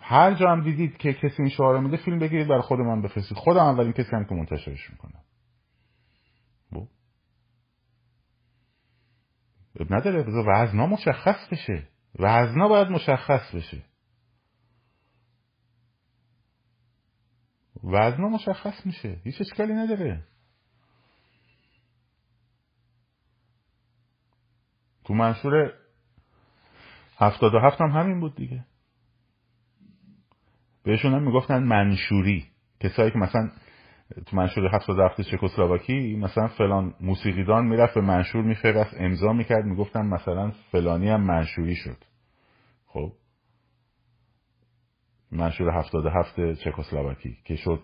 هر 0.00 0.34
جا 0.34 0.52
هم 0.52 0.64
دیدید 0.64 0.96
که 0.96 1.12
کسی 1.12 1.34
این 1.38 1.48
شعار 1.48 1.80
میده 1.80 1.96
فیلم 1.96 2.18
بگیرید 2.18 2.48
برای 2.48 2.62
خود 2.62 2.78
من 2.78 3.02
بفرستید. 3.02 3.38
خودم 3.38 3.64
اولین 3.64 3.92
کسی 3.92 4.10
هم 4.16 4.24
که 4.24 4.34
منتشرش 4.34 4.90
می‌کنم. 4.90 5.22
بو. 6.70 6.88
نداره 9.90 10.22
بذار 10.22 10.44
وزنا 10.48 10.86
مشخص 10.86 11.48
بشه. 11.52 11.88
وزنا 12.18 12.68
باید 12.68 12.88
مشخص 12.88 13.54
بشه. 13.54 13.82
وزنا 17.84 18.28
مشخص 18.28 18.86
میشه. 18.86 19.20
هیچ 19.24 19.40
اشکالی 19.40 19.72
نداره. 19.72 20.24
تو 25.04 25.14
منشور 25.14 25.72
هفتاد 27.18 27.54
و 27.54 27.58
هفت 27.58 27.80
هم 27.80 27.90
همین 27.90 28.20
بود 28.20 28.36
دیگه. 28.36 28.64
بهشون 30.82 31.14
هم 31.14 31.22
می‌گفتن 31.22 31.62
منشوری. 31.62 32.46
کسایی 32.80 33.10
که 33.10 33.18
مثلا 33.18 33.50
تو 34.26 34.36
منشور 34.36 34.74
هفتاد 34.74 34.98
هفت 34.98 35.20
چکسلواکی 35.20 36.16
مثلا 36.16 36.48
فلان 36.48 36.94
موسیقیدان 37.00 37.66
می‌رفت 37.66 37.94
به 37.94 38.00
منشور 38.00 38.42
میفرست 38.42 38.94
امضا 38.96 39.32
می‌کرد 39.32 39.64
می‌گفتن 39.64 40.06
مثلا 40.06 40.50
فلانی 40.50 41.08
هم 41.08 41.20
منشوری 41.20 41.76
شد. 41.76 41.96
خب. 42.86 43.12
منشور 45.32 45.70
هفتاد 45.70 46.06
هفت 46.06 46.52
چکسلواکی 46.52 47.38
که 47.44 47.56
شد 47.56 47.82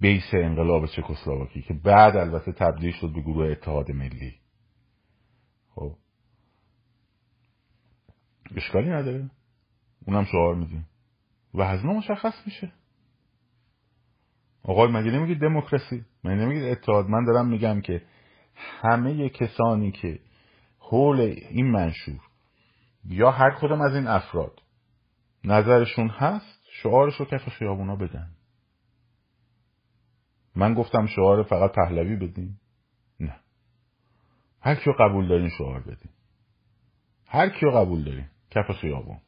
بیس 0.00 0.34
انقلاب 0.34 0.86
چکسلواکی 0.86 1.62
که 1.62 1.74
بعد 1.74 2.16
البته 2.16 2.52
تبدیل 2.52 2.92
شد 2.92 3.12
به 3.14 3.20
گروه 3.20 3.46
اتحاد 3.46 3.90
ملی. 3.90 4.34
خب. 5.74 5.94
اشکالی 8.56 8.90
نداره. 8.90 9.30
اونم 10.06 10.24
شعار 10.24 10.54
میدیم. 10.54 10.87
وزنه 11.54 11.92
مشخص 11.92 12.34
میشه. 12.46 12.72
آقای 14.62 14.92
مگه 14.92 15.10
نمیگید 15.10 15.40
دموکراسی؟ 15.40 16.04
مگه 16.24 16.34
نمیگید 16.34 16.64
اتحاد؟ 16.64 17.06
من 17.06 17.24
دارم 17.24 17.48
میگم 17.48 17.80
که 17.80 18.02
همه 18.56 19.28
کسانی 19.28 19.92
که 19.92 20.20
حول 20.78 21.20
این 21.20 21.70
منشور 21.70 22.20
یا 23.04 23.30
هر 23.30 23.50
کدام 23.60 23.80
از 23.80 23.94
این 23.94 24.06
افراد 24.06 24.62
نظرشون 25.44 26.08
هست 26.08 26.60
شعارش 26.82 27.14
رو 27.14 27.24
کف 27.24 27.48
خیابونا 27.48 27.96
بدن. 27.96 28.30
من 30.56 30.74
گفتم 30.74 31.06
شعار 31.06 31.42
فقط 31.42 31.72
پهلوی 31.72 32.16
بدیم 32.16 32.60
نه. 33.20 33.40
هر 34.60 34.74
کیو 34.74 34.92
قبول 34.92 35.28
دارین 35.28 35.48
شعار 35.58 35.80
بدین. 35.80 36.10
هر 37.26 37.48
کیو 37.48 37.70
قبول 37.70 38.04
دارین 38.04 38.28
کف 38.50 38.72
خیابون 38.80 39.20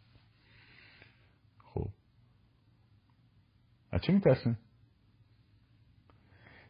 خب 1.59 1.89
از 3.93 4.01
چی 4.01 4.12
میترسین 4.12 4.57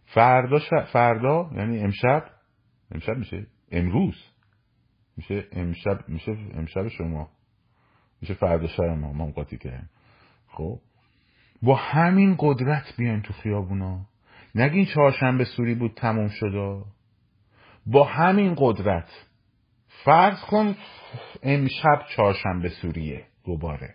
فردا 0.04 0.58
ش... 0.58 0.68
فردا 0.92 1.50
یعنی 1.56 1.78
امشب 1.78 2.30
امشب 2.90 3.16
میشه؟ 3.16 3.46
امروز. 3.72 4.24
میشه 5.16 5.48
امشب 5.52 6.08
میشه 6.08 6.36
امشب 6.54 6.88
شما. 6.88 7.30
میشه 8.20 8.34
فردا 8.34 8.66
شب 8.66 8.82
ما 8.82 9.12
ما 9.12 9.26
قاطی 9.26 9.58
کردیم. 9.58 9.90
خب؟ 10.48 10.78
با 11.62 11.74
همین 11.74 12.36
قدرت 12.38 12.84
بیاین 12.98 13.22
تو 13.22 13.32
خیابونا. 13.32 14.06
نگین 14.54 14.84
چهارشنبه 14.84 15.44
سوری 15.44 15.74
بود 15.74 15.94
تموم 15.96 16.28
شده 16.28 16.84
با 17.86 18.04
همین 18.04 18.54
قدرت. 18.58 19.08
فرض 20.04 20.40
کن 20.40 20.74
امشب 21.42 22.04
چهارشنبه 22.16 22.68
سوریه 22.68 23.26
دوباره. 23.44 23.94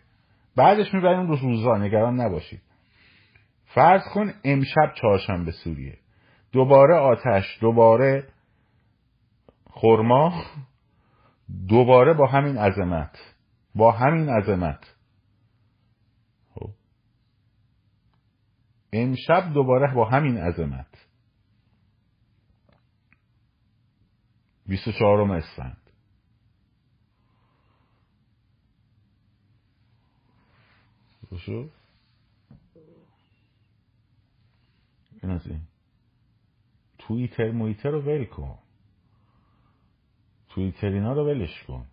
بعدش 0.55 0.93
می‌بریم 0.93 1.28
رو 1.28 1.36
روزا. 1.36 1.78
نگران 1.78 2.21
نباشید. 2.21 2.61
فرض 3.66 4.01
کن 4.13 4.34
امشب 4.43 4.93
چهارشنبه 5.01 5.51
سوریه. 5.51 5.97
دوباره 6.51 6.95
آتش 6.95 7.57
دوباره 7.61 8.28
خورما 9.70 10.43
دوباره 11.68 12.13
با 12.13 12.28
همین 12.28 12.57
عظمت 12.57 13.36
با 13.76 13.91
همین 13.91 14.30
عظمت. 14.30 14.95
خب. 16.53 16.70
امشب 18.93 19.53
دوباره 19.53 19.93
با 19.93 20.09
همین 20.09 20.38
عظمت. 20.38 21.07
24 24.66 25.32
اسفند. 25.32 25.78
شو 31.38 31.70
این 35.30 35.61
توییتر 36.97 37.51
مویتر 37.51 37.89
رو 37.89 38.01
ول 38.01 38.26
کن. 38.26 38.59
توییتر 40.49 40.88
اینا 40.88 41.13
رو 41.13 41.28
ولش 41.28 41.63
کن. 41.63 41.86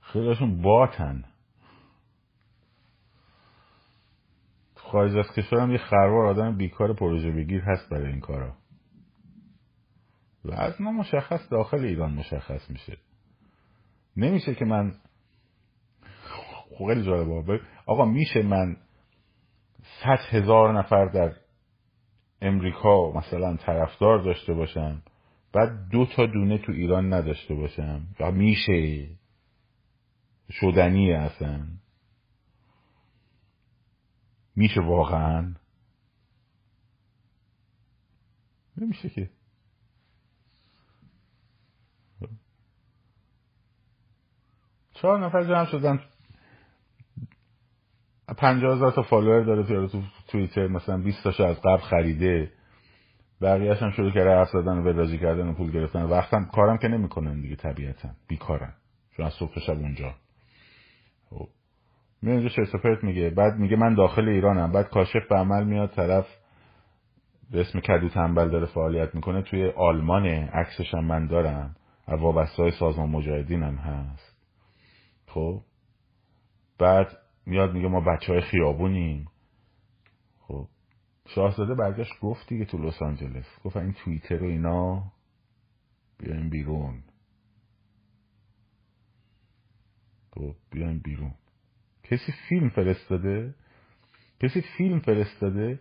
خیلیشون 0.00 0.62
باتن 0.62 1.24
خارج 4.74 5.16
از 5.16 5.26
کشور 5.36 5.70
یه 5.70 5.78
خروار 5.78 6.26
آدم 6.26 6.56
بیکار 6.56 6.94
پروژه 6.94 7.30
بگیر 7.30 7.60
هست 7.60 7.88
برای 7.90 8.12
این 8.12 8.20
کارا. 8.20 8.56
و 10.44 10.52
از 10.52 10.80
مشخص 10.80 11.40
داخل 11.50 11.78
ایران 11.78 12.14
مشخص 12.14 12.70
میشه. 12.70 12.98
نمیشه 14.16 14.54
که 14.54 14.64
من 14.64 14.94
خیلی 16.78 17.04
جالبه. 17.04 17.60
آقا 17.86 18.04
میشه 18.04 18.42
من 18.42 18.76
صد 20.02 20.18
هزار 20.30 20.78
نفر 20.78 21.04
در 21.06 21.36
امریکا 22.42 23.12
مثلا 23.12 23.56
طرفدار 23.56 24.22
داشته 24.22 24.54
باشم 24.54 25.02
بعد 25.52 25.88
دو 25.88 26.06
تا 26.06 26.26
دونه 26.26 26.58
تو 26.58 26.72
ایران 26.72 27.12
نداشته 27.12 27.54
باشم 27.54 28.06
و 28.20 28.32
میشه 28.32 29.08
شدنیه 30.50 31.18
اصلا. 31.18 31.66
میشه 34.56 34.80
واقعا؟ 34.80 35.54
نمیشه 38.76 39.08
که. 39.08 39.30
چهار 44.94 45.26
نفر 45.26 45.44
جمع 45.44 45.64
شدن. 45.64 46.00
پنجاه 48.36 48.76
هزار 48.76 48.92
تا 48.92 49.02
فالوور 49.02 49.40
داره 49.40 49.88
تو 49.88 50.02
توییتر 50.28 50.66
مثلا 50.66 50.98
20 50.98 51.24
تاشو 51.24 51.44
از 51.44 51.60
قبل 51.60 51.82
خریده. 51.82 52.52
بقیهش 53.42 53.82
هم 53.82 53.90
شروع 53.90 54.10
کرده 54.10 54.30
حرف 54.30 54.48
زدن 54.48 54.78
و 54.78 54.82
وراجی 54.82 55.18
کردن 55.18 55.48
و 55.48 55.52
پول 55.52 55.70
گرفتن. 55.70 56.02
وقتم 56.02 56.44
کارم 56.44 56.78
که 56.78 56.88
نمی‌کنن 56.88 57.40
دیگه 57.40 57.56
طبیعتا 57.56 58.08
بیکارن. 58.28 58.72
چون 59.16 59.26
از 59.26 59.32
صبح 59.32 59.60
شب 59.60 59.78
اونجا. 59.78 60.14
میاد 62.22 62.38
اینجا 62.38 62.64
چرت 62.64 63.04
میگه. 63.04 63.30
بعد 63.30 63.58
میگه 63.58 63.76
من 63.76 63.94
داخل 63.94 64.28
ایرانم. 64.28 64.72
بعد 64.72 64.88
کاشف 64.88 65.28
به 65.30 65.36
عمل 65.36 65.64
میاد 65.64 65.90
طرف 65.90 66.26
به 67.50 67.60
اسم 67.60 67.80
کدو 67.80 68.08
تنبل 68.08 68.48
داره 68.50 68.66
فعالیت 68.66 69.14
می‌کنه. 69.14 69.42
توی 69.42 69.70
آلمان 69.70 70.26
عکسش 70.26 70.94
هم 70.94 71.04
من 71.04 71.26
دارم. 71.26 71.76
از 72.06 72.20
وابسته 72.20 72.62
های 72.62 72.70
سازمان 72.70 73.08
مجاهدین 73.08 73.62
هم 73.62 73.74
هست. 73.74 74.36
خب. 75.26 75.60
بعد 76.78 77.16
میاد 77.48 77.74
میگه 77.74 77.88
ما 77.88 78.00
بچه 78.00 78.32
های 78.32 78.40
خیابونیم. 78.40 79.28
خب. 80.38 80.68
شاهزاده 81.26 81.74
برگشت 81.74 82.20
گفت 82.22 82.48
دیگه 82.48 82.64
تو 82.64 82.78
لس 82.78 83.02
آنجلس. 83.02 83.46
گفت 83.64 83.76
این 83.76 83.92
توییتر 83.92 84.42
و 84.42 84.46
اینا 84.46 85.12
بیایم 86.18 86.50
بیرون. 86.50 87.02
خب 90.30 90.54
بیایم 90.70 90.98
بیرون. 91.04 91.34
کسی 92.02 92.32
فیلم 92.48 92.68
فرستاده؟ 92.68 93.54
کسی 94.42 94.64
فیلم 94.76 95.00
فرستاده؟ 95.00 95.80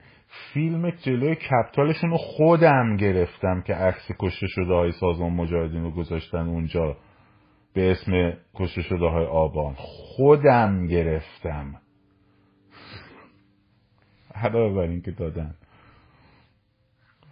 فیلم 0.53 0.89
جلوی 0.89 1.35
کپتالشون 1.35 2.09
رو 2.09 2.17
خودم 2.17 2.97
گرفتم 2.97 3.61
که 3.61 3.73
عکس 3.73 4.11
کشته 4.19 4.47
شده 4.47 4.73
های 4.73 4.91
سازمان 4.91 5.33
مجاهدین 5.33 5.83
رو 5.83 5.91
گذاشتن 5.91 6.47
اونجا. 6.47 6.97
به 7.77 7.91
اسم 7.91 8.37
کشته 8.55 8.81
شده 8.81 9.05
های 9.05 9.25
آبان. 9.25 9.73
خودم 9.77 10.87
گرفتم. 10.87 11.81
علاوه 14.35 14.75
بر 14.75 14.81
این 14.81 15.01
که 15.01 15.11
دادن. 15.11 15.55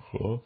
خب. 0.02 0.42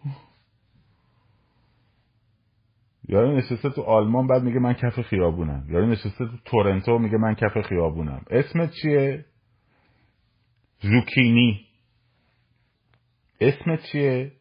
یارو 3.08 3.38
نشسته 3.38 3.70
تو 3.70 3.82
آلمان 3.82 4.28
بعد 4.28 4.44
میگه 4.44 4.60
من 4.60 4.74
کف 4.74 5.02
خیابونم. 5.02 5.66
یارو 5.70 5.86
نشسته 5.86 6.26
تو 6.26 6.38
تورنتو 6.46 6.98
میگه 6.98 7.18
من 7.18 7.36
کف 7.36 7.62
خیابونم. 7.62 8.26
اسمت 8.30 8.72
چیه؟ 8.82 9.26
زوکینی. 10.82 11.66
اسمت 13.42 13.84
چیه؟ 13.92 14.32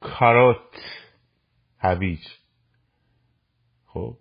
کاروت. 0.00 0.76
هویج. 1.78 2.22
خب. 3.86 4.16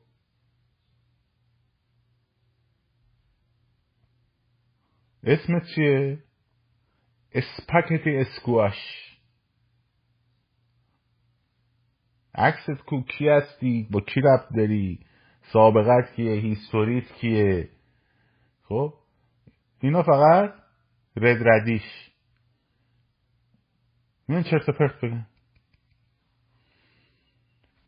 اسمت 5.26 5.64
چیه؟ 5.76 6.20
اسپاکتی 7.32 8.18
اسکواش. 8.18 8.78
عکست 12.36 12.86
کو 12.86 13.02
کی 13.02 13.30
هستی؟ 13.30 13.88
با 13.92 14.02
کی 14.02 14.22
رب 14.22 14.56
داری؟ 14.58 15.00
سابقت 15.54 16.16
کیه؟ 16.16 16.32
هیستوریت 16.32 17.14
کیه؟ 17.14 17.70
خب؟ 18.64 18.94
اینا 19.82 20.04
فقط 20.04 20.54
رد 21.16 21.48
ردیش. 21.48 22.12
میان 24.28 24.44
چرت 24.44 24.70
پرت 24.70 25.02
بگن 25.02 25.28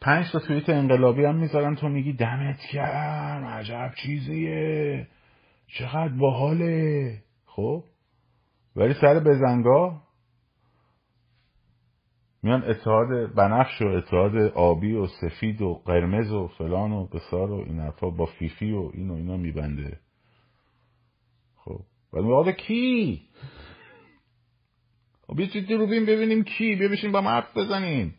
پنج 0.02 0.32
تا 0.32 0.40
توییت 0.40 0.70
انقلابی 0.70 1.26
هم 1.26 1.36
می‌ذارن. 1.36 1.76
تو 1.76 1.90
میگی 1.90 2.14
دمت 2.14 2.60
گرم 2.74 3.46
عجب 3.46 3.92
چیزیه. 4.04 5.08
چقدر 5.68 6.14
باحاله. 6.14 7.27
خب؟ 7.58 7.84
ولی 8.76 8.94
سر 9.02 9.20
بزنگاه 9.20 10.08
میان 12.44 12.64
اتحاد 12.64 13.34
بنفش 13.36 13.82
و 13.82 13.86
اتحاد 13.86 14.36
آبی 14.56 14.94
و 14.94 15.08
سفید 15.08 15.62
و 15.62 15.74
قرمز 15.86 16.32
و 16.32 16.48
فلان 16.48 16.92
و 16.92 17.08
بسار 17.08 17.52
و 17.52 17.56
این 17.56 17.80
حرفا 17.80 18.10
با 18.10 18.26
فیفی 18.26 18.72
و 18.72 18.92
این 18.94 19.10
و 19.10 19.14
اینا 19.14 19.38
میبنده. 19.38 20.00
خب؟ 21.56 21.80
ولی 22.14 22.28
میگه 22.28 22.54
کی؟ 22.54 23.22
خب 25.28 25.40
یه 25.40 25.48
چیزی 25.48 25.74
رو 25.74 25.88
ببینیم 25.88 26.44
کی؟ 26.44 26.76
بیا 26.76 27.12
با 27.12 27.22
حرف 27.22 27.58
بزنیم. 27.58 28.16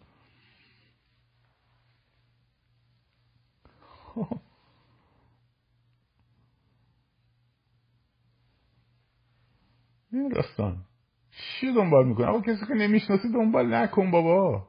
این 10.12 10.28
داستان. 10.28 10.84
چی 11.30 11.72
دنبال 11.72 12.08
می‌کنه 12.08 12.28
اما 12.28 12.40
کسی 12.40 12.66
که 12.68 12.74
نمی‌شناسی 12.74 13.32
دنبال 13.32 13.74
نکن 13.74 14.10
بابا. 14.10 14.68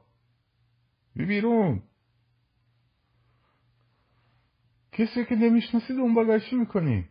بی 1.16 1.24
بیرون. 1.24 1.82
کسی 4.92 5.24
که 5.24 5.34
نمی‌شناسی 5.34 5.96
دنبال 5.96 6.40
چی 6.40 6.56
می‌کنی؟ 6.56 7.08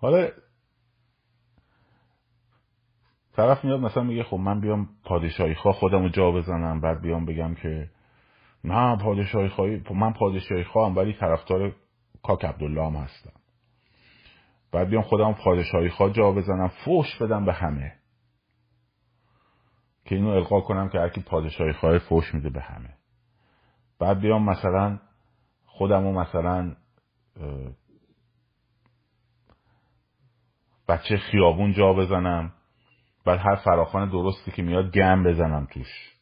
حالا 0.00 0.30
طرف 3.36 3.64
میاد 3.64 3.80
مثلا 3.80 4.02
میگه 4.02 4.22
خب 4.22 4.36
من 4.36 4.60
بیام 4.60 4.88
پادشاهی 5.04 5.54
خواه 5.54 5.74
خودم 5.74 6.02
رو 6.02 6.08
جا 6.08 6.30
بزنم 6.30 6.80
بعد 6.80 7.02
بیام 7.02 7.24
بگم 7.24 7.54
که 7.54 7.90
نه 8.64 8.96
پادشاهی 8.96 9.48
خواهی 9.48 9.82
من 9.90 10.12
پادشاهی 10.12 10.64
خواهم 10.64 10.96
ولی 10.96 11.12
طرفدار 11.12 11.72
کاک 12.22 12.44
عبدالله 12.44 12.86
هم 12.86 12.96
هستم. 12.96 13.32
بعد 14.72 14.88
بیام 14.88 15.02
خودم 15.02 15.32
پادشاهی 15.32 15.88
خواه 15.88 16.12
جا 16.12 16.32
بزنم 16.32 16.68
فوش 16.68 17.22
بدم 17.22 17.44
به 17.44 17.52
همه. 17.52 17.92
که 20.04 20.14
اینو 20.14 20.28
القا 20.28 20.60
کنم 20.60 20.88
که 20.88 20.98
هرکی 20.98 21.20
پادشاهی 21.20 21.72
خواه 21.72 21.98
فوش 21.98 22.34
میده 22.34 22.50
به 22.50 22.60
همه. 22.60 22.94
بعد 23.98 24.20
بیام 24.20 24.50
مثلا 24.50 24.98
خودم 25.66 26.04
رو 26.04 26.12
مثلا 26.20 26.76
بچه 30.88 31.16
خیابون 31.16 31.72
جا 31.72 31.92
بزنم. 31.92 32.52
بر 33.26 33.38
هر 33.38 33.56
فراخان 33.56 34.10
درستی 34.10 34.50
که 34.50 34.62
میاد 34.62 34.92
گم 34.92 35.24
بزنم 35.24 35.66
توش. 35.66 36.16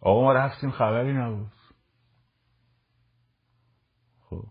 آقا 0.00 0.22
ما 0.22 0.32
رفتیم 0.32 0.70
خبری 0.70 1.12
نبود. 1.12 1.52
خب. 4.20 4.44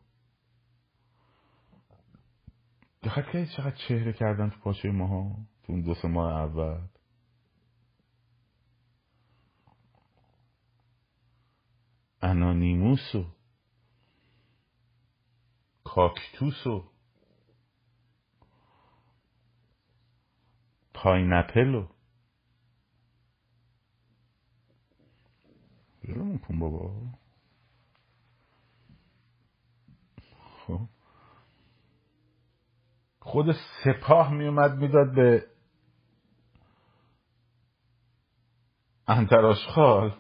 دقت 3.04 3.26
کردید 3.26 3.50
چقدر 3.58 3.76
چهره 3.88 4.14
کردن 4.14 4.50
تو 4.50 4.60
پاچه 4.60 4.92
ماها؟ 4.92 5.38
تو 5.64 5.74
اون 5.74 5.82
دو 5.82 5.94
سه 5.94 6.08
ماه 6.08 6.34
اول. 6.34 6.88
انانیموس 12.22 13.16
و 13.16 13.26
کاکتوس 15.84 16.68
و 16.68 16.93
پاینپل 21.04 21.76
و 21.76 21.88
بیرون 26.02 26.38
کن 26.38 26.60
بابا. 26.60 26.92
خب. 30.68 30.80
خود 33.20 33.46
سپاه 33.84 34.34
میومد 34.34 34.78
می‌داد 34.78 35.16
به 35.16 35.48
انتراشخال. 39.08 40.16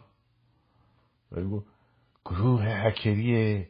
گروه 2.25 2.63
هکری 2.63 3.67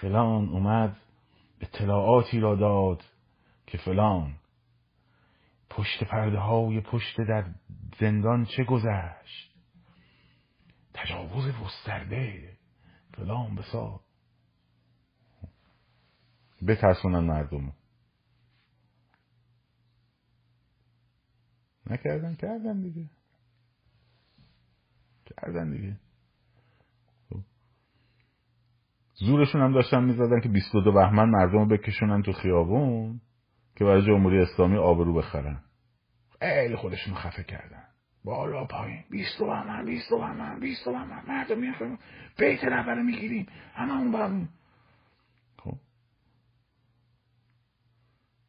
فلان 0.00 0.48
اومد 0.48 0.96
اطلاعاتی 1.60 2.40
را 2.40 2.54
داد 2.54 3.04
که 3.66 3.78
فلان. 3.78 4.41
پشت 5.76 6.04
پرده 6.04 6.38
های 6.38 6.80
پشت 6.80 7.20
در 7.28 7.54
زندان 8.00 8.44
چه 8.44 8.64
گذشت؟ 8.64 9.52
تجاوز 10.94 11.44
گسترده 11.64 12.52
فلان 13.14 13.54
بسا. 13.54 14.00
بترسونن 16.68 17.18
مردم. 17.18 17.72
نکردن 21.90 22.34
کردن 22.34 22.82
دیگه. 22.82 23.10
کردن 25.26 25.70
دیگه. 25.70 25.96
خب. 27.30 27.40
زورشون 29.14 29.60
هم 29.60 29.72
داشتن 29.72 30.04
می‌زدن 30.04 30.40
که 30.40 30.48
22 30.48 30.92
بهمن 30.92 31.30
مردم 31.30 31.58
رو 31.58 31.66
بکشونن 31.66 32.22
تو 32.22 32.32
خیابون. 32.32 33.20
که 33.76 33.84
برای 33.84 34.06
جمهوری 34.06 34.38
اسلامی 34.38 34.76
آبرو 34.76 35.14
بخرن. 35.14 35.60
خیلی 36.40 36.76
خودشون 36.76 37.14
خفه 37.14 37.44
کردن. 37.44 37.84
بالا 38.24 38.64
پایین. 38.64 39.04
20 39.10 39.38
بهمن 39.38 39.84
20 39.84 40.10
بهمن 40.10 40.60
20 40.60 40.84
بهمن 40.84 41.22
مردم 41.28 41.58
می‌فهمن 41.58 41.98
بیت 42.38 42.64
رهبر 42.64 43.02
می‌گیریم. 43.02 43.46
همه 43.74 43.92
اون 43.92 44.12
برمون 44.12 44.48
خب. 45.58 45.74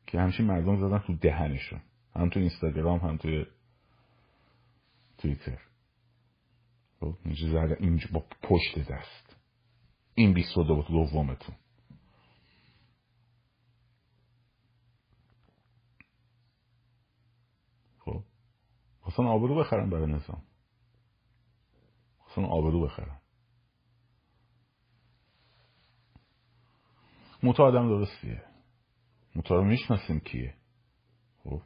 که 0.08 0.20
همچین 0.20 0.46
مردم 0.46 0.78
زدن 0.78 1.00
تو 1.00 1.14
دهنشون. 1.14 1.82
هم 2.16 2.30
تو 2.30 2.40
اینستاگرام 2.40 3.00
هم 3.00 3.18
توی 3.18 3.46
توییتر. 5.18 5.60
خب 7.00 7.18
اینجا 7.26 7.48
زده. 7.48 7.78
اینجا 7.80 8.08
با 8.14 8.26
پشت 8.44 8.92
دست. 8.92 9.36
این 10.16 10.34
بیست 10.34 10.58
و 10.58 10.64
دومتون 10.64 11.56
خب 18.00 18.24
خواستن 19.04 19.26
آبرو 19.26 19.56
بخرن 19.56 19.90
برای 19.90 20.12
نظام. 20.12 20.44
خواستن 22.18 22.46
آبرو 22.46 22.82
بخرن. 22.82 23.20
موتا 27.44 27.64
آدم 27.64 27.88
درستیه. 27.88 28.44
موتا 29.36 29.56
رو 29.56 29.64
می‌شناسیم 29.64 30.20
کیه؟ 30.20 30.54
خب 31.44 31.62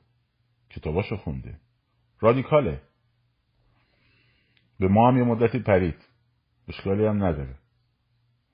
کتاباشو 0.69 1.17
خونده. 1.17 1.59
رادیکاله. 2.19 2.81
به 4.79 4.87
ما 4.87 5.11
هم 5.11 5.17
یه 5.17 5.23
مدتی 5.23 5.59
پرید. 5.59 6.07
اشکالی 6.67 7.05
هم 7.05 7.23
نداره. 7.23 7.59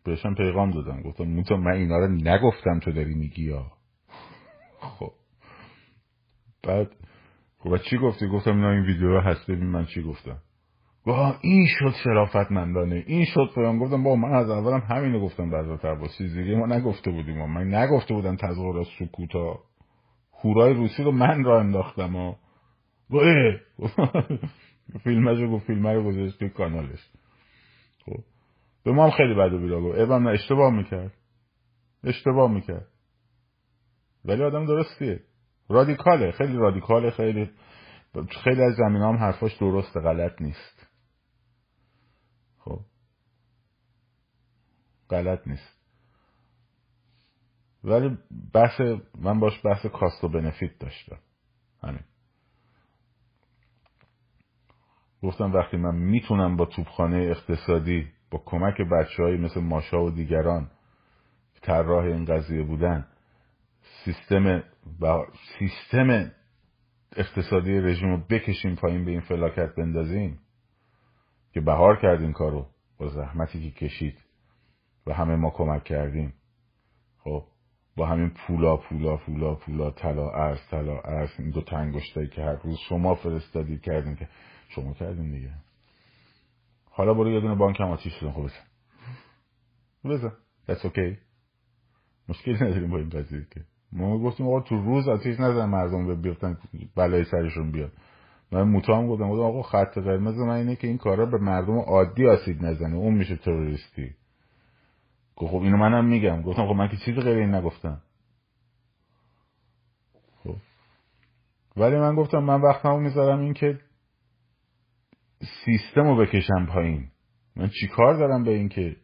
بهشم 0.04 0.36
پیغام 0.36 0.72
دادم 0.72 1.02
گفتم 1.02 1.24
موتا 1.24 1.58
من 1.58 1.72
اینا 1.72 1.98
رو 1.98 2.08
نگفتم 2.08 2.80
تو 2.80 2.92
داری 2.92 3.16
میگی 3.16 3.44
یا؟ 3.44 3.72
خب. 5.00 5.14
بعد 6.64 7.03
خب 7.64 7.78
چی 7.78 7.98
گفتی؟ 7.98 8.28
گفتم 8.28 8.52
اینا 8.52 8.72
این 8.72 8.84
ویدیو 8.86 9.20
هست 9.20 9.52
ببین 9.52 9.68
من 9.68 9.86
چی 9.86 10.04
گفتم. 10.04 10.38
گفت 11.06 11.40
این 11.42 11.68
شد 11.80 11.94
شرافت 12.04 12.52
مندانه 12.52 13.04
این 13.08 13.26
شد 13.26 13.50
فلان. 13.56 13.80
گفتم 13.80 14.04
با 14.04 14.16
من 14.16 14.34
از 14.34 14.50
اولم 14.50 14.80
همینو 14.80 15.20
گفتم 15.20 15.50
بعد 15.50 15.86
عباسی. 15.86 16.28
دیگه 16.28 16.56
ما 16.56 16.66
نگفته 16.66 17.12
بودیم 17.12 17.38
ما 17.38 17.48
من 17.48 17.74
نگفته 17.74 18.14
بودم 18.14 18.36
تظاهرات 18.36 18.88
سکوتا. 19.00 19.60
هورای 20.44 20.74
روسی 20.74 21.04
رو 21.04 21.12
من 21.12 21.44
را 21.44 21.60
انداختم 21.60 22.16
و 22.16 22.36
فیلمش 25.04 25.40
رو 25.40 25.52
گفت 25.52 25.68
فیلم 25.68 25.88
رو 25.88 26.04
گذاشت 26.04 26.40
توی 26.40 26.50
کانالش. 26.50 27.10
خب. 28.06 28.24
به 28.86 28.92
ما 28.92 29.04
هم 29.04 29.12
خیلی 29.12 29.34
بد 29.34 29.54
و 29.54 29.60
بیرا 29.60 29.82
گفت. 29.82 30.00
نه 30.00 30.30
اشتباه 30.30 30.74
می‌کرد. 30.74 31.14
اشتباه 32.04 32.52
می‌کرد. 32.52 32.88
ولی 34.26 34.44
آدم 34.44 34.66
درستیه. 34.66 35.20
رادیکاله 35.70 36.32
خیلی 36.32 36.58
رادیکاله 36.58 37.12
خیلی 37.12 37.50
خیلی 38.44 38.64
از 38.64 38.76
زمین 38.76 39.02
هم 39.02 39.18
حرفاش 39.18 39.54
درسته 39.58 40.00
غلط 40.00 40.42
نیست. 40.42 40.88
خب. 42.60 42.80
غلط 45.10 45.48
نیست. 45.48 45.74
ولی 47.84 48.18
بحث 48.54 48.82
من 49.20 49.40
باش 49.40 49.66
بحث 49.66 49.86
کاست 49.86 50.24
و 50.24 50.30
بنفیت 50.30 50.80
داشتم. 50.80 51.18
همین. 51.84 52.04
گفتم 55.24 55.54
وقتی 55.54 55.78
من 55.78 55.96
می‌تونم 55.96 56.58
با 56.58 56.66
توپخانه 56.66 57.18
اقتصادی 57.18 58.08
با 58.32 58.44
کمک 58.46 58.82
بچه 58.82 59.24
مثل 59.24 59.62
ماشا 59.62 60.04
و 60.04 60.10
دیگران 60.10 60.72
طراح 61.62 62.06
این 62.06 62.26
قضیه 62.26 62.64
بودن 62.64 63.08
سیستم 64.06 64.64
و 65.02 65.26
سیستم 65.60 66.32
اقتصادی 67.16 67.80
رژیم 67.80 68.10
رو 68.10 68.18
بکشیم 68.30 68.76
پایین 68.76 69.06
به 69.06 69.12
این 69.12 69.22
فلاکت 69.22 69.76
بندازیم 69.76 70.40
که 71.54 71.62
بهار 71.62 72.02
کردیم 72.02 72.34
کارو 72.34 72.68
با 72.98 73.08
زحمتی 73.08 73.72
که 73.72 73.86
کشید 73.86 74.24
و 75.08 75.14
همه 75.14 75.36
ما 75.36 75.50
کمک 75.50 75.84
کردیم. 75.84 76.34
خب 77.18 77.46
با 77.96 78.06
همین 78.06 78.30
پولا 78.30 78.78
پولا 78.78 79.18
پولا 79.18 79.56
پولا 79.56 79.92
طلا 79.92 80.30
ارز 80.30 80.60
طلا 80.72 81.00
ارز 81.00 81.30
این 81.40 81.50
دو 81.50 81.62
تنگشتایی 81.62 82.28
که 82.28 82.42
هر 82.42 82.56
روز 82.56 82.78
شما 82.90 83.16
فرستادید 83.16 83.82
کردیم 83.82 84.16
که 84.16 84.30
شما 84.70 84.94
کردیم 84.94 85.32
دیگه. 85.32 85.54
حالا 86.86 87.14
برو 87.14 87.32
یه 87.32 87.40
دونه 87.40 87.56
بانک 87.56 87.80
هم 87.80 87.88
آتیش 87.88 88.18
بزن 88.18 88.32
خب 88.32 88.42
بزن. 88.42 88.64
بزن. 90.06 90.34
That's 90.68 90.86
okay. 90.86 91.18
مشکلی 92.30 92.54
نداریم 92.54 92.90
با 92.90 92.98
این 92.98 93.10
که. 93.54 93.73
ما 93.96 94.20
گفتیم 94.20 94.48
آقا 94.48 94.60
تو 94.60 94.76
روز 94.76 95.08
آتیش 95.08 95.40
نزن 95.40 95.66
مردم 95.66 96.08
به 96.08 96.16
بیفتن 96.16 96.58
بلای 96.96 97.24
سرشون 97.24 97.72
بیاد 97.72 97.92
من 98.52 98.64
موتا 98.64 98.98
هم 98.98 99.08
گفتم 99.08 99.32
آقا 99.32 99.62
خط 99.62 99.98
قرمز 99.98 100.38
من 100.38 100.50
اینه 100.50 100.76
که 100.76 100.88
این 100.88 100.98
کارا 100.98 101.26
به 101.26 101.38
مردم 101.38 101.78
عادی 101.78 102.28
آسیب 102.28 102.64
نزنه 102.64 102.96
اون 102.96 103.14
میشه 103.14 103.36
تروریستی. 103.36 104.16
خب 105.36 105.56
اینو 105.56 105.78
منم 105.78 106.06
میگم. 106.06 106.42
گفتم 106.42 106.68
خب 106.68 106.74
من 106.74 106.88
که 106.88 106.98
چیزی 106.98 107.22
غیر 107.22 107.38
این 107.38 107.56
نگفتم. 107.56 108.02
خب. 110.44 110.56
ولی 111.78 111.96
من 111.96 112.16
گفتم 112.16 112.40
من 112.40 112.62
وقتمو 112.62 113.00
می‌ذارم 113.00 113.40
این 113.40 113.54
که 113.54 113.80
سیستم 115.66 116.04
رو 116.04 116.16
بکشم 116.16 116.66
پایین. 116.66 117.08
من 117.56 117.68
چی 117.68 117.88
کار 117.88 118.14
دارم 118.14 118.44
به 118.44 118.52
این 118.52 118.70
که 118.70 118.96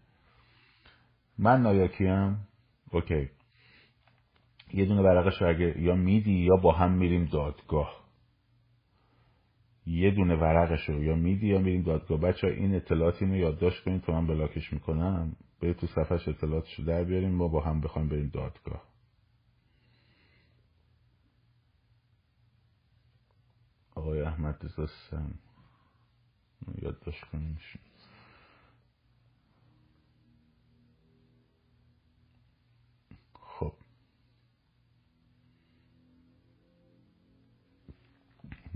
من 1.37 1.61
نایاکیم 1.61 2.47
اوکی. 2.91 3.29
یه 4.73 4.85
دونه 4.85 5.01
ورقش 5.01 5.41
اگه 5.41 5.81
یا 5.81 5.95
میدی 5.95 6.33
یا 6.33 6.55
با 6.55 6.71
هم 6.71 6.91
میریم 6.91 7.25
دادگاه. 7.25 7.99
یه 9.85 10.11
دونه 10.11 10.35
ورقش 10.35 10.89
رو 10.89 11.03
یا 11.03 11.15
میدی 11.15 11.47
یا 11.47 11.59
میریم 11.59 11.81
دادگاه. 11.81 12.19
بچه 12.19 12.47
این 12.47 12.75
اطلاعاتی 12.75 13.25
رو 13.25 13.35
یادداشت 13.35 13.83
کنید 13.83 14.01
تو 14.01 14.11
من 14.11 14.27
بلاکش 14.27 14.73
می‌کنم. 14.73 15.35
به 15.59 15.73
تو 15.73 15.87
صفحش 15.87 16.27
اطلاعاتش 16.27 16.79
رو 16.79 16.85
در 16.85 17.03
بیاریم. 17.03 17.31
ما 17.31 17.47
با 17.47 17.61
هم 17.61 17.81
بخوایم 17.81 18.09
بریم 18.09 18.29
دادگاه. 18.33 18.83
آقای 23.95 24.21
احمد 24.21 24.59
دزاستن 24.65 25.33
یادداشت 26.81 27.25
کنیم. 27.25 27.57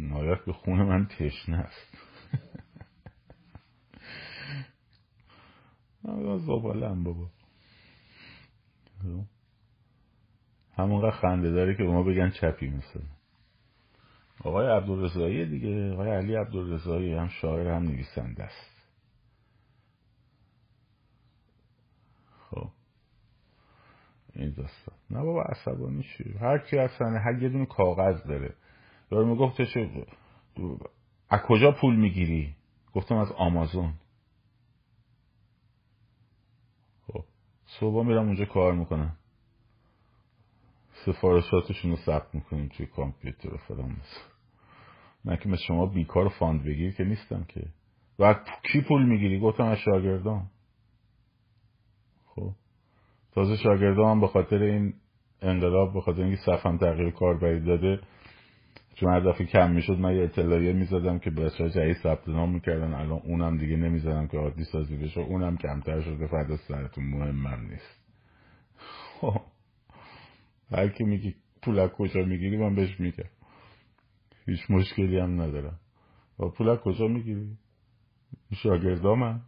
نایت 0.10 0.46
به 0.46 0.54
خون 0.54 0.84
من 0.84 1.06
تشنه 1.06 1.58
است. 1.58 1.98
زبالم 6.46 7.04
بابا 7.04 7.30
همونقدر 10.76 11.12
خنده 11.12 11.52
داره 11.52 11.76
که 11.76 11.84
به 11.84 11.90
ما 11.90 12.04
بگن 12.04 12.30
چپی 12.30 12.70
مثل 12.70 13.00
آقای 14.40 14.68
عبدالرزایی 14.68 15.46
دیگه 15.46 15.94
آقای 15.94 16.12
علی 16.12 16.36
عبدالرزایی 16.36 17.14
هم 17.14 17.28
شاعر 17.28 17.68
هم 17.68 17.84
نویسنده 17.84 18.44
است. 18.44 18.74
خب. 22.50 22.70
این 24.36 24.52
داستان. 24.52 24.96
نه 25.10 25.24
بابا 25.24 25.44
عصبانی 25.44 26.04
چی 26.04 26.34
هر 26.40 26.58
کی 26.58 26.78
اصلا 26.78 27.08
هر 27.08 27.44
یه 27.44 27.50
دونه 27.50 27.66
کاغذ 27.66 28.24
داره. 28.24 28.56
داره 29.14 29.28
می‌گفت 29.28 29.62
از 31.30 31.42
کجا 31.48 31.72
پول 31.72 31.96
می‌گیری؟ 31.96 32.56
گفتم 32.94 33.16
از 33.16 33.32
آمازون. 33.32 33.94
خب 37.08 37.24
صبح 37.66 38.06
میرم 38.06 38.26
اونجا 38.26 38.46
کار 38.46 38.74
می‌کنم. 38.74 39.18
سفارشاتشون 41.06 41.92
رو 41.92 41.98
ثبت 41.98 42.36
می‌کنیم 42.36 42.68
توی 42.68 42.86
کامپیوتر 42.86 43.54
و 43.54 43.58
فلان 43.58 43.98
من 45.26 45.38
که 45.38 45.50
مثل 45.50 45.64
شما 45.64 45.86
بیکار 45.86 46.30
فاند 46.30 46.64
بگیر 46.64 46.96
که 46.96 47.04
نیستم 47.04 47.44
که. 47.44 47.66
و 48.20 48.36
کی 48.72 48.82
پول 48.82 49.06
می‌گیری؟ 49.06 49.40
گفتم 49.40 49.64
از 49.64 49.78
شاگردان. 49.78 50.50
خب 52.26 52.52
تازه 53.32 53.58
شاگردان 53.58 54.12
هم 54.12 54.22
به 54.22 54.28
خاطر 54.28 54.64
این 54.64 54.94
انقلاب 55.42 55.94
به 55.94 56.02
خاطر 56.02 56.22
اینکه 56.22 56.42
صفم 56.46 56.78
تغییر 56.78 57.12
کاربری 57.12 57.60
داده 57.60 58.00
چون 58.94 59.10
هر 59.10 59.20
دفعه 59.20 59.48
کم 59.48 59.72
می‌شد 59.72 60.00
من 60.00 60.16
یه 60.16 60.24
اطلاعیه 60.24 60.74
می‌زدم 60.74 61.20
که 61.20 61.30
بچه 61.32 61.64
ها 61.64 61.70
جایی 61.70 61.94
ثبت 61.94 62.30
نام 62.30 62.54
می‌کردن 62.54 62.94
الان 62.94 63.22
اونم 63.24 63.58
دیگه 63.58 63.78
نمی‌زدم 63.78 64.28
که 64.28 64.38
عادی 64.38 64.64
سازی 64.64 64.98
بشه. 64.98 65.22
اونم 65.22 65.58
کمتر 65.58 66.02
شده 66.02 66.28
فردا 66.28 66.58
سرتون 66.58 67.04
مهم 67.04 67.68
نیست. 67.70 68.04
خب. 69.20 69.42
هر 70.72 70.88
کی 70.88 71.04
میگی 71.04 71.36
پول 71.62 71.88
کجا 71.88 72.24
می‌گیری 72.24 72.58
من 72.58 72.76
بهش 72.76 73.00
میگم. 73.00 73.30
هیچ 74.46 74.60
مشکلی 74.70 75.20
هم 75.20 75.42
ندارم. 75.42 75.80
و 76.40 76.50
پول 76.50 76.76
کجا 76.76 77.08
می‌گیری؟ 77.08 77.58
شاگردا 78.54 79.16
من 79.16 79.42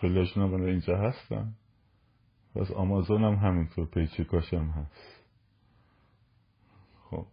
خیلیشون 0.00 0.44
من 0.44 0.62
اینجا 0.62 0.98
هستم 0.98 1.54
پس 2.54 2.70
آمازون 2.70 3.24
هم 3.24 3.34
همینطور 3.34 3.86
پیچکاش 3.86 4.54
هم 4.54 4.66
هست 4.68 5.24
خب 7.10 7.26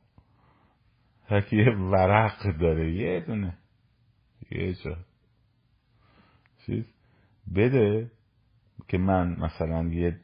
هرکی 1.31 1.57
یه 1.63 1.69
ورق 1.75 2.57
داره 2.57 2.93
یه 2.93 3.19
دونه. 3.19 3.57
یه 4.51 4.73
جا. 4.73 4.97
چیز؟ 6.65 6.85
بده 7.55 8.11
که 8.87 8.97
من 8.97 9.39
مثلا 9.39 9.83
یه 9.83 10.19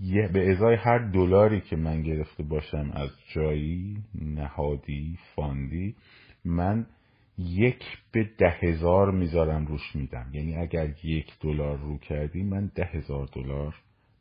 یه 0.00 0.28
به 0.28 0.50
ازای 0.50 0.76
هر 0.76 0.98
دلاری 0.98 1.60
که 1.60 1.76
من 1.76 2.02
گرفته 2.02 2.42
باشم 2.42 2.90
از 2.94 3.10
جایی 3.34 4.02
نهادی 4.14 5.18
فاندی 5.34 5.96
من 6.44 6.86
یک 7.38 7.84
به 8.12 8.30
ده 8.38 8.58
هزار 8.62 9.10
می‌ذارم 9.10 9.66
روش 9.66 9.96
میدم. 9.96 10.30
یعنی 10.32 10.56
اگر 10.56 10.94
یک 11.04 11.38
دلار 11.40 11.78
رو 11.78 11.98
کردی 11.98 12.42
من 12.42 12.70
ده 12.74 12.84
هزار 12.84 13.28
دلار 13.32 13.74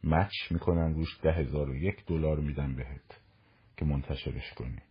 match 0.04 0.52
می‌کنم 0.52 0.94
روش 0.94 1.20
ده 1.22 1.34
هزار 1.34 1.70
و 1.70 1.76
یک 1.76 2.06
دلار 2.06 2.40
میدم 2.40 2.76
بهت 2.76 3.20
که 3.78 3.86
منتشرش 3.86 4.54
کنی. 4.56 4.82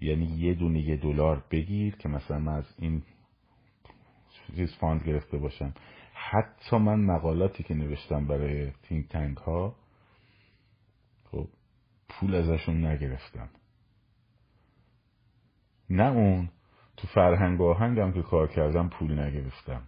یعنی 0.00 0.26
یه 0.26 0.54
دونه 0.54 0.80
یه 0.80 0.96
دلار 0.96 1.44
بگیر 1.50 1.96
که 1.96 2.08
مثلا 2.08 2.38
من 2.38 2.52
از 2.52 2.74
این 2.78 3.02
چیز 4.56 4.74
fund 4.74 5.02
گرفته 5.02 5.38
باشم. 5.38 5.74
حتی 6.12 6.76
من 6.76 7.00
مقالاتی 7.00 7.62
که 7.62 7.74
نوشتم 7.74 8.26
برای 8.26 8.70
think 8.70 9.08
tank 9.08 9.36
ها 9.36 9.74
خب 11.24 11.48
پول 12.08 12.34
ازشون 12.34 12.86
نگرفتم. 12.86 13.48
نه 15.90 16.12
اون 16.12 16.50
تو 16.96 17.06
فرهنگ 17.06 17.60
آهنگم 17.60 18.12
که 18.12 18.22
کار 18.22 18.48
کردم 18.48 18.88
پول 18.88 19.18
نگرفتم. 19.18 19.82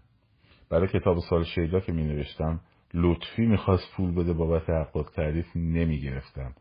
برای 0.70 0.88
کتاب 0.88 1.18
سال 1.30 1.44
شیدا 1.44 1.80
که 1.80 1.92
می 1.92 2.04
نوشتم 2.04 2.61
لطفی 2.94 3.46
می‌خواست 3.46 3.94
پول 3.96 4.14
بده 4.14 4.32
بابت 4.32 4.70
حقوق 4.70 5.11
تعریف 5.11 5.56
نمی 5.56 6.00
گرفتم. 6.00 6.54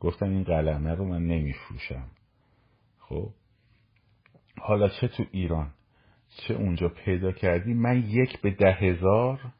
گفتم 0.00 0.26
این 0.26 0.44
قلمه 0.44 0.94
رو 0.94 1.04
من 1.04 1.26
نمی 1.26 1.52
فروشم. 1.52 2.06
خب؟ 3.12 3.32
حالا 4.58 4.88
چه 4.88 5.08
تو 5.08 5.24
ایران؟ 5.32 5.74
چه 6.28 6.54
اونجا 6.54 6.88
پیدا 6.88 7.32
کردی؟ 7.32 7.74
من 7.74 8.02
یک 8.06 8.40
به 8.40 8.50
ده 8.50 8.72
هزار 8.72 9.52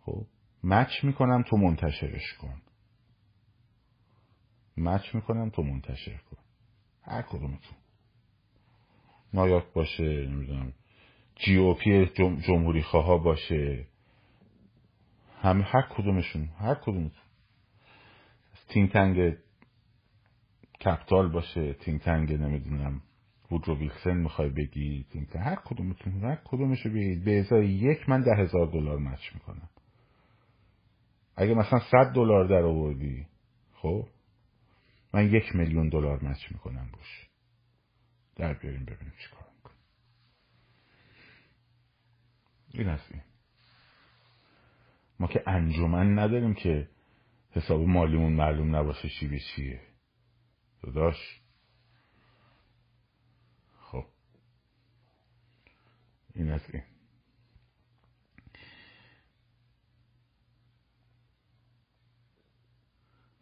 خب؟ 0.00 0.26
مچ 0.64 1.04
می‌کنم 1.04 1.42
تو 1.42 1.56
منتشرش 1.56 2.34
کن. 2.40 2.62
مچ 4.76 5.14
می‌کنم 5.14 5.50
تو 5.50 5.62
منتشر 5.62 6.16
کن. 6.16 6.36
هر 7.02 7.22
کدومتون. 7.22 7.76
نایاک 9.34 9.72
باشه 9.72 10.26
نمی‌دونم. 10.26 10.72
GOP 11.36 12.06
جمهوری 12.46 12.82
خواه 12.82 13.24
باشه. 13.24 13.86
همه 15.42 15.64
هر 15.64 15.82
کدومشون 15.82 16.48
هر 16.58 16.74
کدومتون. 16.74 17.22
think 18.68 18.92
tank 18.92 19.36
Capitol 20.80 21.28
باشه 21.28 21.72
think 21.72 22.00
tank 22.00 22.32
نمی‌دونم. 22.32 23.02
Woodrow 23.50 23.78
Wilson 23.78 24.16
می‌خوای 24.16 24.48
بگی 24.48 25.06
هر 25.34 25.54
کدومتون 25.54 26.12
هر 26.12 26.38
کدومشو 26.44 26.88
بگید. 26.90 27.24
به 27.24 27.40
ازای 27.40 27.68
یک 27.68 28.08
من 28.08 28.22
ده 28.22 28.36
هزار 28.36 28.66
دلار 28.66 28.98
match 28.98 29.34
می‌کنم. 29.34 29.68
اگه 31.36 31.54
مثلا 31.54 31.78
صد 31.78 32.12
دلار 32.14 32.46
در 32.46 32.62
آوردی 32.62 33.26
خب؟ 33.72 34.08
من 35.14 35.32
یک 35.32 35.56
میلیون 35.56 35.88
دلار 35.88 36.24
مچ 36.24 36.52
می‌کنم 36.52 36.90
روش 36.92 37.26
در 38.36 38.54
بیاریم 38.54 38.84
ببینیم 38.84 39.12
چی 39.18 39.28
کار 39.30 39.46
این 42.74 42.88
از 42.88 43.00
این. 43.10 43.22
ما 45.20 45.26
که 45.26 45.42
انجمن 45.46 46.18
نداریم 46.18 46.54
که 46.54 46.88
حساب 47.50 47.80
مالیمون 47.80 48.32
معلوم 48.32 48.76
نباشه 48.76 49.08
چی 49.08 49.28
به 49.28 49.38
داداش. 50.82 51.40
خب. 53.78 54.04
این 56.34 56.50
از 56.50 56.60
این. 56.72 56.82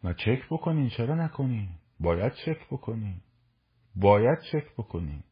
نه 0.03 0.13
چک 0.13 0.49
بکنین 0.49 0.89
چرا 0.89 1.15
نکنین؟ 1.15 1.69
باید 1.99 2.33
چک 2.33 2.67
بکنین. 2.71 3.21
باید 3.95 4.39
چک 4.51 4.73
بکنین. 4.77 5.23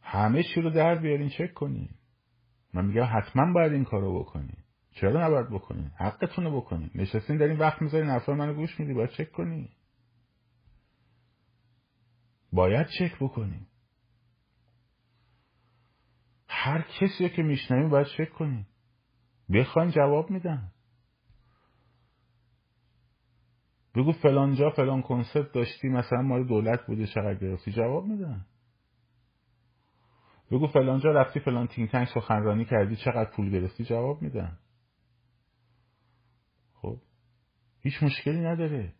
همه 0.00 0.42
چی 0.42 0.60
رو 0.60 0.70
در 0.70 0.94
بیارین 0.94 1.28
چک 1.28 1.54
کنین. 1.54 1.88
من 2.74 2.86
میگم 2.86 3.08
حتما 3.12 3.52
باید 3.52 3.72
این 3.72 3.84
کارو 3.84 4.20
بکنین. 4.20 4.56
چرا 4.90 5.26
نباید 5.26 5.50
بکنین؟ 5.50 5.90
حقتون 5.98 6.44
رو 6.44 6.60
بکنین. 6.60 6.90
نشستین 6.94 7.36
دارین 7.36 7.58
وقت 7.58 7.82
می‌ذارین 7.82 8.10
حرفای 8.10 8.34
منو 8.34 8.54
گوش 8.54 8.80
میدی 8.80 8.94
باید 8.94 9.10
چک 9.10 9.32
کنین. 9.32 9.68
باید 12.52 12.86
چک 12.86 13.16
بکنین 13.20 13.66
هر 16.48 16.82
کسی 16.82 17.28
که 17.28 17.42
میشنویم 17.42 17.88
باید 17.88 18.06
چک 18.06 18.32
کنین 18.32 18.66
بخواین 19.54 19.90
جواب 19.90 20.30
میدن. 20.30 20.72
بگو 23.94 24.12
فلان 24.12 24.54
جا 24.54 24.70
فلان 24.70 25.02
کنسرت 25.02 25.52
داشتی 25.52 25.88
مثلا 25.88 26.22
مال 26.22 26.46
دولت 26.46 26.86
بوده 26.86 27.06
چقدر 27.06 27.34
گرفتی؟ 27.34 27.72
جواب 27.72 28.06
میدن. 28.06 28.46
بگو 30.50 30.66
فلان 30.66 31.00
جا 31.00 31.12
رفتی 31.12 31.40
فلان 31.40 31.66
تینگ 31.66 31.90
تنگ 31.90 32.06
سخنرانی 32.06 32.64
کردی 32.64 32.96
چقدر 32.96 33.30
پول 33.30 33.50
گرفتی؟ 33.50 33.84
جواب 33.84 34.22
میدن. 34.22 34.58
خب 36.74 37.00
هیچ 37.80 38.02
مشکلی 38.02 38.40
نداره. 38.40 38.94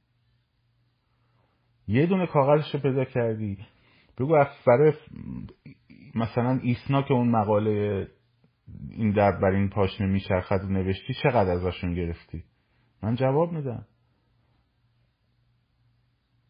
یه 1.86 2.06
دونه 2.06 2.26
کاغذش 2.26 2.74
رو 2.74 2.80
پیدا 2.80 3.04
کردی. 3.04 3.58
بگو 4.18 4.44
برای 4.66 4.92
مثلا 6.14 6.58
ایسنا 6.62 7.02
که 7.02 7.14
اون 7.14 7.30
مقاله 7.30 8.08
این 8.90 9.12
در 9.12 9.32
بر 9.32 9.50
این 9.50 9.68
پاشنه 9.68 10.06
میچرخد 10.06 10.64
نوشتی 10.64 11.14
چقدر 11.22 11.50
ازشون 11.50 11.94
گرفتی؟ 11.94 12.44
من 13.02 13.14
جواب 13.14 13.52
میدم. 13.52 13.86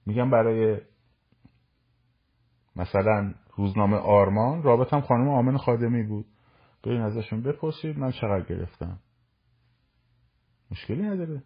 میگم 0.07 0.31
برای 0.31 0.81
مثلا 2.77 3.35
روزنامه 3.57 3.97
آرمان 3.97 4.63
رابطم 4.63 5.01
خانم 5.01 5.29
آمن 5.29 5.57
خادمی 5.57 6.03
بود. 6.03 6.27
برین 6.83 7.01
ازشون 7.01 7.43
بپرسید 7.43 7.99
من 7.99 8.11
چقدر 8.11 8.45
گرفتم. 8.49 9.01
مشکلی 10.71 11.03
نداره. 11.03 11.43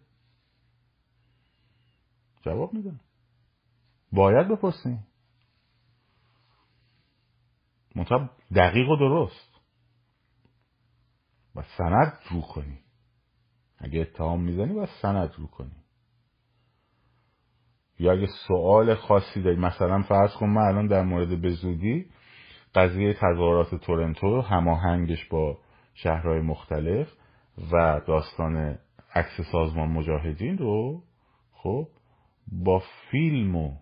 جواب 2.41 2.73
میدم. 2.73 2.99
باید 4.11 4.47
بپرسیم 4.47 5.07
منطقه 7.95 8.29
دقیق 8.55 8.89
و 8.89 8.95
درست. 8.95 9.57
و 11.55 11.63
سند 11.77 12.13
رو 12.31 12.41
کنی. 12.41 12.79
اگه 13.77 14.01
اتهام 14.01 14.43
می‌زنی 14.43 14.73
باید 14.73 14.89
سند 15.01 15.33
رو 15.37 15.47
کنی. 15.47 15.75
یا 17.99 18.11
اگه 18.11 18.27
سوال 18.47 18.95
خاصی 18.95 19.41
داری 19.41 19.55
مثلا 19.55 20.01
فرض 20.01 20.33
کن 20.33 20.49
من 20.49 20.61
الان 20.61 20.87
در 20.87 21.03
مورد 21.03 21.41
بزودی 21.41 22.05
قضیه 22.75 23.13
تظاهرات 23.13 23.75
تورنتو 23.75 24.41
هماهنگش 24.41 25.25
با 25.25 25.57
شهرهای 25.93 26.41
مختلف 26.41 27.07
و 27.71 28.01
داستان 28.07 28.77
عکس 29.15 29.41
سازمان 29.51 29.89
مجاهدین 29.89 30.57
رو 30.57 31.03
خب 31.51 31.87
با 32.51 32.83
فیلم 33.11 33.55
و 33.55 33.77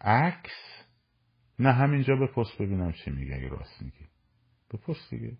عکس؟ 0.00 0.84
نه 1.58 1.72
همینجا 1.72 2.16
بپست 2.16 2.58
ببینم 2.58 2.92
چی 2.92 3.10
میگه 3.10 3.34
اگه 3.34 3.48
راست 3.48 3.82
میگی. 3.82 4.06
بپست 4.70 5.10
دیگه. 5.10 5.36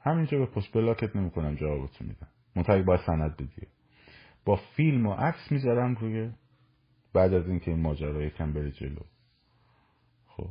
همینجا 0.00 0.38
بپست 0.38 0.72
بلاکت 0.72 1.16
نمی‌کنم 1.16 1.54
جوابتو 1.54 2.04
میدم. 2.04 2.28
منتها 2.56 2.82
باید 2.82 3.00
سند 3.06 3.36
بدی. 3.36 3.66
با 4.44 4.56
فیلم 4.56 5.06
و 5.06 5.12
عکس 5.14 5.52
می‌ذارم 5.52 5.94
روی 5.94 6.32
بعد 7.12 7.34
از 7.34 7.48
اینکه 7.48 7.70
این 7.70 7.80
ماجرا 7.80 8.22
یکم 8.22 8.52
بره 8.52 8.70
جلو. 8.70 9.00
خب. 10.26 10.50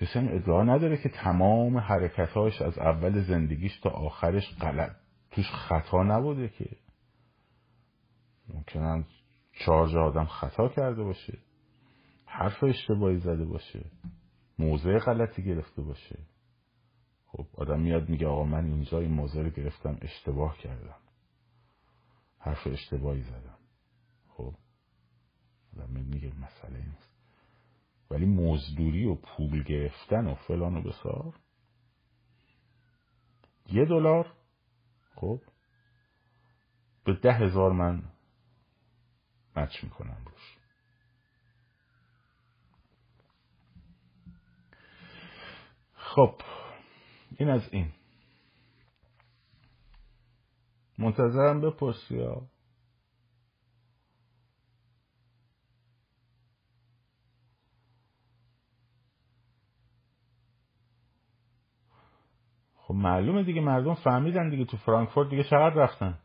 کسی 0.00 0.18
ادعا 0.18 0.64
نداره 0.64 0.96
که 0.96 1.08
تمام 1.08 1.78
حرکتاش 1.78 2.62
از 2.62 2.78
اول 2.78 3.22
زندگیش 3.22 3.80
تا 3.80 3.90
آخرش 3.90 4.54
غلط. 4.60 4.96
توش 5.30 5.50
خطا 5.50 6.02
نبوده 6.02 6.48
که. 6.48 6.76
ممکنن 8.48 9.04
چهار 9.64 9.88
جا 9.88 10.02
آدم 10.02 10.24
خطا 10.24 10.68
کرده 10.68 11.02
باشه. 11.02 11.38
حرف 12.26 12.64
اشتباهی 12.64 13.16
زده 13.16 13.44
باشه. 13.44 13.90
موضع 14.58 14.98
غلطی 14.98 15.42
گرفته 15.42 15.82
باشه. 15.82 16.18
خب 17.26 17.46
آدم 17.54 17.80
میاد 17.80 18.08
میگه 18.08 18.26
آقا 18.26 18.44
من 18.44 18.64
اینجا 18.64 18.98
این 18.98 19.12
موضع 19.12 19.42
رو 19.42 19.50
گرفتم 19.50 19.98
اشتباه 20.02 20.58
کردم. 20.58 20.96
حرف 22.38 22.66
اشتباهی 22.66 23.22
زدم. 23.22 23.58
خب 24.28 24.54
آدم 25.76 25.90
میگه 25.90 26.32
مسئله 26.34 26.86
نیست. 26.86 27.18
ولی 28.10 28.26
مزدوری 28.26 29.04
و 29.04 29.14
پول 29.14 29.62
گرفتن 29.62 30.26
و 30.26 30.34
فلان 30.34 30.76
و 30.76 30.82
بسار. 30.82 31.34
یه 33.72 33.84
دلار. 33.84 34.32
خب 35.14 35.40
به 37.04 37.14
ده 37.14 37.32
هزار 37.32 37.72
من 37.72 38.02
مچ 39.58 39.84
می‌کنم 39.84 40.16
روش. 40.26 40.58
خب 45.94 46.42
این 47.38 47.48
از 47.50 47.68
این. 47.72 47.92
منتظرم 50.98 51.60
بپرسی 51.60 52.20
ها 52.22 52.48
خب 62.74 62.94
معلومه 62.94 63.42
دیگه 63.42 63.60
مردم 63.60 63.94
فهمیدن 63.94 64.50
دیگه 64.50 64.64
تو 64.64 64.76
فرانکفورت 64.76 65.30
دیگه 65.30 65.44
چقدر 65.44 65.74
رفتن 65.74 66.18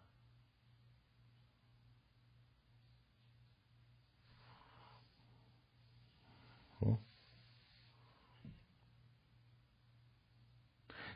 خب. 6.80 7.00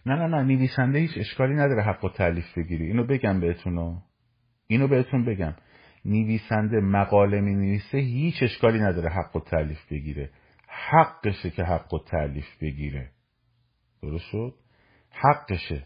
نه 0.07 0.15
نه 0.15 0.27
نه 0.27 0.43
نویسنده 0.43 0.99
هیچ 0.99 1.17
اشکالی 1.17 1.53
نداره 1.53 1.83
حق 1.83 2.05
و 2.05 2.09
تعلیف 2.09 2.57
بگیری. 2.57 2.85
اینو 2.85 3.03
بگم 3.03 3.39
بهتون 3.39 4.01
اینو 4.67 4.87
بهتون 4.87 5.25
بگم. 5.25 5.55
نویسنده 6.05 6.79
مقاله 6.79 7.41
می 7.41 7.55
نویسه 7.55 7.97
هیچ 7.97 8.43
اشکالی 8.43 8.79
نداره 8.79 9.09
حق 9.09 9.35
و 9.35 9.39
تعلیف 9.39 9.91
بگیره. 9.91 10.29
حقشه 10.67 11.49
که 11.49 11.63
حق 11.63 11.93
و 11.93 11.99
تعلیف 11.99 12.45
بگیره. 12.61 13.11
درست 14.01 14.25
شد؟ 14.31 14.53
حقشه. 15.11 15.85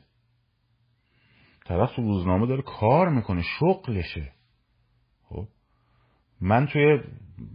طرف 1.65 1.95
تو 1.95 2.01
روزنامه 2.01 2.47
داره 2.47 2.61
کار 2.61 3.09
می‌کنه 3.09 3.41
شغلشه. 3.59 4.31
خب؟ 5.23 5.47
من 6.41 6.67
توی 6.67 7.01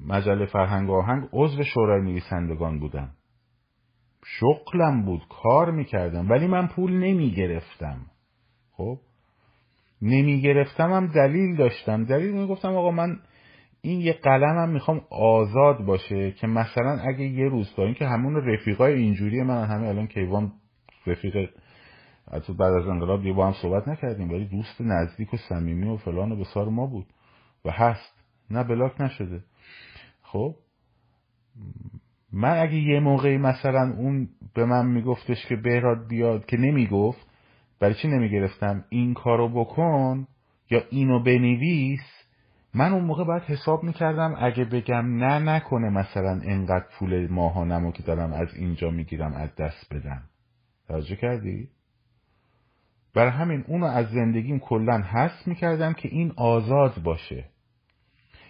مجله 0.06 0.46
فرهنگ 0.46 0.90
آهنگ 0.90 1.28
عضو 1.32 1.62
شورای 1.62 2.02
نویسندگان 2.02 2.78
بودم. 2.80 3.15
شغلم 4.24 5.04
بود 5.04 5.22
کار 5.28 5.70
می‌کردم 5.70 6.30
ولی 6.30 6.46
من 6.46 6.66
پول 6.66 6.92
نمی‌گرفتم. 6.92 8.06
خب؟ 8.72 8.98
نمی‌گرفتم 10.02 10.92
هم 10.92 11.06
دلیل 11.06 11.56
داشتم. 11.56 12.04
دلیل 12.04 12.34
می‌گفتم 12.34 12.74
آقا 12.74 12.90
من 12.90 13.20
این 13.80 14.00
یه 14.00 14.12
قلمم 14.12 14.68
می‌خوام 14.68 15.00
آزاد 15.10 15.84
باشه 15.84 16.32
که 16.32 16.46
مثلا 16.46 16.98
اگه 16.98 17.24
یه 17.24 17.48
روز 17.48 17.74
تا 17.76 17.84
اینکه 17.84 18.06
همون 18.06 18.36
رفیقای 18.36 18.94
اینجوری 18.94 19.42
من 19.42 19.64
همه 19.64 19.88
الان 19.88 20.06
کیوان 20.06 20.52
رفیق 21.06 21.50
حتی 22.32 22.52
بعد 22.52 22.72
از 22.72 22.88
انقلاب 22.88 23.22
دیگه 23.22 23.32
با 23.32 23.46
هم 23.46 23.52
صحبت 23.62 23.88
نکردیم 23.88 24.30
ولی 24.30 24.44
دوست 24.44 24.80
نزدیک 24.80 25.34
و 25.34 25.36
صمیمی 25.36 25.88
و 25.88 25.96
فلان 25.96 26.32
و 26.32 26.36
بسار 26.36 26.68
ما 26.68 26.86
بود 26.86 27.06
و 27.64 27.70
هست. 27.70 28.14
نه 28.50 28.64
بلاک 28.64 29.00
نشده. 29.00 29.44
خب؟ 30.22 30.54
من 32.32 32.58
اگه 32.58 32.74
یه 32.74 33.00
موقعی 33.00 33.38
مثلا 33.38 33.94
اون 33.98 34.28
به 34.54 34.64
من 34.64 34.86
میگفتش 34.86 35.46
که 35.46 35.56
بهراد 35.56 36.08
بیاد 36.08 36.46
که 36.46 36.56
نمی‌گفت 36.56 37.26
برای 37.80 37.94
چی 37.94 38.08
نمی‌گرفتم؟ 38.08 38.84
این 38.88 39.14
کارو 39.14 39.48
بکن 39.48 40.26
یا 40.70 40.82
اینو 40.90 41.22
بنویس. 41.22 42.00
من 42.74 42.92
اون 42.92 43.04
موقع 43.04 43.24
باید 43.24 43.42
حساب 43.42 43.82
می‌کردم 43.82 44.34
اگه 44.38 44.64
بگم 44.64 45.24
نه 45.24 45.38
نکنه 45.38 45.90
مثلا 45.90 46.40
انقدر 46.44 46.86
پول 46.98 47.26
ماهانمو 47.30 47.92
که 47.92 48.02
دارم 48.02 48.32
از 48.32 48.54
اینجا 48.54 48.90
می‌گیرم 48.90 49.32
از 49.34 49.54
دست 49.54 49.94
بدم. 49.94 50.22
توجه 50.88 51.16
کردی؟ 51.16 51.68
برای 53.14 53.30
همین 53.30 53.64
اونو 53.66 53.86
از 53.86 54.06
زندگیم 54.06 54.58
کلا 54.58 55.02
حس 55.02 55.46
می‌کردم 55.46 55.92
که 55.92 56.08
این 56.08 56.32
آزاد 56.36 57.02
باشه. 57.02 57.44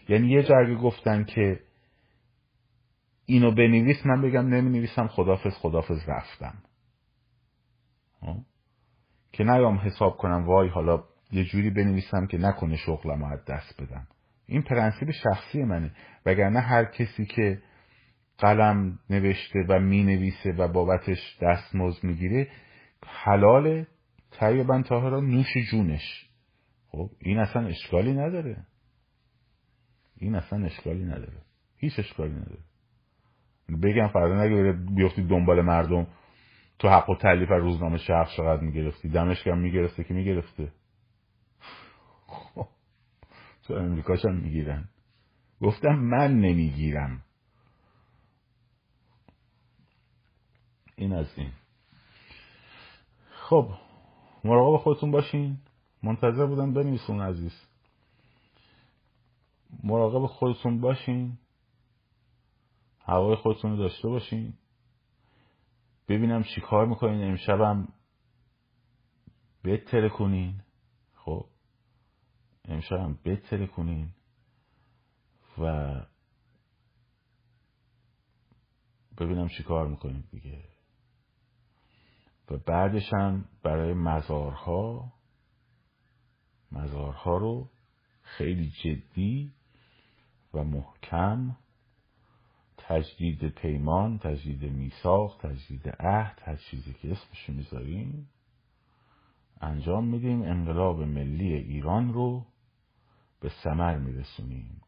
یعنی 0.08 0.28
یه 0.28 0.42
جرگه 0.42 0.74
گفتن 0.74 1.24
که 1.24 1.60
اینو 3.26 3.50
بنویس 3.50 4.06
من 4.06 4.22
بگم 4.22 4.48
نویسم 4.48 5.06
خدافز 5.06 5.52
خدافز 5.52 6.08
رفتم. 6.08 6.54
که 9.32 9.44
نیام 9.44 9.76
حساب 9.76 10.16
کنم 10.16 10.46
وای 10.46 10.68
حالا 10.68 11.04
یه 11.32 11.44
جوری 11.44 11.70
بنویسم 11.70 12.26
که 12.26 12.38
نکنه 12.38 12.76
شغلم 12.76 13.24
از 13.24 13.44
دست 13.44 13.82
بدم. 13.82 14.06
این 14.46 14.62
پرنسیب 14.62 15.10
شخصی 15.10 15.64
منه. 15.64 15.90
وگرنه 16.26 16.60
هر 16.60 16.84
کسی 16.84 17.26
که 17.26 17.62
قلم 18.38 18.98
نوشته 19.10 19.64
و 19.68 19.80
می 19.80 20.04
نویسه 20.04 20.52
و 20.52 20.68
بابتش 20.68 21.38
دستمزد 21.42 22.04
می‌گیره 22.04 22.48
حلال 23.06 23.84
طیبا 24.30 24.82
طاهرا 24.82 25.20
نوش 25.20 25.56
جونش. 25.70 26.30
خب؟ 26.88 27.10
این 27.18 27.38
اصلا 27.38 27.66
اشکالی 27.66 28.12
نداره. 28.12 28.66
این 30.16 30.34
اصلا 30.34 30.64
اشکالی 30.64 31.04
نداره. 31.04 31.42
هیچ 31.76 31.98
اشکالی 31.98 32.32
نداره. 32.32 32.65
بگم 33.68 34.08
فردا 34.08 34.44
نگه 34.44 34.72
بیفتی 34.72 35.22
دنبال 35.22 35.60
مردم 35.60 36.06
تو 36.78 36.88
حق 36.88 37.10
و 37.10 37.16
تعلیف 37.16 37.48
روزنامه 37.50 37.98
شرق 37.98 38.28
چقدر 38.36 38.62
می‌گرفتی؟ 38.62 39.08
دمشق 39.08 39.48
هم 39.48 39.58
می‌گرفته 39.58 40.04
که 40.04 40.14
می‌گرفته. 40.14 40.72
خب 42.26 42.68
تو 43.66 43.74
امریکاش 43.74 44.24
هم 44.24 44.34
می‌گیرن. 44.34 44.88
گفتم 45.60 45.94
من 45.94 46.40
نمی‌گیرم. 46.40 47.22
این 50.96 51.12
از 51.12 51.38
این. 51.38 51.52
خب 53.30 53.70
مراقب 54.44 54.76
خودتون 54.76 55.10
باشین. 55.10 55.58
منتظر 56.02 56.46
بودم 56.46 56.74
بنویسون 56.74 57.20
عزیز. 57.20 57.52
مراقب 59.84 60.26
خودتون 60.26 60.80
باشین. 60.80 61.38
هوای 63.06 63.36
خودتون 63.36 63.70
رو 63.70 63.76
داشته 63.76 64.08
باشین. 64.08 64.54
ببینم 66.08 66.42
چی 66.42 66.60
کار 66.60 66.86
می‌کنین. 66.86 67.22
امشبم 67.22 67.88
بهتره 69.62 70.08
کنین 70.08 70.60
خب. 71.14 71.46
امشبم 72.64 73.18
بهتره 73.22 73.66
کنین 73.66 74.08
و 75.58 75.94
ببینم 79.18 79.48
چی 79.48 79.62
کار 79.62 79.88
می‌کنین 79.88 80.24
دیگه. 80.30 80.62
و 82.50 82.56
بعدش 82.56 83.12
هم 83.12 83.44
برای 83.62 83.94
مزارها 83.94 85.12
مزارها 86.72 87.36
رو 87.36 87.70
خیلی 88.22 88.70
جدی 88.70 89.52
و 90.54 90.64
محکم 90.64 91.56
تجدید 92.88 93.48
پیمان 93.48 94.18
تجدید 94.18 94.62
میثاق 94.62 95.38
تجدید 95.42 95.88
عهد 95.88 96.42
هر 96.44 96.56
چیزی 96.56 96.92
که 96.92 97.12
اسمشو 97.12 97.52
می‌ذاریم 97.52 98.28
انجام 99.60 100.08
میدیم. 100.08 100.42
انقلاب 100.42 101.00
ملی 101.00 101.54
ایران 101.54 102.12
رو 102.12 102.46
به 103.40 103.50
سمر 103.64 103.98
میرسونیم. 103.98 104.80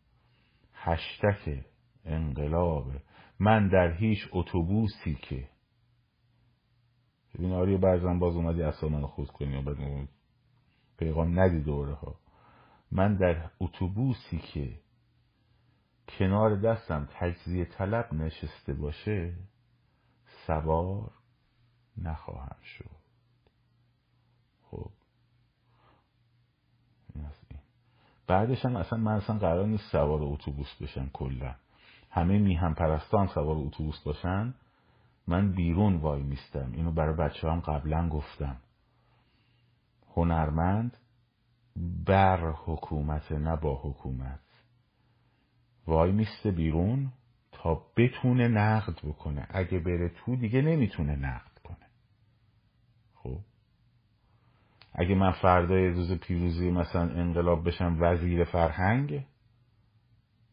هشتک 0.74 1.64
انقلاب. 2.04 2.92
من 3.40 3.68
در 3.68 3.92
هیچ 3.92 4.18
اتوبوسی 4.32 5.14
که 5.14 5.48
ببین 7.34 7.52
آری 7.52 7.76
برزن 7.76 8.18
باز 8.18 8.36
اومدی 8.36 8.62
اصلا 8.62 8.88
من 8.88 9.06
خود 9.06 9.28
کنی 9.28 9.56
و 9.56 9.62
بعد 9.62 10.08
پیغام 10.98 11.40
ندی 11.40 11.60
دوره 11.60 11.94
ها. 11.94 12.14
من 12.92 13.16
در 13.16 13.50
اتوبوسی 13.60 14.38
که 14.38 14.80
کنار 16.08 16.56
دستم 16.56 17.08
تجزیه 17.12 17.64
طلب 17.64 18.14
نشسته 18.14 18.74
باشه 18.74 19.34
سوار 20.46 21.10
نخواهم 21.96 22.56
شد. 22.62 22.90
خب. 24.70 24.90
بعدش 28.26 28.64
هم 28.64 28.76
اصلا 28.76 28.98
من 28.98 29.12
اصلا 29.12 29.38
قرار 29.38 29.66
نیست 29.66 29.92
سوار 29.92 30.22
اتوبوس 30.22 30.74
بشم 30.80 31.10
کلا. 31.12 31.54
همه 32.10 32.38
میهم 32.38 32.74
پرستان 32.74 33.26
سوار 33.26 33.56
اتوبوس 33.56 34.02
باشن 34.04 34.54
من 35.26 35.52
بیرون 35.52 35.96
وای 35.96 36.22
میستم. 36.22 36.72
اینو 36.72 36.92
برای 36.92 37.16
بچه 37.16 37.50
هم 37.50 37.60
قبلا 37.60 38.08
گفتم. 38.08 38.56
هنرمند 40.16 40.96
بر 42.06 42.50
حکومت 42.50 43.32
نه 43.32 43.56
با 43.56 43.74
حکومت. 43.74 44.40
وای 45.88 46.12
میسته 46.12 46.50
بیرون 46.50 47.12
تا 47.52 47.82
بتونه 47.96 48.48
نقد 48.48 48.98
بکنه. 49.04 49.46
اگه 49.50 49.78
بره 49.78 50.08
تو 50.08 50.36
دیگه 50.36 50.62
نمی‌تونه 50.62 51.16
نقد 51.16 51.58
کنه. 51.64 51.86
خب؟ 53.14 53.38
اگه 54.92 55.14
من 55.14 55.32
فردای 55.32 55.88
روز 55.88 56.12
پیروزی 56.12 56.70
مثلا 56.70 57.02
انقلاب 57.02 57.68
بشم 57.68 57.96
وزیر 58.00 58.44
فرهنگ 58.44 59.26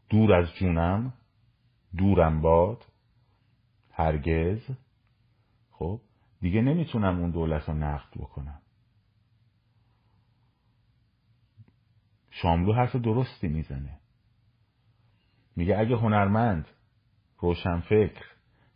دور 0.08 0.34
از 0.34 0.54
جونم 0.54 1.12
دورم 1.96 2.40
باد 2.40 2.84
هرگز 3.92 4.60
خب؟ 5.70 6.00
دیگه 6.40 6.62
نمی‌تونم 6.62 7.20
اون 7.20 7.30
دولت 7.30 7.68
رو 7.68 7.74
نقد 7.74 8.10
بکنم. 8.16 8.60
شاملو 12.30 12.72
حرف 12.72 12.96
درستی 12.96 13.48
می‌زنه. 13.48 14.00
میگه 15.56 15.78
اگه 15.78 15.96
هنرمند 15.96 16.68
روشنفکر 17.38 18.24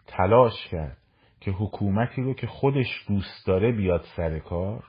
تلاش 0.07 0.69
کرد 0.69 0.99
که 1.41 1.51
حکومتی 1.51 2.23
رو 2.23 2.35
که 2.35 2.47
خودش 2.47 3.05
دوست 3.09 3.47
داره 3.47 3.73
بیاد 3.73 4.05
سر 4.17 4.39
کار 4.39 4.85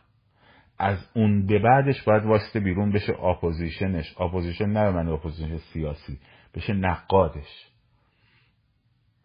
از 0.77 0.97
اون 1.15 1.45
به 1.45 1.59
بعدش 1.59 2.03
باید 2.03 2.25
واسطه 2.25 2.59
بیرون 2.59 2.91
بشه 2.91 3.23
اپوزیشنش. 3.23 4.21
اپوزیشن 4.21 4.65
نه 4.65 4.91
من 4.91 5.07
اپوزیشن 5.07 5.57
سیاسی 5.57 6.19
بشه 6.53 6.73
نقادش. 6.73 7.67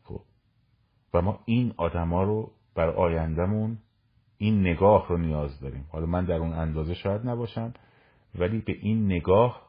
خب. 0.02 0.20
و 1.14 1.22
ما 1.22 1.40
این 1.44 1.74
آدما 1.76 2.22
رو 2.22 2.52
بر 2.74 2.88
آیندهمون 2.90 3.78
این 4.38 4.60
نگاه 4.60 5.08
رو 5.08 5.18
نیاز 5.18 5.60
داریم. 5.60 5.86
حالا 5.92 6.06
من 6.06 6.24
در 6.24 6.34
اون 6.34 6.52
اندازه 6.52 6.94
شاید 6.94 7.26
نباشم 7.26 7.72
ولی 8.34 8.58
به 8.58 8.72
این 8.72 9.06
نگاه 9.06 9.68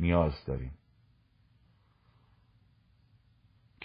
نیاز 0.00 0.44
داریم. 0.46 0.72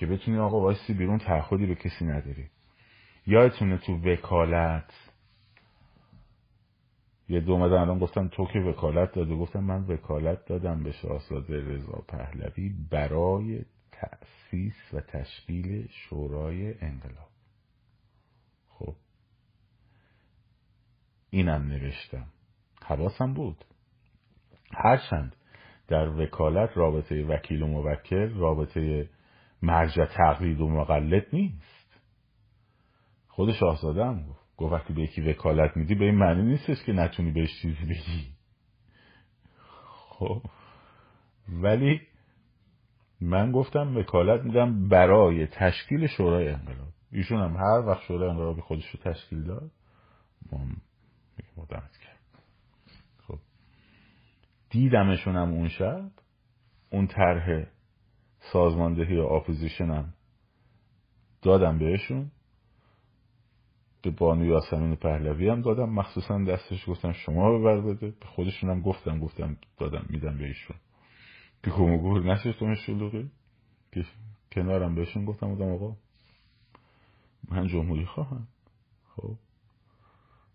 که 0.02 0.08
بتونی 0.08 0.38
آقا 0.38 0.60
وایسی 0.60 0.94
بیرون 0.94 1.18
تعهدی 1.18 1.66
به 1.66 1.76
کسی 1.76 2.06
نداری. 2.06 2.50
یادتونه 3.28 3.78
تو 3.78 3.94
وکالت 3.94 4.94
یه 7.30 7.40
دو 7.40 7.52
اومدن 7.52 7.78
الان 7.78 8.00
گفتن 8.00 8.28
تو 8.28 8.46
که 8.46 8.60
وکالت 8.60 9.12
داده 9.14 9.36
گفتم 9.36 9.60
من 9.60 9.84
وکالت 9.84 10.46
دادم 10.46 10.84
به 10.84 10.92
شاهزاده 10.92 11.76
رضا 11.76 12.04
پهلوی 12.08 12.76
برای 12.92 13.66
تأسیس 13.92 14.94
و 14.94 15.02
تشکیل 15.02 15.88
شورای 15.90 16.74
انقلاب. 16.80 17.30
خب. 18.70 18.96
اینم 21.30 21.68
نوشتم. 21.68 22.26
حواسم 22.84 23.34
بود. 23.34 23.66
هرچند 24.74 25.36
در 25.88 26.10
وکالت 26.10 26.70
رابطه 26.78 27.26
وکیل 27.26 27.62
و 27.62 27.68
موکل 27.68 28.34
رابطه 28.34 29.10
مرجع 29.62 30.06
تقلید 30.06 30.62
و 30.62 30.70
مقلد 30.70 31.26
نیست. 31.34 32.00
خود 33.28 33.52
شاهزاده 33.52 34.06
هم 34.06 34.24
گفت 34.24 34.42
گفت 34.58 34.74
وقتی 34.74 34.94
به 34.94 35.02
یکی 35.02 35.22
وکالت 35.22 35.78
میدی 35.78 35.96
به 35.96 36.06
این 36.06 36.16
معنی 36.16 36.42
نیستش 36.42 36.84
که 36.84 36.94
نتونی 36.94 37.32
بهش 37.32 37.62
چیزی 37.62 37.86
بگی 37.86 38.28
خب 40.10 40.42
ولی 41.50 42.02
من 43.22 43.52
گفتم 43.52 43.98
وکالت 43.98 44.42
میدم 44.42 44.88
برای 44.88 45.48
تشکیل 45.48 46.08
شورای 46.08 46.50
انقلاب. 46.50 46.88
ایشون 47.12 47.40
هم 47.40 47.56
هر 47.56 47.88
وقت 47.88 48.02
شورای 48.02 48.30
انقلابی 48.30 48.62
خودش 48.62 48.90
رو 48.90 49.14
تشکیل 49.14 49.44
داد 49.44 49.72
ما 51.58 51.66
کرد 51.66 52.20
خب 53.28 53.40
دیدمشون 54.70 55.36
هم 55.36 55.54
اون 55.54 55.68
شب 55.68 56.12
اون 56.90 57.08
طرح 57.08 57.66
سازماندهی 58.42 59.16
یا 59.16 59.28
اپوزیشن 59.28 60.14
دادم 61.42 61.78
بهشون. 61.78 62.32
به 64.02 64.12
بانو 64.12 64.46
یاسمین 64.46 64.96
پهلوی 64.96 65.50
هم 65.50 65.62
دادم. 65.62 65.90
مخصوصا 65.90 66.44
دستش 66.44 66.90
گفتم 66.90 67.12
شما 67.12 67.60
ببر 67.60 67.82
بده. 67.82 68.08
به 68.08 68.26
خودشونم 68.26 68.82
گفتم 68.82 69.20
گفتم 69.20 69.58
دادم 69.78 70.06
میدم 70.10 70.38
به 70.38 70.46
ایشون. 70.46 70.76
که 71.64 71.72
گور 71.72 72.24
نشه 72.34 72.54
تو 72.54 72.76
شلوغی. 72.76 73.32
که 73.92 74.06
کنارم 74.52 74.96
بهشون 74.96 75.26
گفتم 75.26 75.48
بودم 75.48 75.72
آقا 75.72 75.96
من 77.50 77.68
جمهوری 77.68 78.06
خواهم. 78.06 78.48
خب. 79.16 79.36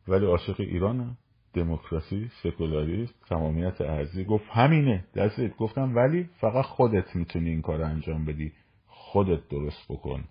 ولی 0.09 0.27
عاشق 0.27 0.61
ایرانم. 0.61 1.17
دموکراسی 1.57 2.31
سکولاریسم 2.43 3.15
تمامیت 3.29 3.81
ارزی 3.81 4.25
گفت 4.25 4.45
همینه 4.51 5.05
دستت 5.15 5.57
گفتم 5.57 5.97
ولی 5.97 6.31
فقط 6.41 6.65
خودت 6.65 7.17
می‌تونی 7.17 7.51
این 7.51 7.63
کار 7.63 7.83
انجام 7.83 8.25
بدی. 8.25 8.53
خودت 8.87 9.49
درست 9.49 9.85
بکن. 9.89 10.25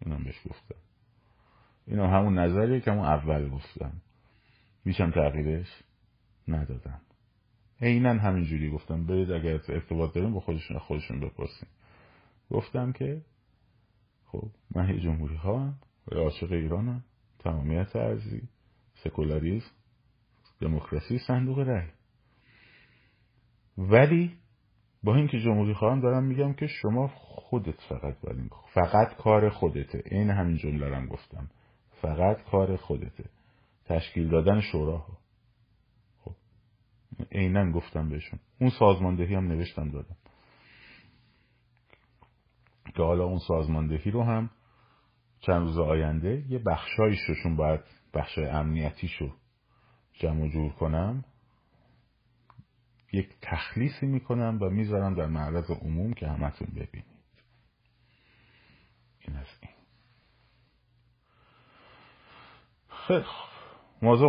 اینم 0.00 0.24
بهش 0.24 0.40
گفتم. 0.50 0.74
اینا 1.86 2.06
همون 2.06 2.38
نظریه 2.38 2.80
که 2.80 2.90
همون 2.90 3.04
اول 3.04 3.48
گفتم. 3.48 3.92
میشم 4.84 5.10
تغییرش؟ 5.10 5.82
ندادم. 6.48 7.00
عینا 7.80 8.12
همینجوری 8.12 8.70
گفتم. 8.70 9.06
برید 9.06 9.30
اگر 9.30 9.60
ارتباط 9.68 10.14
داریم 10.14 10.32
با 10.32 10.40
خودشون 10.40 10.78
خودشون 10.78 11.20
بپرسیم 11.20 11.68
گفتم 12.50 12.92
که 12.92 13.22
خب 14.26 14.48
من 14.74 14.88
یه 14.88 15.00
جمهوری 15.00 15.36
خواهم 15.36 15.74
عاشق 16.12 16.52
ایرانم 16.52 17.04
تمامیت 17.38 17.96
ارزی 17.96 18.42
سکولاریسم. 18.94 19.81
دموکراسی 20.62 21.18
صندوق 21.18 21.58
رأی. 21.58 21.88
ولی 23.78 24.36
با 25.02 25.16
اینکه 25.16 25.38
جمهوری 25.38 25.74
خواهم 25.74 26.00
دارم 26.00 26.24
میگم 26.24 26.52
که 26.52 26.66
شما 26.66 27.08
خودت 27.08 27.80
فقط 27.88 28.20
باید 28.20 28.50
فقط 28.74 29.16
کار 29.16 29.48
خودته. 29.48 30.02
این 30.06 30.30
همین 30.30 30.56
جمله 30.56 30.96
هم 30.96 31.06
گفتم. 31.06 31.50
فقط 32.02 32.42
کار 32.42 32.76
خودته. 32.76 33.24
تشکیل 33.84 34.28
دادن 34.28 34.60
شوراها. 34.60 35.18
خب. 36.24 36.34
عینا 37.32 37.72
گفتم 37.72 38.08
بهشون. 38.08 38.38
اون 38.60 38.70
سازماندهی 38.70 39.34
هم 39.34 39.48
نوشتم 39.48 39.90
دادم. 39.90 40.16
که 42.94 43.02
حالا 43.02 43.24
اون 43.24 43.38
سازماندهی 43.38 44.10
رو 44.10 44.22
هم 44.22 44.50
چند 45.40 45.62
روز 45.62 45.78
آینده 45.78 46.44
یه 46.48 46.58
بخشایششون 46.58 47.56
باید 47.56 47.80
بخش 48.14 48.38
امنیتیشو 48.38 49.32
جمع 50.22 50.48
جور 50.48 50.72
کنم 50.72 51.24
یک 53.12 53.28
تخلیصی 53.42 54.06
می‌کنم 54.06 54.58
و 54.60 54.70
می‌ذارم 54.70 55.14
در 55.14 55.26
معرض 55.26 55.70
عموم 55.70 56.12
که 56.12 56.28
همتون 56.28 56.68
ببینید. 56.68 57.04
این 59.20 59.36
از 59.36 59.46
این. 59.60 59.72
خیلی 62.88 63.24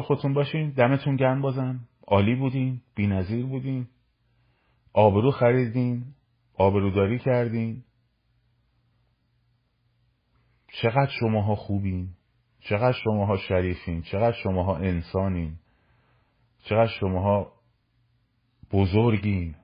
خودتون 0.02 0.34
باشین. 0.34 0.70
دمتون 0.70 1.16
گرم 1.16 1.42
بازم. 1.42 1.88
عالی 2.08 2.36
بودین. 2.36 2.82
نظیر 3.08 3.46
بودین. 3.46 3.88
آبرو 4.94 5.32
خریدین. 5.32 6.06
آبروداری 6.54 7.20
کردین. 7.20 7.84
چقدر 10.68 11.12
شماها 11.20 11.56
خوبین. 11.56 12.10
چقدر 12.60 12.98
شماها 13.04 13.38
شریفین. 13.38 14.02
چقدر 14.02 14.36
شماها 14.44 14.78
انسانین. 14.78 15.60
چقدر 16.64 16.88
شماها 16.88 17.54
بزرگین. 18.72 19.56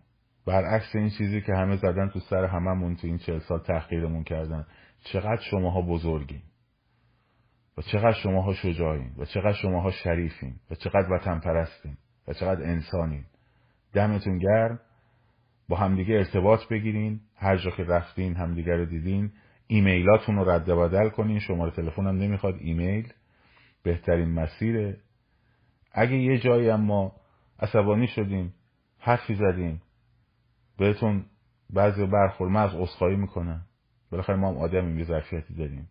برعکس 0.46 0.96
این 0.96 1.10
چیزی 1.10 1.42
که 1.42 1.54
همه 1.54 1.76
زدن 1.76 2.10
تو 2.10 2.20
سر 2.20 2.46
هممون 2.46 2.96
تو 2.96 3.08
این 3.08 3.18
چهل 3.18 3.40
سال 3.40 3.60
تحقیرمون 3.60 4.24
کردن. 4.24 4.66
چقدر 5.04 5.42
شماها 5.42 5.82
بزرگین. 5.82 6.42
و 7.78 7.82
چقدر 7.82 8.14
شماها 8.14 8.54
شجاعین. 8.54 9.12
و 9.18 9.26
چقدر 9.26 9.54
شماها 9.54 9.92
شریفین. 9.92 10.56
و 10.72 10.76
چقدر 10.76 11.12
وطن 11.12 11.40
پرستین 11.40 11.98
و 12.28 12.34
چقدر 12.34 12.64
انسانین. 12.64 13.26
دمتون 13.94 14.38
گرم. 14.38 14.80
با 15.70 15.78
همدیگه 15.78 16.16
ارتباط 16.16 16.68
بگیرین. 16.68 17.20
هر 17.36 17.58
جا 17.58 17.72
که 17.72 17.84
رفتین 17.84 18.36
همدیگه 18.36 18.76
رو 18.76 18.86
دیدین. 18.86 19.32
ایمیلاتون 19.68 20.36
رو 20.36 20.50
رد 20.50 20.66
بدل 20.66 21.10
کنین. 21.10 21.40
شماره 21.40 21.72
تلفنم 21.72 22.18
نمی‌خواد. 22.18 22.56
ایمیل. 22.60 23.14
بهترین 23.84 24.30
مسیره. 24.30 24.98
اگه 25.92 26.18
یه 26.18 26.40
جایی 26.40 26.70
اما 26.70 27.12
عصبانی 27.60 28.08
شدیم 28.08 28.54
حرفی 29.00 29.36
زدیم 29.36 29.82
بهتون 30.78 31.26
بعضی 31.70 32.06
برخورد 32.06 32.52
من 32.52 32.64
از 32.64 32.76
عذرخواهی 32.76 33.16
می‌کنم 33.16 33.66
بالاخره 34.12 34.36
ما 34.36 34.50
هم 34.50 34.58
آدمیم 34.58 35.00
یه 35.00 35.06
ظرفیتی 35.06 35.54
داریم. 35.54 35.90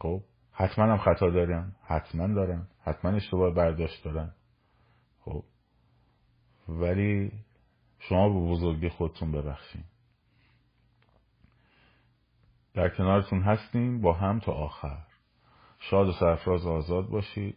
خب 0.00 0.22
حتما 0.52 0.84
هم 0.84 0.98
خطا 0.98 1.30
دارم 1.30 1.76
حتما 1.82 2.26
دارم 2.26 2.68
حتما 2.84 3.10
اشتباه 3.10 3.54
برداشت 3.54 4.04
دارم 4.04 4.34
خب 5.20 5.44
ولی 6.68 7.32
شما 7.98 8.28
به 8.28 8.50
بزرگی 8.50 8.88
خودتون 8.88 9.32
ببخشید 9.32 9.84
در 12.74 12.88
کنارتون 12.88 13.42
هستیم 13.42 14.00
با 14.00 14.12
هم 14.12 14.38
تا 14.38 14.52
آخر. 14.52 14.98
شاد 15.78 16.08
و 16.08 16.12
سرفراز 16.12 16.66
آزاد 16.66 17.08
باشید. 17.08 17.56